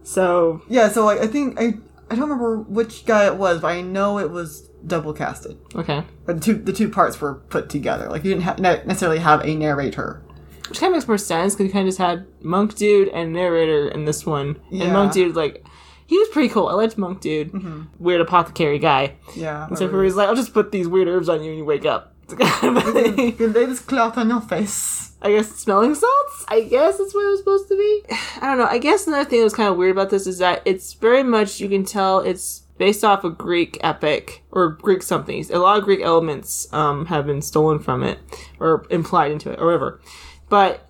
So 0.03 0.63
Yeah, 0.69 0.89
so 0.89 1.05
like 1.05 1.21
I 1.21 1.29
think 1.29 1.61
I 1.61 1.75
I 2.11 2.17
don't 2.17 2.29
remember 2.29 2.59
which 2.59 3.07
guy 3.07 3.27
it 3.27 3.37
was, 3.37 3.61
but 3.61 3.69
I 3.69 3.81
know 3.81 4.19
it 4.19 4.31
was 4.31 4.69
double 4.87 5.13
casted. 5.13 5.59
okay, 5.75 6.05
Or 6.27 6.35
the 6.35 6.41
two 6.41 6.55
the 6.55 6.73
two 6.73 6.89
parts 6.89 7.21
were 7.21 7.35
put 7.35 7.69
together. 7.69 8.09
Like 8.09 8.25
you 8.25 8.31
didn't 8.31 8.45
ha- 8.45 8.57
ne- 8.59 8.85
necessarily 8.85 9.19
have 9.19 9.45
a 9.45 9.55
narrator. 9.55 10.23
which 10.69 10.81
kind 10.81 10.93
of 10.93 10.97
makes 10.97 11.09
more 11.09 11.19
sense 11.19 11.55
because 11.55 11.67
you 11.67 11.73
kind 11.73 11.87
of 11.87 11.89
just 11.89 11.99
had 11.99 12.27
Monk 12.43 12.75
Dude 12.75 13.09
and 13.09 13.33
narrator 13.33 13.89
in 13.89 14.05
this 14.05 14.25
one, 14.27 14.59
and 14.71 14.93
Monk 14.93 15.13
Dude 15.13 15.37
like 15.37 15.65
he 16.07 16.19
was 16.19 16.29
pretty 16.29 16.49
cool. 16.51 16.69
I 16.69 16.75
liked 16.75 16.99
Monk 16.99 17.21
Dude, 17.21 17.53
mm-hmm. 17.53 17.83
weird 17.99 18.21
apothecary 18.21 18.79
guy. 18.79 19.15
Yeah. 19.35 19.73
So 19.75 19.89
where 19.89 20.05
he's 20.05 20.17
like, 20.17 20.29
"I'll 20.29 20.35
just 20.37 20.53
put 20.55 20.71
these 20.71 20.87
weird 20.89 21.09
herbs 21.09 21.29
on 21.29 21.43
you 21.43 21.51
and 21.51 21.59
you 21.59 21.65
wake 21.65 21.87
up." 21.87 22.13
It's 22.25 22.35
kind 22.35 22.77
of 22.79 22.87
a 22.87 22.93
thing. 22.93 23.37
You 23.39 23.49
lay 23.49 23.67
this 23.67 23.81
cloth 23.81 24.17
on 24.19 24.29
your 24.31 24.41
face. 24.41 25.13
I 25.21 25.31
guess 25.33 25.49
smelling 25.57 25.95
salts. 25.95 26.45
I 26.49 26.61
guess 26.63 26.99
that's 26.99 27.15
what 27.15 27.25
it 27.25 27.31
was 27.31 27.39
supposed 27.41 27.69
to 27.69 27.77
be. 27.77 28.03
I 28.41 28.47
don't 28.49 28.59
know. 28.59 28.67
I 28.67 28.79
guess 28.79 29.07
another 29.07 29.29
thing 29.29 29.39
that 29.41 29.45
was 29.45 29.55
kind 29.55 29.69
of 29.71 29.77
weird 29.77 29.93
about 29.93 30.11
this 30.11 30.27
is 30.27 30.39
that 30.39 30.61
it's 30.67 30.93
very 30.95 31.23
much 31.23 31.61
you 31.61 31.69
can 31.69 31.85
tell 31.85 32.21
it's 32.21 32.64
based 32.79 33.05
off 33.05 33.25
a 33.25 33.31
Greek 33.31 33.79
epic 33.83 34.43
or 34.51 34.71
Greek 34.71 35.03
something. 35.03 35.45
A 35.53 35.59
lot 35.59 35.79
of 35.79 35.85
Greek 35.85 36.01
elements 36.01 36.73
um, 36.73 37.07
have 37.07 37.27
been 37.27 37.43
stolen 37.43 37.79
from 37.79 38.03
it 38.03 38.19
or 38.59 38.87
implied 38.91 39.31
into 39.31 39.51
it 39.51 39.61
or 39.61 39.67
whatever. 39.67 40.01
But 40.49 40.89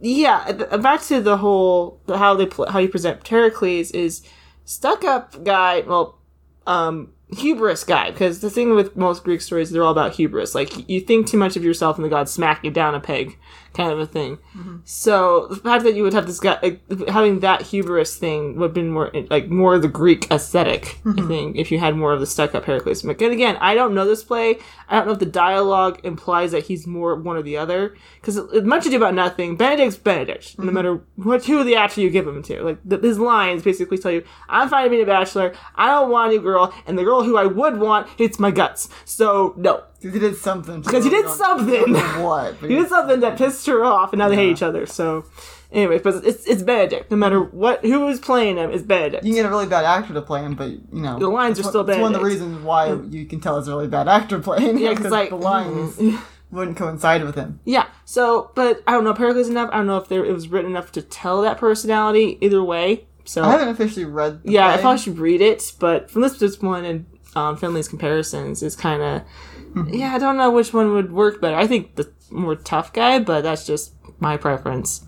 yeah, 0.00 0.52
back 0.52 1.02
to 1.02 1.20
the 1.20 1.38
whole 1.38 2.00
how 2.08 2.34
they 2.34 2.48
how 2.68 2.78
you 2.78 2.88
present 2.88 3.24
Pericles 3.24 3.90
is 3.90 4.22
stuck 4.64 5.04
up 5.04 5.44
guy. 5.44 5.80
Well, 5.80 6.18
um, 6.66 7.12
hubris 7.36 7.84
guy 7.84 8.10
because 8.10 8.40
the 8.40 8.48
thing 8.48 8.74
with 8.74 8.96
most 8.96 9.22
greek 9.22 9.42
stories 9.42 9.70
they're 9.70 9.82
all 9.82 9.92
about 9.92 10.14
hubris 10.14 10.54
like 10.54 10.88
you 10.88 10.98
think 10.98 11.26
too 11.26 11.36
much 11.36 11.56
of 11.56 11.64
yourself 11.64 11.96
and 11.96 12.04
the 12.04 12.08
gods 12.08 12.32
smack 12.32 12.64
you 12.64 12.70
down 12.70 12.94
a 12.94 13.00
peg 13.00 13.38
kind 13.74 13.92
of 13.92 13.98
a 13.98 14.06
thing. 14.06 14.38
So 14.84 15.46
the 15.48 15.56
fact 15.56 15.84
that 15.84 15.94
you 15.94 16.02
would 16.02 16.14
have 16.14 16.26
this 16.26 16.40
guy 16.40 16.58
like, 16.62 17.08
having 17.08 17.40
that 17.40 17.62
hubris 17.62 18.16
thing 18.16 18.56
would 18.56 18.68
have 18.68 18.74
been 18.74 18.90
more 18.90 19.12
like 19.30 19.48
more 19.48 19.74
of 19.74 19.82
the 19.82 19.88
greek 19.88 20.30
aesthetic 20.30 20.98
mm-hmm. 21.04 21.18
i 21.18 21.28
think 21.28 21.56
if 21.56 21.70
you 21.70 21.78
had 21.78 21.94
more 21.96 22.12
of 22.12 22.20
the 22.20 22.26
stuck 22.26 22.54
up 22.54 22.64
heracles 22.64 23.02
but 23.02 23.20
again 23.20 23.56
i 23.60 23.74
don't 23.74 23.94
know 23.94 24.04
this 24.04 24.24
play. 24.24 24.58
I 24.88 24.96
don't 24.96 25.06
know 25.06 25.12
if 25.12 25.18
the 25.18 25.26
dialogue 25.26 26.00
implies 26.04 26.52
that 26.52 26.64
he's 26.64 26.86
more 26.86 27.14
one 27.14 27.36
or 27.36 27.42
the 27.42 27.56
other. 27.56 27.96
Because 28.20 28.40
much 28.64 28.86
ado 28.86 28.96
about 28.96 29.14
nothing. 29.14 29.56
Benedick's 29.56 29.96
benedick 29.96 30.58
no 30.58 30.64
mm-hmm. 30.64 30.74
matter 30.74 31.00
what 31.16 31.44
who 31.44 31.62
the 31.64 31.76
actor 31.76 32.00
you 32.00 32.10
give 32.10 32.26
him 32.26 32.42
to. 32.44 32.62
Like 32.62 32.88
th- 32.88 33.02
his 33.02 33.18
lines 33.18 33.62
basically 33.62 33.98
tell 33.98 34.12
you 34.12 34.24
i'm 34.48 34.68
fine 34.68 34.90
being 34.90 35.02
a 35.02 35.06
bachelor. 35.06 35.54
I 35.74 35.88
don't 35.88 36.10
want 36.10 36.32
a 36.32 36.36
new 36.36 36.42
girl. 36.42 36.74
And 36.86 36.98
the 36.98 37.04
girl 37.04 37.22
who 37.22 37.36
i 37.36 37.46
would 37.46 37.78
want 37.78 38.08
hits 38.10 38.38
my 38.38 38.50
guts. 38.50 38.88
So 39.04 39.54
no 39.56 39.84
Because 40.00 40.14
he 40.14 40.20
did 40.20 40.36
something. 40.36 40.80
because 40.82 41.04
he 41.04 41.10
did 41.10 41.28
something 41.28 41.92
What? 42.22 42.54
He 42.60 42.68
did 42.68 42.88
something 42.88 43.20
that 43.20 43.36
pissed 43.36 43.66
her 43.66 43.84
off 43.84 44.12
and 44.12 44.18
now 44.18 44.28
they 44.28 44.36
hate 44.36 44.50
each 44.52 44.62
other 44.62 44.86
so 44.86 45.24
anyways 45.72 46.02
but 46.02 46.24
it's 46.24 46.46
it's 46.46 46.62
benedick 46.62 47.10
no 47.10 47.16
matter 47.16 47.40
what 47.42 47.84
who 47.84 48.06
is 48.08 48.18
playing 48.20 48.56
him 48.56 48.70
is 48.70 48.82
benedick 48.82 49.22
You 49.24 49.32
can 49.32 49.42
get 49.42 49.46
a 49.46 49.50
really 49.50 49.66
bad 49.66 49.84
actor 49.84 50.14
to 50.14 50.22
play 50.22 50.40
him, 50.42 50.54
but 50.54 50.70
you 50.70 50.80
know 50.92 51.18
The 51.18 51.28
lines 51.28 51.58
it's 51.58 51.66
are 51.66 51.70
still 51.70 51.84
bad. 51.84 51.96
It's 51.96 52.02
one 52.02 52.14
of 52.14 52.20
the 52.20 52.26
reasons 52.26 52.62
why 52.64 52.92
you 52.94 53.26
can 53.26 53.40
tell 53.40 53.58
it's 53.58 53.68
a 53.68 53.70
really 53.72 53.88
bad 53.88 54.08
actor 54.08 54.38
playing. 54.38 54.78
Yeah, 54.78 54.94
'cause, 54.94 55.10
like, 55.10 55.30
the 55.30 55.36
lines 55.36 55.96
mm. 55.96 56.18
wouldn't 56.50 56.76
coincide 56.76 57.24
with 57.24 57.34
him. 57.34 57.60
Yeah. 57.64 57.86
So, 58.04 58.50
but 58.54 58.82
I 58.86 58.92
don't 58.92 59.04
know. 59.04 59.12
Pericles 59.14 59.48
enough. 59.48 59.68
I 59.72 59.78
don't 59.78 59.86
know 59.86 59.98
if 59.98 60.08
there 60.08 60.24
it 60.24 60.32
was 60.32 60.48
written 60.48 60.70
enough 60.70 60.92
to 60.92 61.02
tell 61.02 61.42
that 61.42 61.58
personality. 61.58 62.38
Either 62.40 62.62
way. 62.62 63.06
So 63.24 63.42
I 63.42 63.50
haven't 63.52 63.68
officially 63.68 64.06
read. 64.06 64.42
The 64.44 64.52
yeah, 64.52 64.68
I 64.68 64.72
play. 64.74 64.80
probably 64.82 64.98
should 64.98 65.18
read 65.18 65.40
it. 65.42 65.72
But 65.78 66.10
from 66.10 66.22
this 66.22 66.38
this 66.38 66.62
one 66.62 66.84
and 66.86 67.06
um, 67.36 67.56
Finley's 67.58 67.88
comparisons 67.88 68.62
is 68.62 68.74
kind 68.76 69.02
of 69.02 69.22
Mm-hmm. 69.22 69.57
Yeah. 69.88 70.14
I 70.14 70.18
don't 70.18 70.36
know 70.36 70.50
which 70.50 70.72
one 70.72 70.92
would 70.92 71.12
work 71.12 71.40
better. 71.40 71.56
I 71.56 71.66
think 71.66 71.96
the 71.96 72.10
more 72.30 72.56
tough 72.56 72.92
guy, 72.92 73.18
but 73.18 73.42
that's 73.42 73.66
just 73.66 73.92
my 74.20 74.36
preference. 74.36 75.04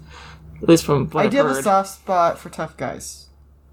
At 0.63 0.69
least 0.69 0.85
from 0.85 1.09
what 1.11 1.21
I 1.21 1.23
have 1.25 1.31
do 1.33 1.37
have 1.39 1.47
a 1.47 1.63
soft 1.63 1.89
spot 1.91 2.39
for 2.39 2.49
tough 2.51 2.77
guys. 2.77 3.27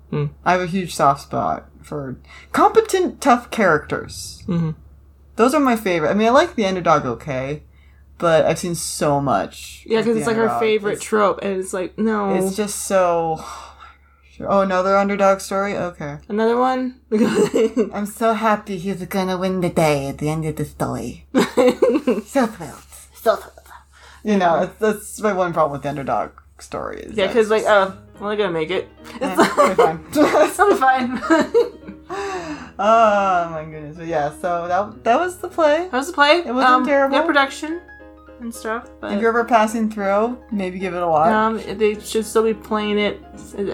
Hmm. 0.10 0.26
I 0.46 0.54
have 0.54 0.62
a 0.62 0.68
huge 0.68 0.96
soft 0.96 1.22
spot 1.22 1.66
for 1.84 2.18
competent, 2.54 3.20
tough 3.22 3.52
characters. 3.52 4.44
Mhm. 4.48 4.76
Those 5.36 5.54
are 5.54 5.60
my 5.60 5.76
favorite. 5.76 6.10
I 6.10 6.14
mean, 6.14 6.28
I 6.28 6.32
like 6.32 6.56
the 6.56 6.66
underdog 6.66 7.06
okay, 7.06 7.64
but 8.18 8.46
I've 8.46 8.58
seen 8.58 8.74
so 8.76 9.20
much. 9.22 9.84
yeah, 9.86 10.00
because 10.00 10.18
it's 10.18 10.28
like 10.28 10.38
our 10.38 10.44
underdog. 10.44 10.62
favorite 10.62 10.92
It's- 10.94 11.04
trope, 11.08 11.40
and 11.44 11.60
it's 11.60 11.74
like 11.74 11.98
no. 12.00 12.34
It's 12.36 12.56
just 12.56 12.86
so. 12.86 13.44
Oh, 14.42 14.62
another 14.62 14.96
underdog 14.98 15.40
story? 15.42 15.76
Okay. 15.76 16.18
Another 16.30 16.58
one. 16.58 17.00
I'm 17.94 18.06
so 18.06 18.34
happy 18.34 18.78
he's 18.78 19.04
gonna 19.06 19.38
win 19.38 19.62
the 19.62 19.70
day 19.70 20.08
at 20.08 20.18
the 20.20 20.30
end 20.30 20.46
of 20.46 20.56
the 20.56 20.66
story. 20.66 21.26
so 21.36 22.46
thrilled. 22.48 22.84
You 24.24 24.38
know, 24.38 24.62
it's, 24.64 24.76
that's 24.80 25.20
my 25.22 25.34
one 25.34 25.54
problem 25.54 25.74
with 25.74 25.84
the 25.84 25.90
underdog 25.90 26.32
stories. 26.60 27.14
Yeah, 27.16 27.28
because 27.28 27.50
like, 27.50 27.64
oh, 27.66 27.98
well, 28.20 28.30
they're 28.30 28.38
gonna 28.38 28.52
make 28.52 28.70
it. 28.72 28.90
just- 29.20 29.22
eh, 29.22 29.44
it'll 29.44 29.68
be 29.70 29.76
fine. 29.76 30.06
It'll 30.12 30.70
be 30.70 30.76
fine. 30.76 31.22
oh 32.80 33.50
my 33.52 33.66
goodness! 33.70 33.98
But 33.98 34.08
yeah, 34.08 34.32
so 34.40 34.68
that 34.68 35.04
that 35.04 35.20
was 35.20 35.38
the 35.38 35.50
play. 35.50 35.88
that 35.92 35.94
was 35.94 36.08
the 36.08 36.14
play? 36.14 36.40
It 36.46 36.54
wasn't 36.54 36.86
terrible. 36.86 37.18
Yeah, 37.18 37.26
production 37.26 37.82
and 38.40 38.54
stuff, 38.54 38.90
but 39.02 39.14
If 39.14 39.22
you're 39.22 39.30
ever 39.30 39.44
passing 39.44 39.90
through, 39.90 40.38
maybe 40.52 40.80
give 40.80 40.94
it 40.94 41.02
a 41.02 41.08
watch. 41.08 41.32
um, 41.32 41.78
they 41.78 42.00
should 42.00 42.26
still 42.26 42.44
be 42.44 42.54
playing 42.54 42.98
it. 43.00 43.22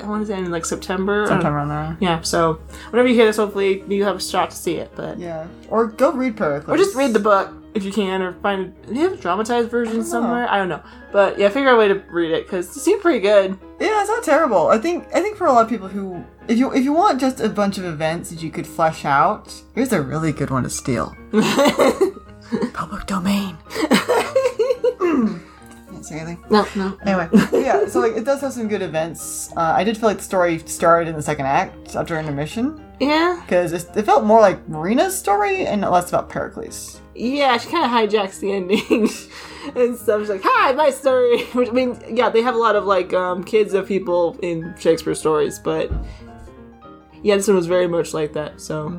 When 0.05 0.21
is 0.21 0.29
it 0.29 0.37
in 0.39 0.51
like 0.51 0.65
September? 0.65 1.25
Sometime 1.27 1.53
around 1.53 1.69
there. 1.69 1.97
yeah. 1.99 2.21
So 2.21 2.53
whenever 2.89 3.07
you 3.07 3.15
hear 3.15 3.25
this, 3.25 3.37
hopefully 3.37 3.83
you 3.87 4.03
have 4.05 4.15
a 4.17 4.21
shot 4.21 4.51
to 4.51 4.55
see 4.55 4.75
it. 4.75 4.91
But 4.95 5.19
Yeah, 5.19 5.47
or 5.69 5.87
go 5.87 6.11
read 6.11 6.37
Pericles. 6.37 6.73
or 6.73 6.77
just 6.77 6.95
read 6.95 7.13
the 7.13 7.19
book 7.19 7.51
if 7.73 7.83
you 7.83 7.91
can, 7.91 8.21
or 8.21 8.33
find. 8.33 8.73
Do 8.85 8.93
you 8.93 9.01
have 9.01 9.13
a 9.13 9.17
dramatized 9.17 9.69
version 9.71 9.97
know. 9.97 10.03
somewhere? 10.03 10.47
I 10.49 10.57
don't 10.57 10.69
know, 10.69 10.81
but 11.11 11.37
yeah, 11.39 11.49
figure 11.49 11.69
out 11.69 11.75
a 11.75 11.77
way 11.77 11.87
to 11.87 11.95
read 12.11 12.31
it 12.31 12.45
because 12.45 12.67
it 12.75 12.79
seemed 12.79 13.01
pretty 13.01 13.19
good. 13.19 13.57
Yeah, 13.79 13.99
it's 14.01 14.09
not 14.09 14.23
terrible. 14.23 14.67
I 14.67 14.77
think 14.77 15.07
I 15.13 15.21
think 15.21 15.37
for 15.37 15.47
a 15.47 15.51
lot 15.51 15.63
of 15.63 15.69
people 15.69 15.87
who 15.87 16.23
if 16.47 16.57
you 16.57 16.71
if 16.73 16.83
you 16.83 16.93
want 16.93 17.19
just 17.19 17.39
a 17.41 17.49
bunch 17.49 17.77
of 17.79 17.85
events 17.85 18.29
that 18.29 18.41
you 18.43 18.51
could 18.51 18.67
flesh 18.67 19.03
out, 19.05 19.53
here's 19.75 19.91
a 19.91 20.01
really 20.01 20.31
good 20.31 20.51
one 20.51 20.63
to 20.63 20.69
steal. 20.69 21.15
Public 22.73 23.07
domain. 23.07 23.57
Can't 25.91 26.05
say 26.05 26.19
anything. 26.19 26.43
no, 26.49 26.65
no. 26.75 26.97
Anyway, 27.05 27.29
yeah, 27.53 27.85
so 27.87 27.99
like 27.99 28.13
it 28.13 28.25
does 28.25 28.41
have 28.41 28.53
some 28.53 28.67
good 28.67 28.81
events. 28.81 29.51
Uh, 29.55 29.59
I 29.77 29.83
did 29.83 29.95
feel 29.97 30.09
like 30.09 30.17
the 30.17 30.23
story 30.23 30.57
started 30.59 31.07
in 31.09 31.15
the 31.15 31.21
second 31.21 31.45
act 31.45 31.95
after 31.95 32.17
intermission. 32.17 32.83
Yeah, 32.99 33.39
because 33.45 33.73
it, 33.73 33.85
it 33.95 34.03
felt 34.03 34.23
more 34.23 34.41
like 34.41 34.67
Marina's 34.67 35.15
story 35.17 35.67
and 35.67 35.81
less 35.81 36.09
about 36.09 36.29
Pericles. 36.29 36.99
yeah, 37.15 37.57
she 37.57 37.69
kind 37.69 37.85
of 37.85 37.91
hijacks 37.91 38.39
the 38.39 38.51
ending 38.53 39.07
and 39.79 39.95
stuff. 39.95 40.21
She's 40.21 40.29
like, 40.29 40.41
"Hi, 40.43 40.71
my 40.71 40.89
story." 40.89 41.43
Which 41.53 41.69
I 41.69 41.71
mean, 41.73 42.01
yeah, 42.09 42.29
they 42.29 42.41
have 42.41 42.55
a 42.55 42.59
lot 42.59 42.75
of 42.75 42.85
like 42.85 43.13
um, 43.13 43.43
kids 43.43 43.73
of 43.75 43.87
people 43.87 44.37
in 44.41 44.73
Shakespeare 44.79 45.13
stories, 45.15 45.59
but 45.59 45.91
yeah, 47.21 47.35
this 47.35 47.47
one 47.47 47.55
was 47.57 47.67
very 47.67 47.87
much 47.87 48.13
like 48.15 48.33
that. 48.33 48.59
So 48.59 48.89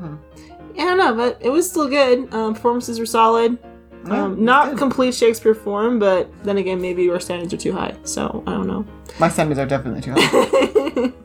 yeah, 0.75 0.83
I 0.85 0.87
don't 0.87 0.99
know, 0.99 1.15
but 1.15 1.39
it 1.41 1.51
was 1.51 1.69
still 1.69 1.89
good. 1.89 2.33
Um, 2.33 2.55
performances 2.55 3.01
were 3.01 3.07
solid. 3.07 3.59
Yeah, 4.07 4.25
Um, 4.25 4.45
not 4.45 4.71
good. 4.71 4.79
complete 4.79 5.15
Shakespeare 5.15 5.55
form, 5.55 5.99
but 5.99 6.29
then 6.45 6.59
again, 6.59 6.81
maybe 6.81 7.03
your 7.05 7.21
standards 7.21 7.53
are 7.55 7.57
too 7.59 7.73
high. 7.73 7.95
So 8.05 8.43
I 8.47 8.51
don't 8.53 8.67
know. 8.67 8.85
My 9.19 9.29
standards 9.29 9.59
are 9.59 9.67
definitely 9.67 10.01
too 10.03 10.13
high. 10.17 11.13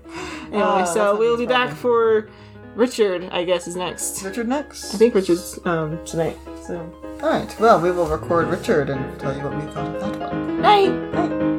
Anyway, 0.52 0.64
Ah, 0.66 0.84
so 0.84 1.16
we'll 1.16 1.38
be 1.38 1.46
back 1.46 1.76
for 1.76 2.28
Richard. 2.74 3.30
I 3.32 3.44
guess 3.44 3.68
is 3.68 3.76
next. 3.76 4.24
Richard 4.24 4.48
next. 4.48 4.96
I 4.96 4.98
think 4.98 5.14
Richard's 5.14 5.60
um 5.66 6.04
tonight. 6.06 6.38
So 6.66 6.80
All 7.22 7.30
right. 7.30 7.56
Well, 7.60 7.80
we 7.80 7.92
will 7.92 8.08
record 8.08 8.48
Richard 8.48 8.90
and 8.90 9.20
tell 9.20 9.36
you 9.38 9.44
what 9.44 9.54
we 9.56 9.62
thought 9.72 9.96
of 9.96 10.20
that 10.20 10.34
one. 10.34 10.62
night. 10.62 11.59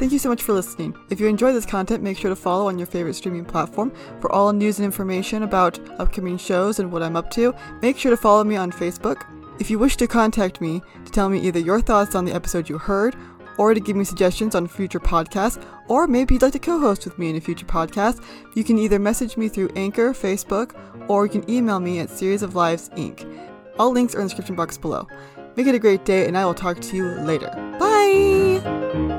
Thank 0.00 0.12
you 0.12 0.18
so 0.18 0.30
much 0.30 0.42
for 0.42 0.54
listening. 0.54 0.96
If 1.10 1.20
you 1.20 1.26
enjoy 1.26 1.52
this 1.52 1.66
content, 1.66 2.02
make 2.02 2.16
sure 2.16 2.30
to 2.30 2.34
follow 2.34 2.68
on 2.68 2.78
your 2.78 2.86
favorite 2.86 3.12
streaming 3.12 3.44
platform 3.44 3.92
for 4.18 4.32
all 4.32 4.50
news 4.50 4.78
and 4.78 4.86
information 4.86 5.42
about 5.42 5.78
upcoming 6.00 6.38
shows 6.38 6.78
and 6.78 6.90
what 6.90 7.02
I'm 7.02 7.16
up 7.16 7.28
to. 7.32 7.54
Make 7.82 7.98
sure 7.98 8.10
to 8.10 8.16
follow 8.16 8.42
me 8.42 8.56
on 8.56 8.72
Facebook. 8.72 9.26
If 9.60 9.70
you 9.70 9.78
wish 9.78 9.98
to 9.98 10.06
contact 10.06 10.62
me 10.62 10.80
to 11.04 11.12
tell 11.12 11.28
me 11.28 11.38
either 11.40 11.58
your 11.58 11.82
thoughts 11.82 12.14
on 12.14 12.24
the 12.24 12.32
episode 12.32 12.66
you 12.66 12.78
heard, 12.78 13.14
or 13.58 13.74
to 13.74 13.78
give 13.78 13.94
me 13.94 14.04
suggestions 14.04 14.54
on 14.54 14.66
future 14.66 14.98
podcasts, 14.98 15.62
or 15.86 16.06
maybe 16.06 16.34
you'd 16.34 16.42
like 16.42 16.52
to 16.52 16.58
co-host 16.58 17.04
with 17.04 17.18
me 17.18 17.28
in 17.28 17.36
a 17.36 17.40
future 17.42 17.66
podcast, 17.66 18.24
you 18.54 18.64
can 18.64 18.78
either 18.78 18.98
message 18.98 19.36
me 19.36 19.50
through 19.50 19.68
Anchor, 19.76 20.14
Facebook, 20.14 20.74
or 21.10 21.26
you 21.26 21.30
can 21.30 21.50
email 21.50 21.78
me 21.78 21.98
at 21.98 22.08
Series 22.08 22.40
of 22.40 22.54
Lives 22.54 22.88
Inc. 22.96 23.30
All 23.78 23.90
links 23.90 24.14
are 24.14 24.20
in 24.20 24.24
the 24.24 24.28
description 24.30 24.56
box 24.56 24.78
below. 24.78 25.06
Make 25.56 25.66
it 25.66 25.74
a 25.74 25.78
great 25.78 26.06
day, 26.06 26.26
and 26.26 26.38
I 26.38 26.46
will 26.46 26.54
talk 26.54 26.80
to 26.80 26.96
you 26.96 27.04
later. 27.04 27.50
Bye! 27.78 29.09